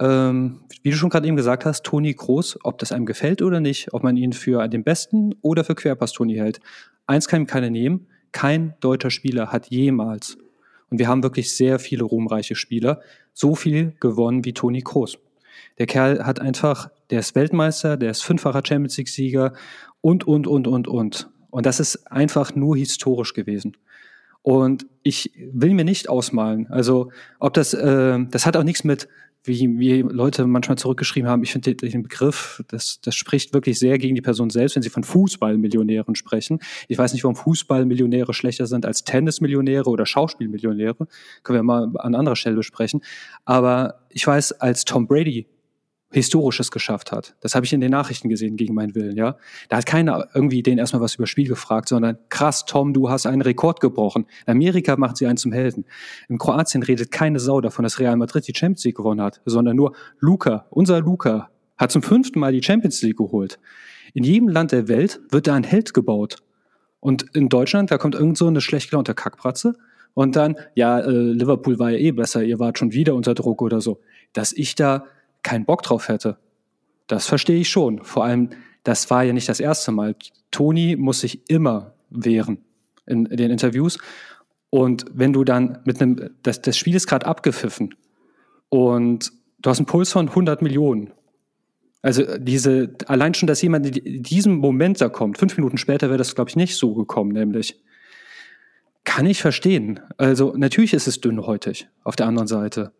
ähm, 0.00 0.60
wie 0.82 0.90
du 0.90 0.96
schon 0.96 1.10
gerade 1.10 1.26
eben 1.26 1.36
gesagt 1.36 1.64
hast, 1.64 1.84
Toni 1.84 2.12
Groß, 2.12 2.58
ob 2.64 2.78
das 2.78 2.92
einem 2.92 3.06
gefällt 3.06 3.42
oder 3.42 3.60
nicht, 3.60 3.92
ob 3.92 4.02
man 4.02 4.16
ihn 4.16 4.32
für 4.32 4.66
den 4.68 4.84
besten 4.84 5.34
oder 5.42 5.64
für 5.64 5.74
Querpass-Toni 5.74 6.34
hält, 6.34 6.60
eins 7.06 7.28
kann 7.28 7.42
ihm 7.42 7.46
keiner 7.46 7.70
nehmen, 7.70 8.06
kein 8.32 8.74
deutscher 8.80 9.10
Spieler 9.10 9.52
hat 9.52 9.68
jemals, 9.68 10.36
und 10.90 10.98
wir 10.98 11.08
haben 11.08 11.22
wirklich 11.22 11.56
sehr 11.56 11.78
viele 11.78 12.04
ruhmreiche 12.04 12.54
Spieler, 12.54 13.00
so 13.32 13.54
viel 13.54 13.94
gewonnen 14.00 14.44
wie 14.44 14.52
Toni 14.52 14.82
Kroos. 14.82 15.18
Der 15.78 15.86
Kerl 15.86 16.24
hat 16.24 16.40
einfach, 16.40 16.90
der 17.10 17.20
ist 17.20 17.34
Weltmeister, 17.34 17.96
der 17.96 18.10
ist 18.10 18.22
fünffacher 18.22 18.62
Champions 18.64 18.96
League-Sieger 18.96 19.54
und, 20.00 20.26
und, 20.26 20.46
und, 20.46 20.66
und, 20.68 20.86
und. 20.86 21.30
Und 21.50 21.66
das 21.66 21.80
ist 21.80 22.10
einfach 22.10 22.54
nur 22.54 22.76
historisch 22.76 23.32
gewesen. 23.34 23.76
Und 24.42 24.86
ich 25.02 25.32
will 25.52 25.72
mir 25.74 25.84
nicht 25.84 26.08
ausmalen, 26.08 26.66
also 26.68 27.10
ob 27.38 27.54
das, 27.54 27.72
äh, 27.72 28.18
das 28.30 28.44
hat 28.44 28.56
auch 28.56 28.62
nichts 28.62 28.84
mit 28.84 29.08
wie, 29.44 29.78
wie 29.78 30.00
Leute 30.00 30.46
manchmal 30.46 30.78
zurückgeschrieben 30.78 31.28
haben, 31.28 31.42
ich 31.42 31.52
finde 31.52 31.74
den 31.74 32.02
Begriff, 32.02 32.62
das, 32.68 33.00
das 33.02 33.14
spricht 33.14 33.52
wirklich 33.52 33.78
sehr 33.78 33.98
gegen 33.98 34.14
die 34.14 34.22
Person 34.22 34.50
selbst, 34.50 34.74
wenn 34.74 34.82
sie 34.82 34.90
von 34.90 35.04
Fußballmillionären 35.04 36.14
sprechen. 36.14 36.60
Ich 36.88 36.96
weiß 36.96 37.12
nicht, 37.12 37.24
warum 37.24 37.36
Fußballmillionäre 37.36 38.32
schlechter 38.32 38.66
sind 38.66 38.86
als 38.86 39.04
Tennismillionäre 39.04 39.88
oder 39.90 40.06
Schauspielmillionäre. 40.06 41.06
Können 41.42 41.58
wir 41.58 41.62
mal 41.62 41.92
an 41.98 42.14
anderer 42.14 42.36
Stelle 42.36 42.56
besprechen. 42.56 43.02
Aber 43.44 44.00
ich 44.08 44.26
weiß, 44.26 44.52
als 44.52 44.84
Tom 44.84 45.06
Brady 45.06 45.46
Historisches 46.10 46.70
geschafft 46.70 47.10
hat. 47.10 47.34
Das 47.40 47.54
habe 47.54 47.66
ich 47.66 47.72
in 47.72 47.80
den 47.80 47.90
Nachrichten 47.90 48.28
gesehen, 48.28 48.56
gegen 48.56 48.74
meinen 48.74 48.94
Willen, 48.94 49.16
ja. 49.16 49.36
Da 49.68 49.78
hat 49.78 49.86
keiner 49.86 50.28
irgendwie 50.34 50.62
den 50.62 50.78
erstmal 50.78 51.02
was 51.02 51.16
über 51.16 51.26
Spiel 51.26 51.48
gefragt, 51.48 51.88
sondern 51.88 52.18
krass, 52.28 52.64
Tom, 52.66 52.92
du 52.92 53.10
hast 53.10 53.26
einen 53.26 53.42
Rekord 53.42 53.80
gebrochen. 53.80 54.26
In 54.46 54.52
Amerika 54.52 54.96
macht 54.96 55.16
sie 55.16 55.26
einen 55.26 55.36
zum 55.36 55.52
Helden. 55.52 55.84
In 56.28 56.38
Kroatien 56.38 56.82
redet 56.82 57.10
keine 57.10 57.40
Sau 57.40 57.60
davon, 57.60 57.82
dass 57.82 57.98
Real 57.98 58.16
Madrid 58.16 58.46
die 58.46 58.54
Champions 58.54 58.84
League 58.84 58.96
gewonnen 58.96 59.20
hat, 59.20 59.40
sondern 59.44 59.76
nur 59.76 59.94
Luca, 60.20 60.66
unser 60.70 61.00
Luca, 61.00 61.50
hat 61.76 61.90
zum 61.90 62.02
fünften 62.02 62.38
Mal 62.38 62.52
die 62.52 62.62
Champions 62.62 63.02
League 63.02 63.18
geholt. 63.18 63.58
In 64.12 64.22
jedem 64.22 64.48
Land 64.48 64.70
der 64.70 64.86
Welt 64.86 65.20
wird 65.30 65.48
da 65.48 65.54
ein 65.54 65.64
Held 65.64 65.94
gebaut. 65.94 66.36
Und 67.00 67.26
in 67.34 67.48
Deutschland, 67.48 67.90
da 67.90 67.98
kommt 67.98 68.14
irgend 68.14 68.38
so 68.38 68.46
eine 68.46 68.60
schlecht 68.60 68.90
gelaunte 68.90 69.14
Kackbratze 69.14 69.74
und 70.14 70.36
dann, 70.36 70.56
ja, 70.74 71.00
äh, 71.00 71.10
Liverpool 71.10 71.78
war 71.78 71.90
ja 71.90 71.98
eh 71.98 72.12
besser, 72.12 72.42
ihr 72.42 72.60
wart 72.60 72.78
schon 72.78 72.92
wieder 72.92 73.14
unter 73.14 73.34
Druck 73.34 73.60
oder 73.60 73.80
so. 73.80 74.00
Dass 74.32 74.52
ich 74.52 74.76
da 74.76 75.04
keinen 75.44 75.64
Bock 75.64 75.82
drauf 75.82 76.08
hätte. 76.08 76.38
Das 77.06 77.26
verstehe 77.26 77.60
ich 77.60 77.68
schon. 77.68 78.02
Vor 78.02 78.24
allem, 78.24 78.50
das 78.82 79.10
war 79.10 79.22
ja 79.22 79.32
nicht 79.32 79.48
das 79.48 79.60
erste 79.60 79.92
Mal. 79.92 80.16
Toni 80.50 80.96
muss 80.96 81.20
sich 81.20 81.48
immer 81.48 81.94
wehren 82.10 82.58
in, 83.06 83.24
den 83.24 83.50
Interviews. 83.50 83.98
Und 84.70 85.04
wenn 85.12 85.32
du 85.32 85.44
dann 85.44 85.78
mit 85.84 86.02
einem, 86.02 86.30
das, 86.42 86.60
das 86.60 86.76
Spiel 86.76 86.96
ist 86.96 87.06
gerade 87.06 87.26
abgepfiffen 87.26 87.94
und 88.70 89.30
du 89.60 89.70
hast 89.70 89.78
einen 89.78 89.86
Puls 89.86 90.10
von 90.10 90.28
100 90.28 90.62
Millionen. 90.62 91.12
Also 92.02 92.38
diese, 92.38 92.94
allein 93.06 93.32
schon, 93.34 93.46
dass 93.46 93.62
jemand 93.62 93.96
in 93.96 94.22
diesem 94.22 94.56
Moment 94.56 95.00
da 95.00 95.08
kommt, 95.08 95.38
fünf 95.38 95.56
Minuten 95.56 95.78
später 95.78 96.08
wäre 96.08 96.18
das, 96.18 96.34
glaube 96.34 96.50
ich, 96.50 96.56
nicht 96.56 96.76
so 96.76 96.94
gekommen, 96.94 97.32
nämlich. 97.32 97.80
Kann 99.04 99.26
ich 99.26 99.40
verstehen. 99.42 100.00
Also 100.16 100.54
natürlich 100.56 100.94
ist 100.94 101.06
es 101.06 101.20
dünnhäutig 101.20 101.88
auf 102.04 102.16
der 102.16 102.26
anderen 102.26 102.48
Seite. 102.48 102.92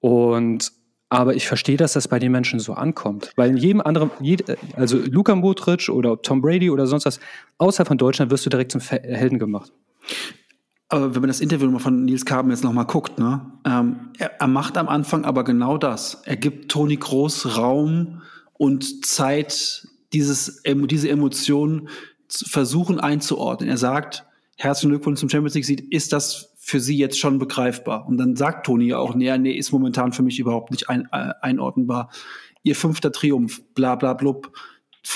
Und 0.00 0.72
aber 1.10 1.34
ich 1.34 1.48
verstehe, 1.48 1.76
dass 1.76 1.94
das 1.94 2.08
bei 2.08 2.18
den 2.18 2.32
Menschen 2.32 2.60
so 2.60 2.74
ankommt. 2.74 3.32
Weil 3.36 3.50
in 3.50 3.56
jedem 3.56 3.80
anderen, 3.80 4.10
also 4.74 4.98
Luka 4.98 5.34
Modric 5.34 5.88
oder 5.88 6.20
Tom 6.20 6.42
Brady 6.42 6.70
oder 6.70 6.86
sonst 6.86 7.06
was, 7.06 7.20
außerhalb 7.56 7.88
von 7.88 7.98
Deutschland 7.98 8.30
wirst 8.30 8.44
du 8.44 8.50
direkt 8.50 8.72
zum 8.72 8.80
Helden 8.80 9.38
gemacht. 9.38 9.72
Aber 10.90 11.14
wenn 11.14 11.20
man 11.20 11.28
das 11.28 11.40
Interview 11.40 11.78
von 11.78 12.04
Nils 12.04 12.24
Kaben 12.24 12.50
jetzt 12.50 12.64
nochmal 12.64 12.86
guckt, 12.86 13.18
ne, 13.18 13.52
ähm, 13.66 14.10
er, 14.18 14.40
er, 14.40 14.48
macht 14.48 14.78
am 14.78 14.88
Anfang 14.88 15.24
aber 15.24 15.44
genau 15.44 15.76
das. 15.76 16.22
Er 16.24 16.36
gibt 16.36 16.70
Toni 16.70 16.96
Groß 16.96 17.58
Raum 17.58 18.22
und 18.54 19.04
Zeit, 19.04 19.86
dieses, 20.14 20.62
diese 20.64 21.08
Emotionen 21.10 21.88
zu 22.28 22.46
versuchen 22.46 23.00
einzuordnen. 23.00 23.68
Er 23.68 23.76
sagt, 23.76 24.24
herzlichen 24.56 24.90
Glückwunsch 24.90 25.20
zum 25.20 25.28
Champions 25.28 25.54
League 25.54 25.66
Sieg, 25.66 25.92
ist 25.92 26.12
das 26.12 26.47
für 26.68 26.80
sie 26.80 26.98
jetzt 26.98 27.18
schon 27.18 27.38
begreifbar. 27.38 28.06
Und 28.06 28.18
dann 28.18 28.36
sagt 28.36 28.66
Toni 28.66 28.88
ja 28.88 28.98
auch, 28.98 29.14
nee, 29.14 29.36
nee, 29.38 29.52
ist 29.52 29.72
momentan 29.72 30.12
für 30.12 30.22
mich 30.22 30.38
überhaupt 30.38 30.70
nicht 30.70 30.90
ein, 30.90 31.08
äh, 31.12 31.32
einordnenbar. 31.40 32.10
Ihr 32.62 32.76
fünfter 32.76 33.10
Triumph, 33.10 33.62
bla 33.72 33.94
bla 33.94 34.12
blub, 34.12 34.52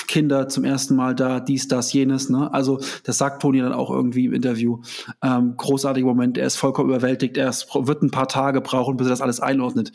Kinder 0.07 0.49
zum 0.49 0.63
ersten 0.63 0.95
Mal 0.95 1.13
da, 1.13 1.39
dies, 1.39 1.67
das, 1.67 1.93
jenes. 1.93 2.31
Ne? 2.31 2.51
Also 2.51 2.79
das 3.03 3.19
sagt 3.19 3.43
Toni 3.43 3.59
dann 3.59 3.71
auch 3.71 3.91
irgendwie 3.91 4.25
im 4.25 4.33
Interview. 4.33 4.81
Ähm, 5.21 5.53
großartiger 5.55 6.07
Moment, 6.07 6.39
er 6.39 6.47
ist 6.47 6.55
vollkommen 6.55 6.89
überwältigt, 6.89 7.37
er 7.37 7.49
ist, 7.49 7.67
wird 7.71 8.01
ein 8.01 8.09
paar 8.09 8.27
Tage 8.27 8.59
brauchen, 8.59 8.97
bis 8.97 9.05
er 9.05 9.11
das 9.11 9.21
alles 9.21 9.39
einordnet. 9.39 9.91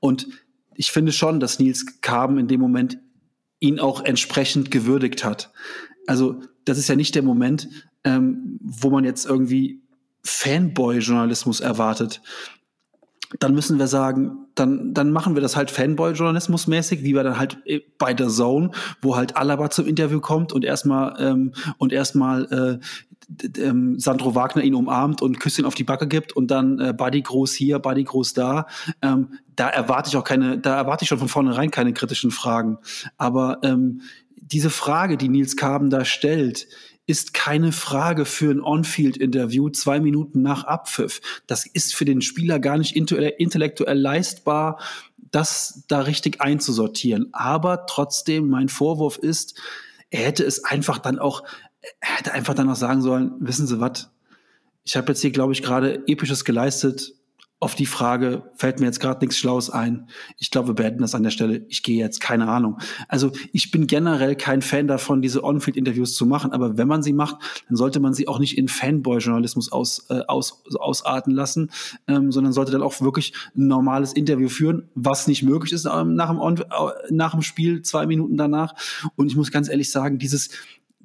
Und 0.00 0.28
ich 0.74 0.92
finde 0.92 1.12
schon, 1.12 1.40
dass 1.40 1.58
Nils 1.58 2.00
Kaben 2.00 2.38
in 2.38 2.48
dem 2.48 2.60
Moment 2.62 2.98
ihn 3.60 3.80
auch 3.80 4.02
entsprechend 4.02 4.70
gewürdigt 4.70 5.26
hat. 5.26 5.52
Also 6.06 6.40
das 6.64 6.78
ist 6.78 6.88
ja 6.88 6.96
nicht 6.96 7.14
der 7.14 7.22
Moment, 7.22 7.68
ähm, 8.02 8.58
wo 8.62 8.88
man 8.88 9.04
jetzt 9.04 9.26
irgendwie 9.26 9.81
Fanboy-Journalismus 10.24 11.60
erwartet, 11.60 12.20
dann 13.38 13.54
müssen 13.54 13.78
wir 13.78 13.86
sagen, 13.86 14.46
dann, 14.54 14.92
dann 14.92 15.10
machen 15.10 15.34
wir 15.34 15.42
das 15.42 15.56
halt 15.56 15.70
Fanboy-Journalismus-mäßig, 15.70 17.02
wie 17.02 17.14
wir 17.14 17.22
dann 17.22 17.38
halt 17.38 17.58
äh, 17.64 17.80
bei 17.98 18.14
der 18.14 18.28
Zone, 18.28 18.70
wo 19.00 19.16
halt 19.16 19.36
Alaba 19.36 19.70
zum 19.70 19.86
Interview 19.86 20.20
kommt 20.20 20.52
und 20.52 20.64
erstmal 20.64 21.14
ähm, 21.18 21.52
und 21.78 21.92
erstmal 21.92 22.44
äh, 22.52 23.60
ähm, 23.60 23.98
Sandro 23.98 24.34
Wagner 24.34 24.62
ihn 24.62 24.74
umarmt 24.74 25.22
und 25.22 25.40
Küsschen 25.40 25.64
auf 25.64 25.74
die 25.74 25.84
Backe 25.84 26.06
gibt 26.06 26.32
und 26.32 26.50
dann 26.50 26.78
äh, 26.78 26.92
Buddy 26.92 27.22
groß 27.22 27.52
hier, 27.54 27.78
Buddy 27.78 28.04
groß 28.04 28.34
da. 28.34 28.66
Ähm, 29.00 29.38
da 29.56 29.68
erwarte 29.68 30.08
ich 30.08 30.16
auch 30.16 30.24
keine, 30.24 30.58
da 30.58 30.76
erwarte 30.76 31.04
ich 31.04 31.08
schon 31.08 31.18
von 31.18 31.28
vornherein 31.28 31.70
keine 31.70 31.92
kritischen 31.92 32.30
Fragen. 32.30 32.78
Aber 33.16 33.58
ähm, 33.62 34.02
diese 34.36 34.70
Frage, 34.70 35.16
die 35.16 35.28
Nils 35.28 35.56
Kaben 35.56 35.88
da 35.88 36.04
stellt, 36.04 36.66
ist 37.06 37.34
keine 37.34 37.72
Frage 37.72 38.24
für 38.24 38.50
ein 38.50 38.60
On-Field-Interview 38.60 39.70
zwei 39.70 40.00
Minuten 40.00 40.42
nach 40.42 40.64
Abpfiff. 40.64 41.20
Das 41.46 41.66
ist 41.66 41.94
für 41.94 42.04
den 42.04 42.22
Spieler 42.22 42.58
gar 42.60 42.78
nicht 42.78 42.94
intellektuell 42.96 43.98
leistbar, 43.98 44.80
das 45.16 45.84
da 45.88 46.00
richtig 46.00 46.40
einzusortieren. 46.40 47.28
Aber 47.32 47.86
trotzdem, 47.86 48.48
mein 48.48 48.68
Vorwurf 48.68 49.18
ist, 49.18 49.60
er 50.10 50.26
hätte 50.26 50.44
es 50.44 50.64
einfach 50.64 50.98
dann 50.98 51.18
auch, 51.18 51.42
er 52.00 52.18
hätte 52.18 52.32
einfach 52.32 52.54
dann 52.54 52.70
auch 52.70 52.76
sagen 52.76 53.02
sollen, 53.02 53.32
wissen 53.40 53.66
Sie 53.66 53.80
was, 53.80 54.10
ich 54.84 54.96
habe 54.96 55.08
jetzt 55.12 55.20
hier, 55.20 55.30
glaube 55.30 55.52
ich, 55.52 55.62
gerade 55.62 56.06
Episches 56.06 56.44
geleistet 56.44 57.14
auf 57.62 57.76
die 57.76 57.86
Frage 57.86 58.50
fällt 58.56 58.80
mir 58.80 58.86
jetzt 58.86 58.98
gerade 58.98 59.20
nichts 59.20 59.38
Schlaues 59.38 59.70
ein. 59.70 60.08
Ich 60.36 60.50
glaube, 60.50 60.70
wir 60.70 60.74
beenden 60.74 61.00
das 61.00 61.14
an 61.14 61.22
der 61.22 61.30
Stelle. 61.30 61.64
Ich 61.68 61.84
gehe 61.84 61.96
jetzt, 61.96 62.20
keine 62.20 62.48
Ahnung. 62.48 62.78
Also 63.06 63.30
ich 63.52 63.70
bin 63.70 63.86
generell 63.86 64.34
kein 64.34 64.62
Fan 64.62 64.88
davon, 64.88 65.22
diese 65.22 65.44
On-Field-Interviews 65.44 66.16
zu 66.16 66.26
machen, 66.26 66.50
aber 66.50 66.76
wenn 66.76 66.88
man 66.88 67.04
sie 67.04 67.12
macht, 67.12 67.36
dann 67.68 67.76
sollte 67.76 68.00
man 68.00 68.14
sie 68.14 68.26
auch 68.26 68.40
nicht 68.40 68.58
in 68.58 68.66
Fanboy-Journalismus 68.66 69.70
aus, 69.70 70.06
äh, 70.10 70.22
aus, 70.26 70.64
ausarten 70.74 71.32
lassen, 71.32 71.70
ähm, 72.08 72.32
sondern 72.32 72.52
sollte 72.52 72.72
dann 72.72 72.82
auch 72.82 73.00
wirklich 73.00 73.32
ein 73.56 73.68
normales 73.68 74.12
Interview 74.12 74.48
führen, 74.48 74.88
was 74.96 75.28
nicht 75.28 75.44
möglich 75.44 75.72
ist 75.72 75.84
ähm, 75.84 76.16
nach, 76.16 76.30
dem 76.30 76.40
On 76.40 76.56
äh, 76.56 76.64
nach 77.10 77.30
dem 77.30 77.42
Spiel, 77.42 77.82
zwei 77.82 78.06
Minuten 78.06 78.36
danach. 78.36 78.74
Und 79.14 79.28
ich 79.28 79.36
muss 79.36 79.52
ganz 79.52 79.68
ehrlich 79.68 79.92
sagen, 79.92 80.18
dieses 80.18 80.50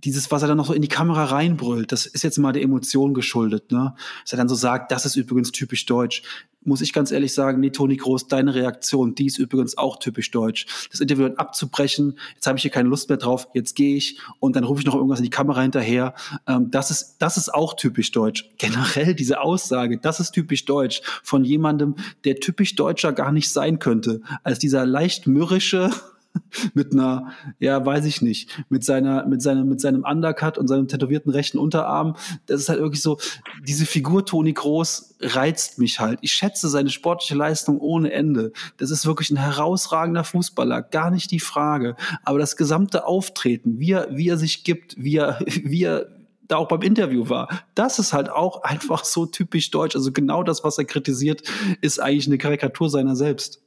dieses, 0.04 0.32
was 0.32 0.42
er 0.42 0.48
dann 0.48 0.58
noch 0.58 0.68
so 0.68 0.74
in 0.74 0.82
die 0.82 0.88
Kamera 0.88 1.26
reinbrüllt, 1.26 1.92
das 1.92 2.06
ist 2.06 2.24
jetzt 2.24 2.38
mal 2.38 2.54
der 2.54 2.62
Emotion 2.62 3.14
geschuldet, 3.14 3.72
ne? 3.72 3.96
Dass 4.24 4.34
er 4.34 4.38
dann 4.38 4.50
so 4.50 4.56
sagt, 4.56 4.92
das 4.92 5.06
ist 5.06 5.16
übrigens 5.16 5.52
typisch 5.52 5.86
deutsch. 5.86 6.24
Muss 6.64 6.82
ich 6.82 6.92
ganz 6.92 7.12
ehrlich 7.12 7.34
sagen, 7.34 7.62
nee, 7.62 7.70
Toni 7.70 7.96
Groß, 7.96 8.28
deine 8.28 8.54
Reaktion, 8.54 9.16
die 9.16 9.28
ist 9.28 9.38
übrigens 9.38 9.78
auch 9.78 9.98
typisch 10.00 10.32
deutsch. 10.32 10.66
Das 10.92 11.00
Interview 11.00 11.28
dann 11.28 11.38
abzubrechen, 11.38 12.20
jetzt 12.36 12.46
habe 12.46 12.58
ich 12.58 12.62
hier 12.64 12.72
keine 12.72 12.90
Lust 12.90 13.08
mehr 13.08 13.18
drauf, 13.18 13.48
jetzt 13.54 13.76
gehe 13.76 13.96
ich 13.96 14.20
und 14.40 14.56
dann 14.56 14.66
rufe 14.66 14.82
ich 14.82 14.86
noch 14.86 14.96
irgendwas 14.96 15.20
in 15.20 15.24
die 15.24 15.30
Kamera 15.30 15.62
hinterher. 15.62 16.14
Ähm, 16.46 16.70
das, 16.70 16.92
ist, 16.92 17.18
das 17.20 17.38
ist 17.38 17.54
auch 17.54 17.76
typisch 17.76 18.12
deutsch. 18.12 18.50
Generell 18.58 19.16
diese 19.16 19.40
Aussage, 19.40 19.98
das 19.98 20.20
ist 20.20 20.32
typisch 20.32 20.66
deutsch 20.66 21.02
von 21.24 21.46
jemandem, 21.46 21.96
der 22.26 22.36
typisch 22.40 22.76
deutscher 22.76 23.14
gar 23.14 23.32
nicht 23.32 23.50
sein 23.50 23.80
könnte, 23.80 24.22
als 24.44 24.60
dieser 24.60 24.86
leicht 24.86 25.26
mürrische, 25.26 25.90
mit 26.74 26.94
einer, 26.94 27.32
ja, 27.60 27.86
weiß 27.86 28.06
ich 28.06 28.22
nicht, 28.22 28.66
mit 28.70 28.84
seiner, 28.84 29.26
mit 29.26 29.42
seinem, 29.42 29.68
mit 29.68 29.82
seinem 29.82 30.04
Undercut 30.04 30.58
und 30.58 30.68
seinem 30.68 30.88
tätowierten 30.88 31.32
rechten 31.32 31.58
Unterarm. 31.58 32.16
Das 32.46 32.62
ist 32.62 32.70
halt 32.70 32.80
wirklich 32.80 33.02
so, 33.02 33.18
diese 33.66 33.86
Figur 33.86 34.26
Toni 34.26 34.54
Groß 34.54 35.16
reizt 35.22 35.80
mich 35.80 36.00
halt. 36.00 36.20
Ich 36.22 36.34
schätze 36.34 36.70
seine 36.70 36.90
sportliche 36.90 37.36
Leistung 37.36 37.80
ohne 37.80 38.12
Ende. 38.12 38.52
Das 38.78 38.92
ist 38.92 39.06
wirklich 39.06 39.30
ein 39.32 39.38
herausragender 39.38 40.24
Fußballer, 40.24 40.82
gar 40.82 41.12
nicht 41.12 41.32
die 41.32 41.40
Frage. 41.40 41.96
Aber 42.24 42.40
das 42.40 42.56
gesamte 42.56 43.06
Auftreten, 43.06 43.80
wie 43.80 43.92
er, 43.92 44.08
wie 44.12 44.30
er 44.30 44.38
sich 44.38 44.64
gibt, 44.64 44.96
wie 44.98 45.18
er, 45.18 45.40
wie 45.46 45.84
er, 45.84 46.08
da 46.48 46.56
auch 46.56 46.70
beim 46.70 46.82
Interview 46.82 47.28
war. 47.28 47.50
Das 47.76 48.00
ist 48.00 48.14
halt 48.14 48.30
auch 48.30 48.64
einfach 48.64 49.04
so 49.04 49.26
typisch 49.26 49.70
deutsch. 49.70 49.96
Also 49.96 50.12
genau 50.12 50.44
das, 50.44 50.64
was 50.64 50.78
er 50.78 50.86
kritisiert, 50.86 51.44
ist 51.82 52.00
eigentlich 52.00 52.28
eine 52.28 52.38
Karikatur 52.38 52.90
seiner 52.90 53.16
selbst. 53.16 53.62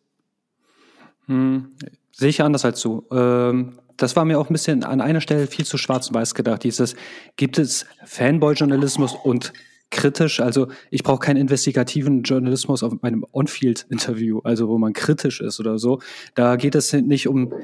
Hm. 1.27 1.77
Sehe 2.21 2.29
ich 2.29 2.43
anders 2.43 2.67
als 2.67 2.83
du. 2.83 3.07
Ähm, 3.13 3.79
das 3.97 4.15
war 4.15 4.27
mir 4.27 4.39
auch 4.39 4.51
ein 4.51 4.53
bisschen 4.53 4.85
an 4.85 5.01
einer 5.01 5.23
Stelle 5.23 5.47
viel 5.47 5.65
zu 5.65 5.79
schwarz 5.79 6.09
und 6.09 6.15
weiß 6.15 6.35
gedacht. 6.35 6.63
Dieses, 6.65 6.95
gibt 7.37 7.59
es 7.59 7.87
Fanboy-Journalismus 8.05 9.15
und 9.25 9.55
kritisch, 9.91 10.39
also 10.41 10.69
ich 10.91 11.03
brauche 11.03 11.21
keinen 11.21 11.39
investigativen 11.39 12.23
Journalismus 12.23 12.83
auf 12.83 12.93
meinem 13.01 13.25
On-Field-Interview, 13.33 14.41
also 14.41 14.69
wo 14.69 14.77
man 14.77 14.93
kritisch 14.93 15.41
ist 15.41 15.61
oder 15.61 15.79
so. 15.79 16.01
Da 16.35 16.57
geht 16.57 16.75
es 16.75 16.93
nicht 16.93 17.27
um, 17.27 17.55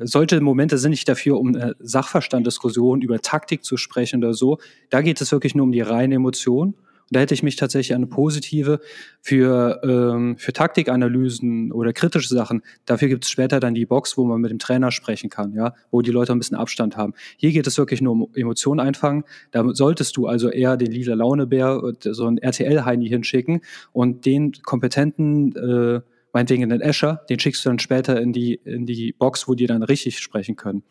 solche 0.00 0.40
Momente 0.40 0.76
sind 0.76 0.90
nicht 0.90 1.08
dafür, 1.08 1.38
um 1.38 1.54
eine 1.54 1.76
Sachverstanddiskussion 1.78 3.02
über 3.02 3.20
Taktik 3.20 3.62
zu 3.62 3.76
sprechen 3.76 4.24
oder 4.24 4.34
so. 4.34 4.58
Da 4.88 5.00
geht 5.00 5.20
es 5.20 5.30
wirklich 5.30 5.54
nur 5.54 5.62
um 5.62 5.70
die 5.70 5.80
reine 5.80 6.16
Emotion 6.16 6.74
da 7.10 7.20
hätte 7.20 7.34
ich 7.34 7.42
mich 7.42 7.56
tatsächlich 7.56 7.94
eine 7.94 8.06
positive 8.06 8.80
für, 9.20 9.80
ähm, 9.82 10.36
für 10.38 10.52
Taktikanalysen 10.52 11.72
oder 11.72 11.92
kritische 11.92 12.28
Sachen. 12.28 12.62
Dafür 12.86 13.08
gibt 13.08 13.24
es 13.24 13.30
später 13.30 13.60
dann 13.60 13.74
die 13.74 13.86
Box, 13.86 14.16
wo 14.16 14.24
man 14.24 14.40
mit 14.40 14.50
dem 14.50 14.58
Trainer 14.58 14.92
sprechen 14.92 15.28
kann, 15.28 15.52
ja, 15.52 15.74
wo 15.90 16.02
die 16.02 16.12
Leute 16.12 16.32
ein 16.32 16.38
bisschen 16.38 16.56
Abstand 16.56 16.96
haben. 16.96 17.14
Hier 17.36 17.50
geht 17.50 17.66
es 17.66 17.78
wirklich 17.78 18.00
nur 18.00 18.12
um 18.12 18.28
Emotionen 18.34 18.80
einfangen. 18.80 19.24
Da 19.50 19.64
solltest 19.74 20.16
du 20.16 20.26
also 20.26 20.48
eher 20.50 20.76
den 20.76 20.92
lila 20.92 21.14
Launebär, 21.14 21.80
so 22.00 22.26
einen 22.26 22.38
RTL-Heini 22.38 23.08
hinschicken 23.08 23.60
und 23.92 24.24
den 24.24 24.52
kompetenten 24.62 25.56
äh, 25.56 26.00
meinetwegen 26.32 26.68
den 26.68 26.80
Escher, 26.80 27.24
den 27.28 27.40
schickst 27.40 27.64
du 27.64 27.70
dann 27.70 27.78
später 27.78 28.20
in 28.20 28.32
die, 28.32 28.54
in 28.64 28.86
die 28.86 29.12
Box, 29.12 29.48
wo 29.48 29.54
die 29.54 29.66
dann 29.66 29.82
richtig 29.82 30.18
sprechen 30.18 30.56
können. 30.56 30.82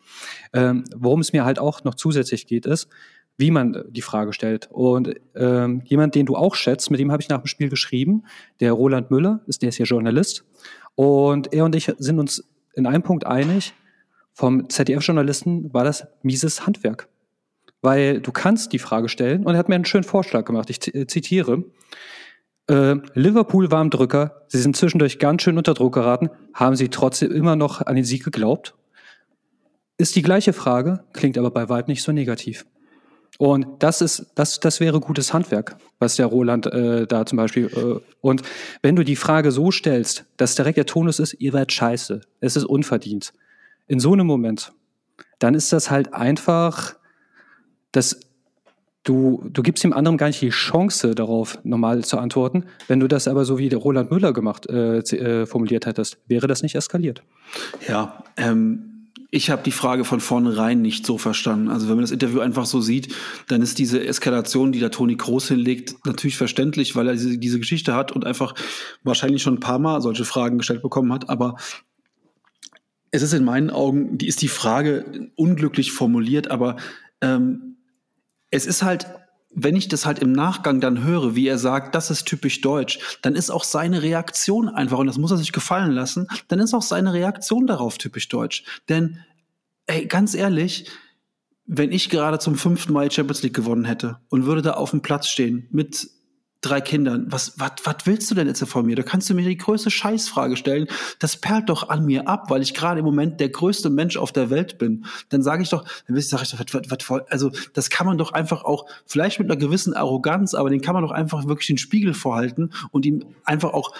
Ähm, 0.52 0.84
worum 0.94 1.20
es 1.20 1.32
mir 1.32 1.44
halt 1.44 1.58
auch 1.58 1.84
noch 1.84 1.94
zusätzlich 1.94 2.46
geht, 2.46 2.66
ist, 2.66 2.88
wie 3.40 3.50
man 3.50 3.84
die 3.88 4.02
Frage 4.02 4.32
stellt. 4.32 4.68
Und 4.70 5.14
ähm, 5.34 5.82
jemand, 5.86 6.14
den 6.14 6.26
du 6.26 6.36
auch 6.36 6.54
schätzt, 6.54 6.90
mit 6.90 7.00
dem 7.00 7.10
habe 7.10 7.22
ich 7.22 7.28
nach 7.28 7.40
dem 7.40 7.46
Spiel 7.46 7.70
geschrieben, 7.70 8.24
der 8.60 8.72
Roland 8.72 9.10
Müller, 9.10 9.40
ist, 9.46 9.62
der 9.62 9.70
ist 9.70 9.78
ja 9.78 9.86
Journalist. 9.86 10.44
Und 10.94 11.52
er 11.52 11.64
und 11.64 11.74
ich 11.74 11.92
sind 11.98 12.18
uns 12.18 12.44
in 12.74 12.86
einem 12.86 13.02
Punkt 13.02 13.26
einig, 13.26 13.72
vom 14.32 14.68
ZDF-Journalisten 14.68 15.72
war 15.72 15.84
das 15.84 16.06
mieses 16.22 16.66
Handwerk. 16.66 17.08
Weil 17.82 18.20
du 18.20 18.30
kannst 18.30 18.72
die 18.72 18.78
Frage 18.78 19.08
stellen, 19.08 19.44
und 19.44 19.54
er 19.54 19.58
hat 19.58 19.68
mir 19.68 19.74
einen 19.74 19.86
schönen 19.86 20.04
Vorschlag 20.04 20.44
gemacht, 20.44 20.68
ich 20.68 20.94
äh, 20.94 21.06
zitiere, 21.06 21.64
äh, 22.68 22.96
Liverpool 23.14 23.70
war 23.70 23.80
im 23.80 23.90
Drücker, 23.90 24.44
sie 24.48 24.58
sind 24.58 24.76
zwischendurch 24.76 25.18
ganz 25.18 25.42
schön 25.42 25.56
unter 25.56 25.74
Druck 25.74 25.94
geraten, 25.94 26.28
haben 26.52 26.76
sie 26.76 26.88
trotzdem 26.88 27.32
immer 27.32 27.56
noch 27.56 27.80
an 27.80 27.96
den 27.96 28.04
Sieg 28.04 28.22
geglaubt? 28.22 28.74
Ist 29.96 30.14
die 30.14 30.22
gleiche 30.22 30.52
Frage, 30.52 31.04
klingt 31.14 31.38
aber 31.38 31.50
bei 31.50 31.68
Weib 31.68 31.88
nicht 31.88 32.02
so 32.02 32.12
negativ. 32.12 32.66
Und 33.40 33.66
das 33.78 34.02
ist, 34.02 34.26
das, 34.34 34.60
das 34.60 34.80
wäre 34.80 35.00
gutes 35.00 35.32
Handwerk, 35.32 35.76
was 35.98 36.16
der 36.16 36.26
Roland 36.26 36.66
äh, 36.66 37.06
da 37.06 37.24
zum 37.24 37.36
Beispiel. 37.38 37.70
Äh, 37.74 38.06
und 38.20 38.42
wenn 38.82 38.96
du 38.96 39.02
die 39.02 39.16
Frage 39.16 39.50
so 39.50 39.70
stellst, 39.70 40.26
dass 40.36 40.56
direkt 40.56 40.76
der 40.76 40.84
Tonus 40.84 41.18
ist, 41.18 41.32
ihr 41.38 41.54
werdet 41.54 41.72
scheiße, 41.72 42.20
es 42.40 42.56
ist 42.56 42.64
unverdient. 42.64 43.32
In 43.86 43.98
so 43.98 44.12
einem 44.12 44.26
Moment, 44.26 44.72
dann 45.38 45.54
ist 45.54 45.72
das 45.72 45.90
halt 45.90 46.12
einfach, 46.12 46.96
dass 47.92 48.20
du, 49.04 49.42
du 49.50 49.62
gibst 49.62 49.84
dem 49.84 49.94
anderen 49.94 50.18
gar 50.18 50.26
nicht 50.26 50.42
die 50.42 50.50
Chance 50.50 51.14
darauf, 51.14 51.58
normal 51.64 52.04
zu 52.04 52.18
antworten. 52.18 52.66
Wenn 52.88 53.00
du 53.00 53.08
das 53.08 53.26
aber 53.26 53.46
so 53.46 53.56
wie 53.56 53.70
der 53.70 53.78
Roland 53.78 54.10
Müller 54.10 54.34
gemacht, 54.34 54.68
äh, 54.68 54.98
äh 54.98 55.46
formuliert 55.46 55.86
hättest, 55.86 56.18
wäre 56.26 56.46
das 56.46 56.62
nicht 56.62 56.74
eskaliert. 56.74 57.22
Ja, 57.88 58.22
ähm, 58.36 58.89
ich 59.30 59.50
habe 59.50 59.62
die 59.62 59.70
Frage 59.70 60.04
von 60.04 60.20
vornherein 60.20 60.82
nicht 60.82 61.06
so 61.06 61.16
verstanden. 61.16 61.68
Also 61.68 61.88
wenn 61.88 61.94
man 61.94 62.02
das 62.02 62.10
Interview 62.10 62.40
einfach 62.40 62.66
so 62.66 62.80
sieht, 62.80 63.14
dann 63.48 63.62
ist 63.62 63.78
diese 63.78 64.04
Eskalation, 64.04 64.72
die 64.72 64.80
da 64.80 64.88
Toni 64.88 65.14
Groß 65.14 65.48
hinlegt, 65.48 65.94
natürlich 66.04 66.36
verständlich, 66.36 66.96
weil 66.96 67.06
er 67.06 67.12
diese, 67.12 67.38
diese 67.38 67.60
Geschichte 67.60 67.94
hat 67.94 68.10
und 68.10 68.26
einfach 68.26 68.54
wahrscheinlich 69.04 69.42
schon 69.42 69.54
ein 69.54 69.60
paar 69.60 69.78
Mal 69.78 70.00
solche 70.00 70.24
Fragen 70.24 70.58
gestellt 70.58 70.82
bekommen 70.82 71.12
hat. 71.12 71.28
Aber 71.28 71.56
es 73.12 73.22
ist 73.22 73.32
in 73.32 73.44
meinen 73.44 73.70
Augen, 73.70 74.18
die 74.18 74.26
ist 74.26 74.42
die 74.42 74.48
Frage 74.48 75.30
unglücklich 75.36 75.92
formuliert, 75.92 76.50
aber 76.50 76.76
ähm, 77.20 77.76
es 78.50 78.66
ist 78.66 78.82
halt 78.82 79.06
wenn 79.52 79.76
ich 79.76 79.88
das 79.88 80.06
halt 80.06 80.20
im 80.20 80.32
Nachgang 80.32 80.80
dann 80.80 81.02
höre, 81.02 81.34
wie 81.34 81.48
er 81.48 81.58
sagt, 81.58 81.94
das 81.94 82.10
ist 82.10 82.24
typisch 82.24 82.60
deutsch, 82.60 82.98
dann 83.22 83.34
ist 83.34 83.50
auch 83.50 83.64
seine 83.64 84.02
Reaktion 84.02 84.68
einfach, 84.68 84.98
und 84.98 85.06
das 85.06 85.18
muss 85.18 85.32
er 85.32 85.36
sich 85.36 85.52
gefallen 85.52 85.90
lassen, 85.90 86.28
dann 86.48 86.60
ist 86.60 86.72
auch 86.72 86.82
seine 86.82 87.12
Reaktion 87.12 87.66
darauf 87.66 87.98
typisch 87.98 88.28
deutsch. 88.28 88.64
Denn, 88.88 89.18
ey, 89.86 90.06
ganz 90.06 90.34
ehrlich, 90.34 90.88
wenn 91.66 91.92
ich 91.92 92.10
gerade 92.10 92.38
zum 92.38 92.56
fünften 92.56 92.92
Mal 92.92 93.10
Champions 93.10 93.42
League 93.42 93.54
gewonnen 93.54 93.84
hätte 93.84 94.18
und 94.28 94.46
würde 94.46 94.62
da 94.62 94.72
auf 94.72 94.90
dem 94.90 95.02
Platz 95.02 95.28
stehen 95.28 95.68
mit 95.70 96.08
drei 96.60 96.80
Kindern. 96.80 97.26
Was, 97.30 97.58
was, 97.58 97.72
was 97.84 97.96
willst 98.04 98.30
du 98.30 98.34
denn 98.34 98.46
jetzt 98.46 98.62
von 98.64 98.84
mir? 98.84 98.96
Da 98.96 99.02
kannst 99.02 99.30
du 99.30 99.34
mir 99.34 99.48
die 99.48 99.56
größte 99.56 99.90
Scheißfrage 99.90 100.56
stellen. 100.56 100.86
Das 101.18 101.36
perlt 101.36 101.68
doch 101.68 101.88
an 101.88 102.04
mir 102.04 102.28
ab, 102.28 102.50
weil 102.50 102.62
ich 102.62 102.74
gerade 102.74 103.00
im 103.00 103.06
Moment 103.06 103.40
der 103.40 103.48
größte 103.48 103.88
Mensch 103.88 104.16
auf 104.16 104.32
der 104.32 104.50
Welt 104.50 104.78
bin. 104.78 105.06
Dann 105.30 105.42
sage 105.42 105.62
ich 105.62 105.70
doch, 105.70 105.84
dann 106.06 106.20
sage 106.20 106.42
ich 106.42 106.50
doch, 106.50 106.58
was, 106.58 106.90
was, 106.90 107.10
was, 107.10 107.30
also 107.30 107.50
das 107.72 107.90
kann 107.90 108.06
man 108.06 108.18
doch 108.18 108.32
einfach 108.32 108.64
auch, 108.64 108.86
vielleicht 109.06 109.38
mit 109.38 109.50
einer 109.50 109.58
gewissen 109.58 109.94
Arroganz, 109.94 110.54
aber 110.54 110.70
den 110.70 110.82
kann 110.82 110.94
man 110.94 111.02
doch 111.02 111.12
einfach 111.12 111.46
wirklich 111.46 111.68
den 111.68 111.78
Spiegel 111.78 112.14
vorhalten 112.14 112.72
und 112.90 113.06
ihm 113.06 113.24
einfach 113.44 113.72
auch 113.72 113.92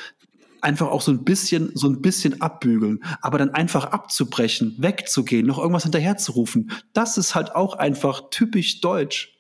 einfach 0.63 0.89
auch 0.89 1.01
so 1.01 1.11
ein 1.11 1.25
bisschen, 1.25 1.71
so 1.75 1.89
ein 1.89 2.03
bisschen 2.03 2.43
abbügeln. 2.43 3.03
Aber 3.23 3.39
dann 3.39 3.49
einfach 3.49 3.87
abzubrechen, 3.87 4.77
wegzugehen, 4.79 5.47
noch 5.47 5.59
irgendwas 5.59 5.85
hinterherzurufen, 5.85 6.71
das 6.93 7.17
ist 7.17 7.35
halt 7.35 7.55
auch 7.55 7.75
einfach 7.75 8.29
typisch 8.29 8.83
deutsch. 8.83 9.39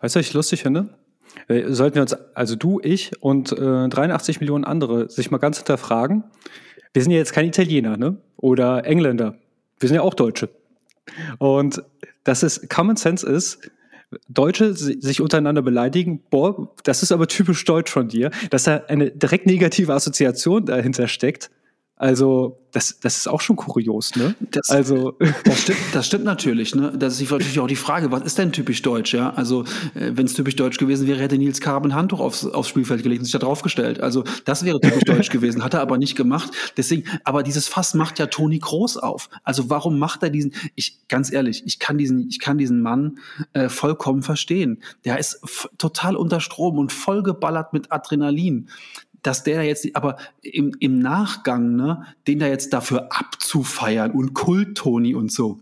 Weißt 0.00 0.14
du, 0.14 0.18
was 0.20 0.26
ich 0.26 0.34
lustig 0.34 0.62
finde? 0.62 0.98
Äh, 1.48 1.72
sollten 1.72 1.96
wir 1.96 2.02
uns, 2.02 2.14
also 2.34 2.56
du, 2.56 2.80
ich 2.82 3.12
und 3.20 3.52
äh, 3.52 3.88
83 3.88 4.40
Millionen 4.40 4.64
andere, 4.64 5.08
sich 5.08 5.30
mal 5.30 5.38
ganz 5.38 5.58
hinterfragen. 5.58 6.24
Wir 6.92 7.02
sind 7.02 7.12
ja 7.12 7.18
jetzt 7.18 7.32
kein 7.32 7.46
Italiener, 7.46 7.96
ne? 7.96 8.16
Oder 8.36 8.84
Engländer. 8.84 9.36
Wir 9.78 9.88
sind 9.88 9.96
ja 9.96 10.02
auch 10.02 10.14
Deutsche. 10.14 10.48
Und 11.38 11.82
dass 12.24 12.42
es 12.42 12.68
Common 12.68 12.96
Sense 12.96 13.26
ist, 13.26 13.70
Deutsche 14.28 14.72
sich 14.74 15.20
untereinander 15.20 15.62
beleidigen, 15.62 16.22
boah, 16.30 16.72
das 16.84 17.02
ist 17.02 17.12
aber 17.12 17.26
typisch 17.26 17.64
deutsch 17.64 17.90
von 17.90 18.08
dir, 18.08 18.30
dass 18.50 18.64
da 18.64 18.82
eine 18.88 19.10
direkt 19.10 19.46
negative 19.46 19.92
Assoziation 19.92 20.66
dahinter 20.66 21.08
steckt. 21.08 21.50
Also, 21.98 22.58
das, 22.72 23.00
das 23.00 23.16
ist 23.16 23.26
auch 23.26 23.40
schon 23.40 23.56
kurios, 23.56 24.14
ne? 24.16 24.34
Das, 24.50 24.68
also. 24.68 25.16
Das 25.44 25.62
stimmt, 25.62 25.78
das 25.94 26.06
stimmt 26.06 26.24
natürlich, 26.24 26.74
ne? 26.74 26.92
Das 26.94 27.18
ist 27.18 27.30
natürlich 27.30 27.58
auch 27.58 27.66
die 27.66 27.74
Frage, 27.74 28.12
was 28.12 28.22
ist 28.22 28.36
denn 28.36 28.52
typisch 28.52 28.82
deutsch, 28.82 29.14
ja? 29.14 29.30
Also, 29.30 29.62
äh, 29.94 30.12
wenn 30.12 30.26
es 30.26 30.34
typisch 30.34 30.56
deutsch 30.56 30.76
gewesen 30.76 31.06
wäre, 31.06 31.18
hätte 31.18 31.38
Nils 31.38 31.62
Karben 31.62 31.90
ein 31.90 31.94
Handtuch 31.94 32.20
aufs, 32.20 32.44
aufs 32.44 32.68
Spielfeld 32.68 33.02
gelegt 33.02 33.20
und 33.20 33.24
sich 33.24 33.32
da 33.32 33.38
draufgestellt. 33.38 34.00
Also, 34.00 34.24
das 34.44 34.66
wäre 34.66 34.78
typisch 34.78 35.04
deutsch 35.06 35.30
gewesen, 35.30 35.64
hat 35.64 35.72
er 35.72 35.80
aber 35.80 35.96
nicht 35.96 36.16
gemacht. 36.16 36.50
Deswegen, 36.76 37.04
aber 37.24 37.42
dieses 37.42 37.66
Fass 37.66 37.94
macht 37.94 38.18
ja 38.18 38.26
Toni 38.26 38.58
Groß 38.58 38.98
auf. 38.98 39.30
Also, 39.42 39.70
warum 39.70 39.98
macht 39.98 40.22
er 40.22 40.28
diesen, 40.28 40.52
ich, 40.74 40.98
ganz 41.08 41.32
ehrlich, 41.32 41.62
ich 41.64 41.78
kann 41.78 41.96
diesen, 41.96 42.28
ich 42.28 42.40
kann 42.40 42.58
diesen 42.58 42.82
Mann 42.82 43.20
äh, 43.54 43.70
vollkommen 43.70 44.22
verstehen. 44.22 44.82
Der 45.06 45.18
ist 45.18 45.40
total 45.78 46.14
unter 46.14 46.40
Strom 46.40 46.76
und 46.76 46.92
vollgeballert 46.92 47.72
mit 47.72 47.90
Adrenalin 47.90 48.68
dass 49.26 49.42
der 49.42 49.64
jetzt, 49.64 49.86
aber 49.94 50.16
im, 50.42 50.72
im 50.78 50.98
Nachgang, 50.98 51.74
ne, 51.76 52.06
den 52.26 52.38
da 52.38 52.46
jetzt 52.46 52.72
dafür 52.72 53.08
abzufeiern 53.10 54.12
und 54.12 54.34
Kult-Toni 54.34 55.14
und 55.14 55.32
so, 55.32 55.60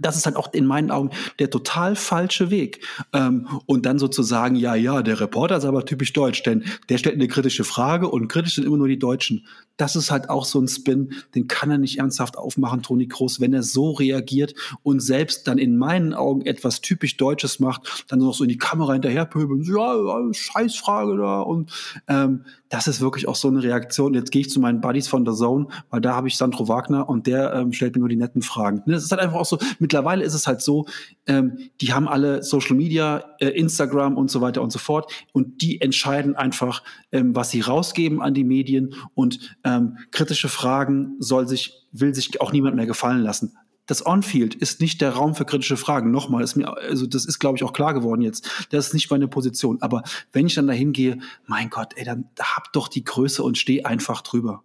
das 0.00 0.16
ist 0.16 0.26
halt 0.26 0.36
auch 0.36 0.52
in 0.52 0.66
meinen 0.66 0.90
Augen 0.90 1.10
der 1.38 1.50
total 1.50 1.96
falsche 1.96 2.50
Weg. 2.50 2.86
Ähm, 3.12 3.46
und 3.66 3.86
dann 3.86 3.98
sozusagen, 3.98 4.56
ja, 4.56 4.74
ja, 4.74 5.02
der 5.02 5.20
Reporter 5.20 5.56
ist 5.58 5.64
aber 5.64 5.84
typisch 5.84 6.12
deutsch, 6.12 6.42
denn 6.42 6.64
der 6.88 6.98
stellt 6.98 7.16
eine 7.16 7.28
kritische 7.28 7.64
Frage 7.64 8.08
und 8.08 8.28
kritisch 8.28 8.54
sind 8.54 8.64
immer 8.64 8.76
nur 8.76 8.88
die 8.88 8.98
Deutschen. 8.98 9.46
Das 9.76 9.96
ist 9.96 10.10
halt 10.10 10.28
auch 10.28 10.44
so 10.44 10.60
ein 10.60 10.68
Spin, 10.68 11.12
den 11.34 11.48
kann 11.48 11.70
er 11.70 11.78
nicht 11.78 11.98
ernsthaft 11.98 12.36
aufmachen, 12.36 12.82
Toni 12.82 13.08
Kroos, 13.08 13.40
wenn 13.40 13.52
er 13.52 13.62
so 13.62 13.92
reagiert 13.92 14.54
und 14.82 15.00
selbst 15.00 15.48
dann 15.48 15.58
in 15.58 15.76
meinen 15.76 16.14
Augen 16.14 16.42
etwas 16.42 16.80
typisch 16.80 17.16
Deutsches 17.16 17.60
macht, 17.60 18.04
dann 18.08 18.20
noch 18.20 18.34
so 18.34 18.44
in 18.44 18.50
die 18.50 18.58
Kamera 18.58 18.92
hinterherpöbeln, 18.92 19.62
ja, 19.64 19.96
ja 19.96 20.32
Scheißfrage 20.32 21.16
da 21.16 21.40
und 21.40 21.70
ähm, 22.08 22.44
das 22.70 22.86
ist 22.86 23.00
wirklich 23.00 23.28
auch 23.28 23.34
so 23.34 23.48
eine 23.48 23.62
Reaktion. 23.62 24.14
Jetzt 24.14 24.30
gehe 24.30 24.40
ich 24.40 24.48
zu 24.48 24.60
meinen 24.60 24.80
Buddies 24.80 25.08
von 25.08 25.24
der 25.24 25.34
Zone, 25.34 25.66
weil 25.90 26.00
da 26.00 26.14
habe 26.14 26.28
ich 26.28 26.36
Sandro 26.36 26.68
Wagner 26.68 27.08
und 27.08 27.26
der 27.26 27.52
ähm, 27.52 27.72
stellt 27.72 27.94
mir 27.94 28.00
nur 28.00 28.08
die 28.08 28.16
netten 28.16 28.42
Fragen. 28.42 28.82
Das 28.86 29.02
ist 29.02 29.10
halt 29.10 29.20
einfach 29.20 29.38
auch 29.40 29.46
so, 29.46 29.58
mittlerweile 29.80 30.24
ist 30.24 30.34
es 30.34 30.46
halt 30.46 30.62
so, 30.62 30.86
ähm, 31.26 31.58
die 31.80 31.92
haben 31.92 32.08
alle 32.08 32.42
Social 32.42 32.76
Media, 32.76 33.24
äh, 33.40 33.48
Instagram 33.48 34.16
und 34.16 34.30
so 34.30 34.40
weiter 34.40 34.62
und 34.62 34.70
so 34.70 34.78
fort 34.78 35.12
und 35.32 35.62
die 35.62 35.80
entscheiden 35.80 36.36
einfach, 36.36 36.82
ähm, 37.12 37.34
was 37.34 37.50
sie 37.50 37.60
rausgeben 37.60 38.22
an 38.22 38.34
die 38.34 38.44
Medien 38.44 38.94
und 39.14 39.56
ähm, 39.64 39.98
kritische 40.12 40.48
Fragen 40.48 41.16
soll 41.18 41.48
sich, 41.48 41.88
will 41.92 42.14
sich 42.14 42.40
auch 42.40 42.52
niemand 42.52 42.76
mehr 42.76 42.86
gefallen 42.86 43.20
lassen 43.20 43.52
das 43.90 44.06
On-Field 44.06 44.54
ist 44.54 44.80
nicht 44.80 45.00
der 45.00 45.10
Raum 45.10 45.34
für 45.34 45.44
kritische 45.44 45.76
Fragen. 45.76 46.12
Nochmal, 46.12 46.44
ist 46.44 46.54
mir, 46.54 46.76
also 46.76 47.06
das 47.06 47.24
ist, 47.24 47.40
glaube 47.40 47.56
ich, 47.56 47.64
auch 47.64 47.72
klar 47.72 47.92
geworden 47.92 48.22
jetzt. 48.22 48.48
Das 48.70 48.86
ist 48.86 48.94
nicht 48.94 49.10
meine 49.10 49.26
Position. 49.26 49.82
Aber 49.82 50.04
wenn 50.32 50.46
ich 50.46 50.54
dann 50.54 50.68
dahin 50.68 50.92
gehe, 50.92 51.18
mein 51.46 51.70
Gott, 51.70 51.94
ey, 51.96 52.04
dann 52.04 52.28
hab 52.38 52.72
doch 52.72 52.86
die 52.86 53.02
Größe 53.02 53.42
und 53.42 53.58
steh 53.58 53.82
einfach 53.82 54.22
drüber. 54.22 54.62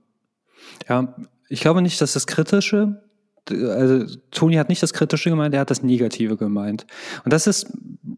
Ja, 0.88 1.16
ich 1.50 1.60
glaube 1.60 1.82
nicht, 1.82 2.00
dass 2.02 2.14
das 2.14 2.28
Kritische 2.28 3.04
also 3.50 4.06
Toni 4.32 4.56
hat 4.56 4.70
nicht 4.70 4.82
das 4.82 4.94
Kritische 4.94 5.30
gemeint, 5.30 5.54
er 5.54 5.62
hat 5.62 5.70
das 5.70 5.84
Negative 5.84 6.36
gemeint. 6.38 6.86
Und 7.24 7.32
das 7.32 7.48
ist, 7.48 7.72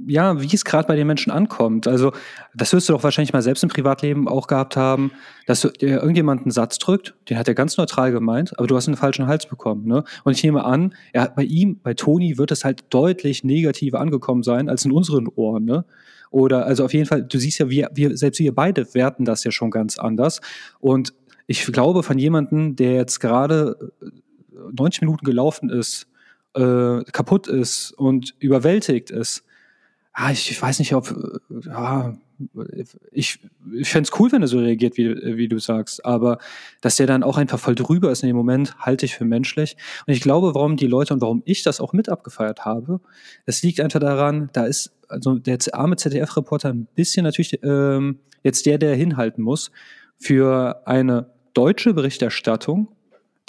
ja, 0.08 0.42
wie 0.42 0.54
es 0.54 0.64
gerade 0.64 0.88
bei 0.88 0.96
den 0.96 1.08
Menschen 1.08 1.32
ankommt. 1.32 1.88
Also, 1.88 2.14
das 2.56 2.74
wirst 2.74 2.88
du 2.88 2.94
doch 2.94 3.04
wahrscheinlich 3.04 3.34
mal 3.34 3.42
selbst 3.42 3.64
im 3.64 3.70
Privatleben 3.70 4.28
auch 4.28 4.48
gehabt 4.48 4.78
haben, 4.78 5.12
dass 5.46 5.62
du 5.62 5.70
dir 5.70 6.00
irgendjemand 6.02 6.44
einen 6.44 6.52
Satz 6.52 6.78
drückt, 6.80 7.16
den 7.30 7.38
hat 7.38 7.48
er 7.48 7.56
ganz 7.56 7.78
neutral 7.78 8.12
gemeint, 8.12 8.58
aber 8.58 8.68
du 8.68 8.76
hast 8.76 8.88
einen 8.88 8.98
falschen 8.98 9.28
Hals 9.28 9.46
bekommen. 9.46 9.86
Ne? 9.86 10.04
Und 10.24 10.34
ich 10.34 10.44
nehme 10.44 10.64
an, 10.64 10.94
er, 11.12 11.30
bei 11.30 11.44
ihm, 11.44 11.80
bei 11.82 11.94
Toni 11.94 12.38
wird 12.38 12.52
es 12.52 12.64
halt 12.64 12.86
deutlich 12.90 13.44
negativer 13.44 14.00
angekommen 14.00 14.44
sein 14.44 14.70
als 14.70 14.86
in 14.86 14.92
unseren 14.92 15.28
Ohren. 15.28 15.66
Ne? 15.66 15.86
Oder 16.30 16.66
also 16.66 16.86
auf 16.86 16.94
jeden 16.94 17.06
Fall, 17.06 17.24
du 17.24 17.38
siehst 17.38 17.60
ja, 17.60 17.70
wir, 17.70 17.90
wir, 17.94 18.16
selbst 18.18 18.40
wir 18.40 18.54
beide 18.54 18.94
werten 18.94 19.26
das 19.26 19.44
ja 19.44 19.52
schon 19.52 19.72
ganz 19.72 19.98
anders. 19.98 20.42
Und 20.80 21.14
ich 21.48 21.66
glaube, 21.66 22.04
von 22.04 22.18
jemandem, 22.18 22.76
der 22.76 22.94
jetzt 22.94 23.20
gerade 23.20 23.92
90 24.72 25.02
Minuten 25.02 25.26
gelaufen 25.26 25.70
ist, 25.70 26.08
äh, 26.56 27.04
kaputt 27.12 27.48
ist 27.48 27.92
und 27.92 28.36
überwältigt 28.40 29.12
ist, 29.12 29.44
ah, 30.14 30.32
ich, 30.32 30.50
ich 30.52 30.62
weiß 30.62 30.80
nicht, 30.80 30.94
ob, 30.96 31.12
äh, 31.12 31.68
ja, 31.70 32.18
ich, 33.12 33.40
ich 33.74 33.90
fände 33.90 34.10
es 34.10 34.20
cool, 34.20 34.32
wenn 34.32 34.42
er 34.42 34.48
so 34.48 34.60
reagiert, 34.60 34.98
wie, 34.98 35.10
wie 35.38 35.48
du 35.48 35.60
sagst, 35.60 36.06
aber 36.06 36.38
dass 36.82 36.96
der 36.96 37.08
dann 37.08 37.24
auch 37.24 37.38
einfach 37.38 37.60
voll 37.60 37.76
drüber 37.76 38.12
ist 38.12 38.22
in 38.24 38.28
dem 38.28 38.36
Moment, 38.36 38.78
halte 38.80 39.06
ich 39.06 39.16
für 39.16 39.26
menschlich. 39.26 39.76
Und 40.06 40.14
ich 40.14 40.22
glaube, 40.22 40.54
warum 40.54 40.78
die 40.78 40.88
Leute 40.88 41.14
und 41.14 41.22
warum 41.22 41.42
ich 41.46 41.64
das 41.64 41.80
auch 41.80 41.94
mit 41.94 42.10
abgefeiert 42.10 42.66
habe, 42.66 43.02
es 43.46 43.64
liegt 43.64 43.80
einfach 43.80 44.00
daran, 44.00 44.50
da 44.54 44.66
ist 44.66 44.92
also 45.10 45.40
der 45.40 45.58
arme 45.74 45.96
ZDF-Reporter 45.96 46.70
ein 46.70 46.88
bisschen 46.96 47.24
natürlich 47.24 47.60
ähm, 47.64 48.20
jetzt 48.44 48.66
der, 48.66 48.78
der 48.78 48.96
hinhalten 48.96 49.44
muss 49.44 49.72
für 50.20 50.82
eine 50.86 51.32
deutsche 51.54 51.94
Berichterstattung 51.94 52.88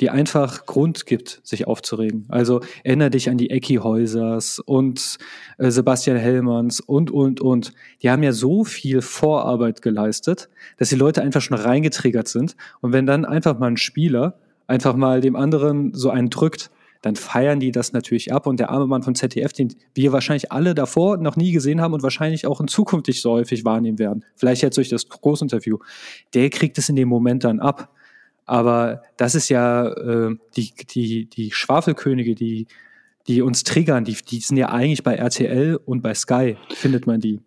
die 0.00 0.10
einfach 0.10 0.66
Grund 0.66 1.06
gibt, 1.06 1.40
sich 1.42 1.66
aufzuregen. 1.66 2.26
Also 2.28 2.60
erinnere 2.84 3.10
dich 3.10 3.28
an 3.30 3.36
die 3.36 3.50
Ecki-Häusers 3.50 4.60
und 4.60 5.18
äh, 5.58 5.70
Sebastian 5.70 6.16
Hellmanns 6.16 6.80
und, 6.80 7.10
und, 7.10 7.40
und. 7.40 7.72
Die 8.02 8.10
haben 8.10 8.22
ja 8.22 8.32
so 8.32 8.64
viel 8.64 9.02
Vorarbeit 9.02 9.82
geleistet, 9.82 10.48
dass 10.76 10.90
die 10.90 10.96
Leute 10.96 11.22
einfach 11.22 11.40
schon 11.40 11.56
reingetriggert 11.56 12.28
sind. 12.28 12.56
Und 12.80 12.92
wenn 12.92 13.06
dann 13.06 13.24
einfach 13.24 13.58
mal 13.58 13.66
ein 13.68 13.76
Spieler 13.76 14.38
einfach 14.66 14.94
mal 14.94 15.20
dem 15.20 15.34
anderen 15.34 15.92
so 15.94 16.10
einen 16.10 16.30
drückt, 16.30 16.70
dann 17.02 17.16
feiern 17.16 17.60
die 17.60 17.70
das 17.70 17.92
natürlich 17.92 18.32
ab. 18.32 18.46
Und 18.46 18.60
der 18.60 18.70
arme 18.70 18.86
Mann 18.86 19.02
von 19.02 19.14
ZDF, 19.14 19.52
den 19.52 19.74
wir 19.94 20.12
wahrscheinlich 20.12 20.52
alle 20.52 20.74
davor 20.74 21.16
noch 21.16 21.36
nie 21.36 21.52
gesehen 21.52 21.80
haben 21.80 21.94
und 21.94 22.02
wahrscheinlich 22.02 22.46
auch 22.46 22.60
in 22.60 22.68
Zukunft 22.68 23.08
nicht 23.08 23.22
so 23.22 23.32
häufig 23.32 23.64
wahrnehmen 23.64 23.98
werden, 23.98 24.24
vielleicht 24.36 24.62
jetzt 24.62 24.76
durch 24.76 24.88
das 24.88 25.08
Großinterview, 25.08 25.78
der 26.34 26.50
kriegt 26.50 26.78
es 26.78 26.88
in 26.88 26.96
dem 26.96 27.08
Moment 27.08 27.44
dann 27.44 27.60
ab. 27.60 27.90
Aber 28.48 29.02
das 29.18 29.34
ist 29.34 29.50
ja 29.50 29.86
äh, 29.88 30.36
die, 30.56 30.72
die, 30.90 31.26
die 31.26 31.52
Schwafelkönige, 31.52 32.34
die, 32.34 32.66
die 33.26 33.42
uns 33.42 33.62
triggern, 33.62 34.04
die, 34.04 34.14
die 34.14 34.40
sind 34.40 34.56
ja 34.56 34.70
eigentlich 34.70 35.02
bei 35.02 35.14
RTL 35.14 35.78
und 35.84 36.00
bei 36.00 36.14
Sky, 36.14 36.56
findet 36.70 37.06
man 37.06 37.20
die. 37.20 37.40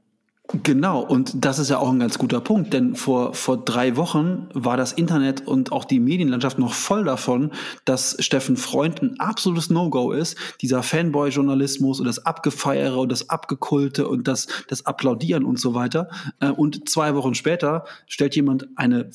Genau, 0.63 0.99
und 0.99 1.45
das 1.45 1.59
ist 1.59 1.69
ja 1.69 1.77
auch 1.77 1.89
ein 1.89 1.99
ganz 1.99 2.17
guter 2.17 2.41
Punkt, 2.41 2.73
denn 2.73 2.95
vor, 2.95 3.33
vor 3.33 3.63
drei 3.63 3.95
Wochen 3.95 4.49
war 4.53 4.75
das 4.75 4.91
Internet 4.91 5.47
und 5.47 5.71
auch 5.71 5.85
die 5.85 6.01
Medienlandschaft 6.01 6.59
noch 6.59 6.73
voll 6.73 7.05
davon, 7.05 7.51
dass 7.85 8.17
Steffen 8.19 8.57
Freund 8.57 9.01
ein 9.01 9.19
absolutes 9.19 9.69
No-Go 9.69 10.11
ist. 10.11 10.37
Dieser 10.61 10.83
Fanboy-Journalismus 10.83 11.99
und 11.99 12.05
das 12.05 12.25
Abgefeiere 12.25 12.99
und 12.99 13.11
das 13.11 13.29
Abgekulte 13.29 14.07
und 14.09 14.27
das, 14.27 14.47
das 14.67 14.85
Applaudieren 14.85 15.45
und 15.45 15.57
so 15.57 15.73
weiter. 15.73 16.09
Äh, 16.41 16.49
und 16.49 16.89
zwei 16.89 17.15
Wochen 17.15 17.33
später 17.33 17.85
stellt 18.05 18.35
jemand 18.35 18.67
eine 18.75 19.09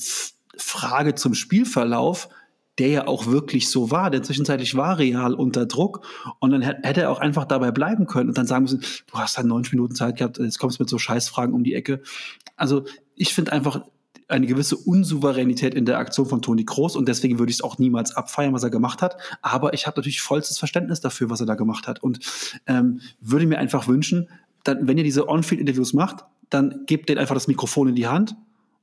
Frage 0.57 1.15
zum 1.15 1.33
Spielverlauf, 1.33 2.29
der 2.77 2.89
ja 2.89 3.07
auch 3.07 3.25
wirklich 3.25 3.69
so 3.69 3.89
war, 3.89 4.11
denn 4.11 4.23
zwischenzeitlich 4.23 4.75
war 4.75 4.99
Real 4.99 5.33
unter 5.33 5.65
Druck 5.65 6.05
und 6.39 6.51
dann 6.51 6.61
hätte 6.61 7.01
er 7.01 7.11
auch 7.11 7.19
einfach 7.19 7.45
dabei 7.45 7.71
bleiben 7.71 8.05
können 8.05 8.29
und 8.29 8.37
dann 8.37 8.45
sagen 8.45 8.63
müssen, 8.63 8.81
du 8.81 9.17
hast 9.17 9.37
dann 9.37 9.47
90 9.47 9.73
Minuten 9.73 9.95
Zeit 9.95 10.17
gehabt, 10.17 10.37
jetzt 10.37 10.59
kommst 10.59 10.79
du 10.79 10.83
mit 10.83 10.89
so 10.89 10.99
Scheißfragen 10.99 11.55
um 11.55 11.63
die 11.63 11.73
Ecke. 11.73 12.01
Also 12.55 12.85
ich 13.15 13.33
finde 13.33 13.51
einfach 13.51 13.81
eine 14.27 14.45
gewisse 14.45 14.75
Unsouveränität 14.75 15.73
in 15.73 15.85
der 15.85 15.97
Aktion 15.97 16.27
von 16.27 16.41
Toni 16.41 16.65
Kroos 16.65 16.95
und 16.95 17.07
deswegen 17.07 17.39
würde 17.39 17.49
ich 17.49 17.57
es 17.57 17.63
auch 17.63 17.79
niemals 17.79 18.15
abfeiern, 18.15 18.53
was 18.53 18.63
er 18.63 18.69
gemacht 18.69 19.01
hat. 19.01 19.17
Aber 19.41 19.73
ich 19.73 19.87
habe 19.87 19.97
natürlich 19.97 20.21
vollstes 20.21 20.59
Verständnis 20.59 20.99
dafür, 20.99 21.29
was 21.29 21.39
er 21.39 21.45
da 21.45 21.55
gemacht 21.55 21.87
hat 21.87 22.03
und 22.03 22.19
ähm, 22.67 23.01
würde 23.21 23.47
mir 23.47 23.57
einfach 23.57 23.87
wünschen, 23.87 24.29
dann, 24.63 24.85
wenn 24.87 24.97
ihr 24.97 25.03
diese 25.03 25.29
On-Field-Interviews 25.29 25.93
macht, 25.93 26.25
dann 26.49 26.83
gebt 26.85 27.09
denen 27.09 27.19
einfach 27.19 27.35
das 27.35 27.47
Mikrofon 27.47 27.89
in 27.89 27.95
die 27.95 28.07
Hand 28.07 28.35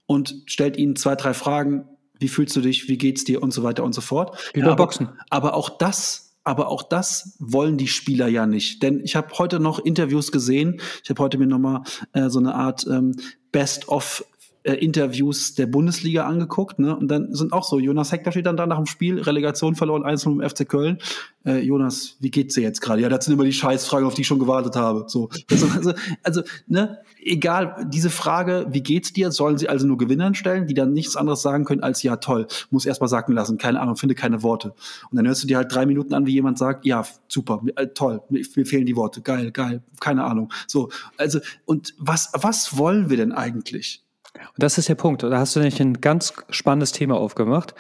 und 0.07 0.43
stellt 0.47 0.77
ihnen 0.77 0.97
zwei, 0.97 1.15
drei 1.17 1.35
Fragen. 1.35 1.89
Wie 2.19 2.29
fühlst 2.29 2.55
du 2.57 2.61
dich? 2.61 2.89
Wie 2.89 2.99
geht's 2.99 3.25
dir? 3.25 3.43
Und 3.43 3.53
so 3.53 3.63
weiter 3.63 3.85
und 3.85 3.95
so 3.95 4.01
fort. 4.01 4.51
Über 4.55 4.69
ja, 4.69 4.75
Boxen. 4.75 5.09
Aber 5.31 5.55
auch 5.55 5.71
das, 5.71 6.37
aber 6.45 6.69
auch 6.69 6.83
das 6.83 7.37
wollen 7.39 7.79
die 7.79 7.89
Spieler 7.89 8.29
ja 8.29 8.47
nicht. 8.47 8.83
Denn 8.83 9.01
ich 9.01 9.17
habe 9.17 9.37
heute 9.39 9.61
noch 9.61 9.79
Interviews 9.79 10.31
gesehen. 10.31 10.81
Ich 11.03 11.11
habe 11.11 11.23
heute 11.23 11.39
mir 11.39 11.47
nochmal 11.47 11.83
äh, 12.13 12.29
so 12.29 12.39
eine 12.39 12.55
Art 12.55 12.87
ähm, 12.87 13.17
Best-of 13.51 14.25
äh, 14.65 14.73
Interviews 14.75 15.55
der 15.55 15.67
Bundesliga 15.67 16.27
angeguckt, 16.27 16.79
ne? 16.79 16.97
Und 16.97 17.09
dann 17.09 17.35
sind 17.35 17.53
auch 17.53 17.65
so, 17.65 17.79
Jonas 17.79 18.13
Hector 18.13 18.33
steht 18.33 18.47
dann 18.47 18.57
da 18.57 18.67
nach 18.67 18.79
dem 18.79 18.87
Spiel, 18.87 19.21
Relegation 19.21 19.75
verloren, 19.75 20.05
1 20.05 20.25
im 20.25 20.41
FC 20.41 20.67
Köln. 20.67 20.99
Äh, 21.45 21.61
Jonas, 21.61 22.17
wie 22.21 22.31
geht's 22.31 22.55
dir 22.55 22.63
jetzt 22.63 22.81
gerade? 22.81 23.03
Ja, 23.03 23.11
das 23.11 23.27
sind 23.27 23.35
immer 23.35 23.45
die 23.45 23.53
Scheißfragen, 23.53 24.07
auf 24.07 24.15
die 24.15 24.23
ich 24.23 24.27
schon 24.27 24.39
gewartet 24.39 24.75
habe. 24.75 25.05
So. 25.07 25.29
Also, 25.51 25.67
also, 25.67 25.93
also, 26.23 26.43
ne, 26.67 26.99
egal, 27.23 27.87
diese 27.93 28.09
Frage, 28.09 28.67
wie 28.71 28.83
geht's 28.83 29.13
dir, 29.13 29.31
sollen 29.31 29.59
sie 29.59 29.69
also 29.69 29.87
nur 29.87 29.99
Gewinnern 29.99 30.35
stellen, 30.35 30.67
die 30.67 30.75
dann 30.75 30.93
nichts 30.95 31.17
anderes 31.17 31.43
sagen 31.43 31.65
können 31.65 31.83
als 31.83 32.03
ja, 32.03 32.17
toll, 32.17 32.47
muss 32.71 32.87
erst 32.87 33.03
mal 33.03 33.09
sagen 33.09 33.35
lassen, 33.35 33.59
keine 33.59 33.81
Ahnung, 33.81 33.97
finde 33.97 34.15
keine 34.15 34.43
Worte. 34.43 34.75
Und 35.11 35.17
dann 35.17 35.27
hörst 35.27 35.43
du 35.43 35.47
dir 35.47 35.59
halt 35.59 35.75
drei 35.75 35.85
Minuten 35.85 36.15
an, 36.15 36.27
wie 36.27 36.33
jemand 36.33 36.57
sagt, 36.59 36.87
ja, 36.87 37.05
super, 37.29 37.63
äh, 37.77 37.89
toll, 37.89 38.23
mir, 38.31 38.43
mir 38.57 38.67
fehlen 38.67 38.87
die 38.87 38.97
Worte, 38.97 39.21
geil, 39.21 39.51
geil, 39.53 39.83
keine 40.01 40.25
Ahnung. 40.25 40.51
So, 40.67 40.89
also, 41.19 41.41
und 41.67 41.95
was, 41.99 42.31
was 42.33 42.79
wollen 42.79 43.11
wir 43.11 43.19
denn 43.19 43.33
eigentlich? 43.33 44.04
Und 44.35 44.63
das 44.63 44.79
ist 44.79 44.89
der 44.89 44.95
Punkt. 44.95 45.23
Da 45.23 45.39
hast 45.39 45.57
du 45.57 45.61
nämlich 45.61 45.81
ein 45.81 46.01
ganz 46.01 46.33
spannendes 46.51 46.93
Thema 46.93 47.17
aufgemacht. 47.17 47.75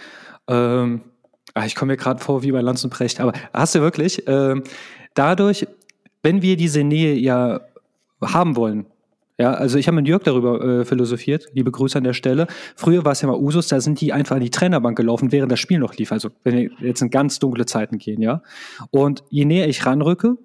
Ähm, 0.48 1.02
ah, 1.54 1.66
ich 1.66 1.74
komme 1.74 1.92
mir 1.92 1.96
gerade 1.96 2.22
vor 2.22 2.42
wie 2.42 2.52
bei 2.52 2.60
Lanz 2.60 2.84
und 2.84 2.90
Precht, 2.90 3.20
aber 3.20 3.32
hast 3.52 3.74
du 3.74 3.80
wirklich, 3.80 4.22
ähm, 4.26 4.62
dadurch, 5.14 5.66
wenn 6.22 6.42
wir 6.42 6.56
diese 6.56 6.84
Nähe 6.84 7.14
ja 7.14 7.60
haben 8.22 8.56
wollen, 8.56 8.86
Ja, 9.36 9.52
also 9.52 9.78
ich 9.78 9.88
habe 9.88 9.96
mit 9.96 10.06
Jörg 10.06 10.22
darüber 10.22 10.62
äh, 10.62 10.84
philosophiert, 10.84 11.48
liebe 11.54 11.72
Grüße 11.72 11.98
an 11.98 12.04
der 12.04 12.12
Stelle. 12.12 12.46
Früher 12.76 13.04
war 13.04 13.12
es 13.12 13.20
ja 13.20 13.26
mal 13.26 13.36
Usus, 13.36 13.66
da 13.66 13.80
sind 13.80 14.00
die 14.00 14.12
einfach 14.12 14.36
an 14.36 14.42
die 14.42 14.50
Trainerbank 14.50 14.96
gelaufen, 14.96 15.32
während 15.32 15.50
das 15.50 15.58
Spiel 15.58 15.80
noch 15.80 15.94
lief. 15.96 16.12
Also 16.12 16.30
wenn 16.44 16.54
wir 16.56 16.70
jetzt 16.78 17.02
in 17.02 17.10
ganz 17.10 17.40
dunkle 17.40 17.66
Zeiten 17.66 17.98
gehen, 17.98 18.22
ja. 18.22 18.42
Und 18.90 19.24
je 19.30 19.44
näher 19.44 19.68
ich 19.68 19.84
ranrücke, 19.86 20.36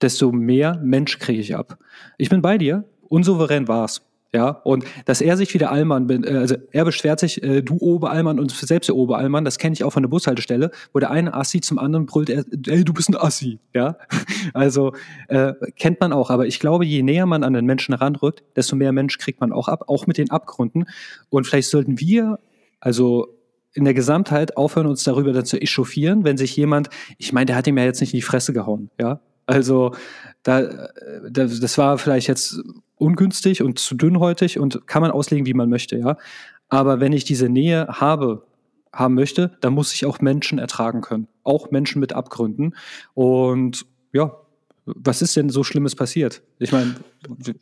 desto 0.00 0.32
mehr 0.32 0.80
Mensch 0.82 1.20
kriege 1.20 1.40
ich 1.40 1.54
ab. 1.54 1.78
Ich 2.18 2.28
bin 2.28 2.42
bei 2.42 2.58
dir, 2.58 2.84
unsouverän 3.08 3.68
war's. 3.68 4.02
Ja, 4.36 4.50
und 4.50 4.84
dass 5.06 5.22
er 5.22 5.38
sich 5.38 5.54
wieder 5.54 5.72
Allmann, 5.72 6.10
äh, 6.10 6.36
also 6.36 6.56
er 6.70 6.84
beschwert 6.84 7.20
sich, 7.20 7.42
äh, 7.42 7.62
du 7.62 7.78
Oberallmann 7.78 8.38
und 8.38 8.50
selbst 8.50 8.88
der 8.88 8.94
Oberallmann, 8.94 9.46
das 9.46 9.56
kenne 9.56 9.72
ich 9.72 9.82
auch 9.82 9.94
von 9.94 10.02
der 10.02 10.10
Bushaltestelle, 10.10 10.72
wo 10.92 10.98
der 10.98 11.10
eine 11.10 11.32
Assi 11.32 11.62
zum 11.62 11.78
anderen 11.78 12.04
brüllt, 12.04 12.28
ey, 12.28 12.84
du 12.84 12.92
bist 12.92 13.08
ein 13.08 13.16
Assi, 13.16 13.60
ja. 13.72 13.96
Also 14.52 14.92
äh, 15.28 15.54
kennt 15.76 16.00
man 16.00 16.12
auch, 16.12 16.28
aber 16.28 16.46
ich 16.46 16.60
glaube, 16.60 16.84
je 16.84 17.02
näher 17.02 17.24
man 17.24 17.44
an 17.44 17.54
den 17.54 17.64
Menschen 17.64 17.94
ranrückt, 17.94 18.44
desto 18.56 18.76
mehr 18.76 18.92
Mensch 18.92 19.16
kriegt 19.16 19.40
man 19.40 19.52
auch 19.52 19.68
ab, 19.68 19.84
auch 19.86 20.06
mit 20.06 20.18
den 20.18 20.30
Abgründen. 20.30 20.84
Und 21.30 21.46
vielleicht 21.46 21.70
sollten 21.70 21.98
wir, 21.98 22.38
also 22.78 23.28
in 23.72 23.86
der 23.86 23.94
Gesamtheit 23.94 24.58
aufhören, 24.58 24.86
uns 24.86 25.02
darüber 25.02 25.32
dann 25.32 25.46
zu 25.46 25.58
echauffieren, 25.58 26.24
wenn 26.24 26.36
sich 26.36 26.54
jemand, 26.54 26.90
ich 27.16 27.32
meine, 27.32 27.46
der 27.46 27.56
hat 27.56 27.66
ihm 27.66 27.78
ja 27.78 27.84
jetzt 27.84 28.02
nicht 28.02 28.12
in 28.12 28.18
die 28.18 28.22
Fresse 28.22 28.52
gehauen, 28.52 28.90
ja. 29.00 29.18
Also 29.46 29.94
da, 30.42 30.60
äh, 30.60 31.30
das 31.32 31.78
war 31.78 31.96
vielleicht 31.96 32.28
jetzt 32.28 32.60
ungünstig 32.96 33.62
und 33.62 33.78
zu 33.78 33.94
dünnhäutig 33.94 34.58
und 34.58 34.86
kann 34.86 35.02
man 35.02 35.10
auslegen, 35.10 35.46
wie 35.46 35.54
man 35.54 35.68
möchte, 35.68 35.96
ja. 35.96 36.16
Aber 36.68 37.00
wenn 37.00 37.12
ich 37.12 37.24
diese 37.24 37.48
Nähe 37.48 37.86
habe, 37.88 38.44
haben 38.92 39.14
möchte, 39.14 39.56
dann 39.60 39.74
muss 39.74 39.92
ich 39.94 40.06
auch 40.06 40.20
Menschen 40.20 40.58
ertragen 40.58 41.02
können. 41.02 41.28
Auch 41.44 41.70
Menschen 41.70 42.00
mit 42.00 42.12
Abgründen. 42.12 42.74
Und 43.14 43.86
ja, 44.12 44.34
was 44.86 45.20
ist 45.20 45.36
denn 45.36 45.50
so 45.50 45.64
Schlimmes 45.64 45.94
passiert? 45.94 46.42
Ich 46.58 46.72
meine, 46.72 46.94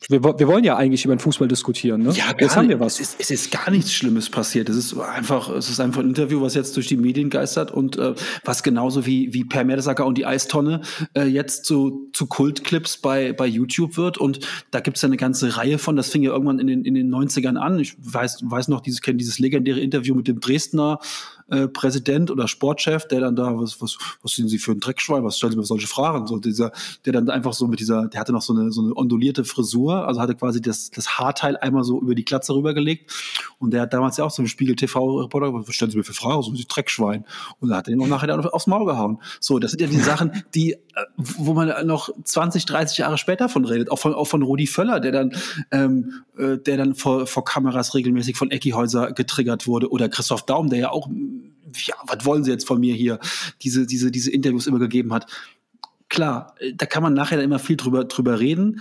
wir, 0.09 0.39
wir, 0.39 0.49
wollen 0.49 0.65
ja 0.65 0.77
eigentlich 0.77 1.05
über 1.05 1.15
den 1.15 1.21
Fußball 1.21 1.49
diskutieren, 1.49 2.03
ne? 2.03 2.13
Ja, 2.13 2.35
jetzt 2.39 2.57
haben 2.57 2.69
wir 2.69 2.81
was. 2.81 3.01
Es 3.01 3.15
ist, 3.15 3.17
es 3.21 3.31
ist, 3.31 3.51
gar 3.51 3.71
nichts 3.71 3.93
Schlimmes 3.93 4.29
passiert. 4.29 4.69
Es 4.69 4.77
ist 4.77 4.99
einfach, 4.99 5.49
es 5.51 5.71
ist 5.71 5.81
einfach 5.81 6.01
ein 6.01 6.09
Interview, 6.09 6.41
was 6.41 6.55
jetzt 6.55 6.77
durch 6.77 6.89
die 6.89 6.97
Medien 6.97 7.31
geistert 7.31 7.71
und 7.71 7.97
äh, 7.97 8.15
was 8.45 8.63
genauso 8.63 9.07
wie, 9.07 9.33
wie 9.33 9.45
Per 9.45 9.65
Mertesacker 9.65 10.07
und 10.07 10.19
die 10.19 10.27
Eistonne 10.27 10.81
äh, 11.15 11.25
jetzt 11.25 11.65
zu, 11.65 12.11
zu 12.13 12.27
Kultclips 12.27 12.99
bei, 12.99 13.33
bei 13.33 13.47
YouTube 13.47 13.97
wird. 13.97 14.19
Und 14.19 14.41
da 14.71 14.81
gibt 14.81 14.97
es 14.97 15.03
ja 15.03 15.09
eine 15.09 15.17
ganze 15.17 15.57
Reihe 15.57 15.79
von, 15.79 15.97
das 15.97 16.11
fing 16.11 16.23
ja 16.23 16.33
irgendwann 16.33 16.59
in 16.59 16.67
den, 16.67 16.85
in 16.85 16.95
den 16.95 17.15
90ern 17.15 17.57
an. 17.57 17.79
Ich 17.79 17.97
weiß, 17.99 18.43
weiß 18.45 18.69
noch, 18.69 18.81
dieses, 18.81 19.01
kenne 19.01 19.19
dieses 19.19 19.39
legendäre 19.39 19.81
Interview 19.81 20.15
mit 20.15 20.29
dem 20.29 20.41
Dresdner 20.41 20.99
äh, 21.49 21.69
Präsident 21.69 22.31
oder 22.31 22.49
Sportchef, 22.49 23.07
der 23.07 23.21
dann 23.21 23.37
da, 23.37 23.59
was, 23.59 23.81
was, 23.83 23.99
was 24.23 24.33
sind 24.33 24.49
Sie 24.49 24.59
für 24.59 24.73
ein 24.73 24.81
Dreckschwein, 24.81 25.25
was 25.25 25.37
stellen 25.37 25.53
Sie 25.53 25.59
mir 25.59 25.65
solche 25.65 25.87
Fragen? 25.87 26.27
So 26.27 26.39
dieser, 26.39 26.73
der 27.05 27.13
dann 27.13 27.29
einfach 27.29 27.53
so 27.53 27.67
mit 27.67 27.81
dieser, 27.81 28.09
der 28.09 28.21
hatte 28.21 28.33
noch 28.33 28.43
so 28.43 28.55
eine, 28.55 28.73
so 28.73 28.83
eine 28.83 28.97
ondulierte 28.97 29.45
Frisur, 29.55 30.07
also 30.07 30.21
hatte 30.21 30.35
quasi 30.35 30.61
das, 30.61 30.91
das 30.91 31.19
Haarteil 31.19 31.57
einmal 31.57 31.85
so 31.85 32.01
über 32.01 32.15
die 32.15 32.25
Klatze 32.25 32.55
rübergelegt. 32.55 33.13
Und 33.59 33.73
der 33.73 33.83
hat 33.83 33.93
damals 33.93 34.17
ja 34.17 34.25
auch 34.25 34.31
so 34.31 34.43
einen 34.43 34.49
Spiegel 34.49 34.77
TV-Reporter, 34.77 35.55
was 35.55 35.75
stellen 35.75 35.91
Sie 35.91 35.97
mir 35.97 36.05
für 36.05 36.15
Fragen? 36.15 36.43
So 36.43 36.51
ein 36.51 36.65
Dreckschwein. 36.69 37.25
Und 37.61 37.69
da 37.69 37.77
hat 37.77 37.89
er 37.89 37.95
ihn 37.95 38.03
auch 38.03 38.07
nachher 38.07 38.55
aufs 38.55 38.67
Maul 38.67 38.87
gehauen. 38.87 39.19
So, 39.41 39.59
das 39.59 39.71
sind 39.71 39.81
ja 39.81 39.87
die 39.87 39.99
Sachen, 39.99 40.45
die, 40.55 40.73
äh, 40.73 40.79
wo 41.17 41.55
man 41.55 41.87
noch 41.87 42.11
20, 42.25 42.67
30 42.67 42.99
Jahre 42.99 43.19
später 43.19 43.49
von 43.49 43.65
redet. 43.65 43.91
Auch 43.91 43.99
von, 43.99 44.15
auch 44.15 44.27
von 44.27 44.43
Rudi 44.43 44.67
Völler, 44.67 45.01
der 45.01 45.13
dann, 45.13 45.33
ähm, 45.71 46.25
äh, 46.37 46.59
der 46.59 46.77
dann 46.77 46.95
vor, 46.95 47.27
vor 47.27 47.45
Kameras 47.45 47.95
regelmäßig 47.95 48.37
von 48.37 48.51
Ecki 48.51 48.71
Häuser 48.71 49.13
getriggert 49.13 49.67
wurde. 49.67 49.91
Oder 49.91 50.09
Christoph 50.09 50.45
Daum, 50.47 50.69
der 50.69 50.79
ja 50.79 50.91
auch 50.91 51.09
ja, 51.87 51.95
was 52.07 52.25
wollen 52.25 52.45
Sie 52.45 52.51
jetzt 52.51 52.67
von 52.67 52.81
mir 52.81 52.95
hier, 52.95 53.19
diese, 53.63 53.87
diese, 53.87 54.11
diese 54.11 54.31
Interviews 54.31 54.67
immer 54.67 54.79
gegeben 54.79 55.13
hat. 55.13 55.27
Klar, 56.09 56.55
äh, 56.59 56.73
da 56.75 56.87
kann 56.87 57.03
man 57.03 57.15
nachher 57.15 57.43
immer 57.43 57.59
viel 57.59 57.77
drüber, 57.77 58.05
drüber 58.05 58.41
reden. 58.41 58.81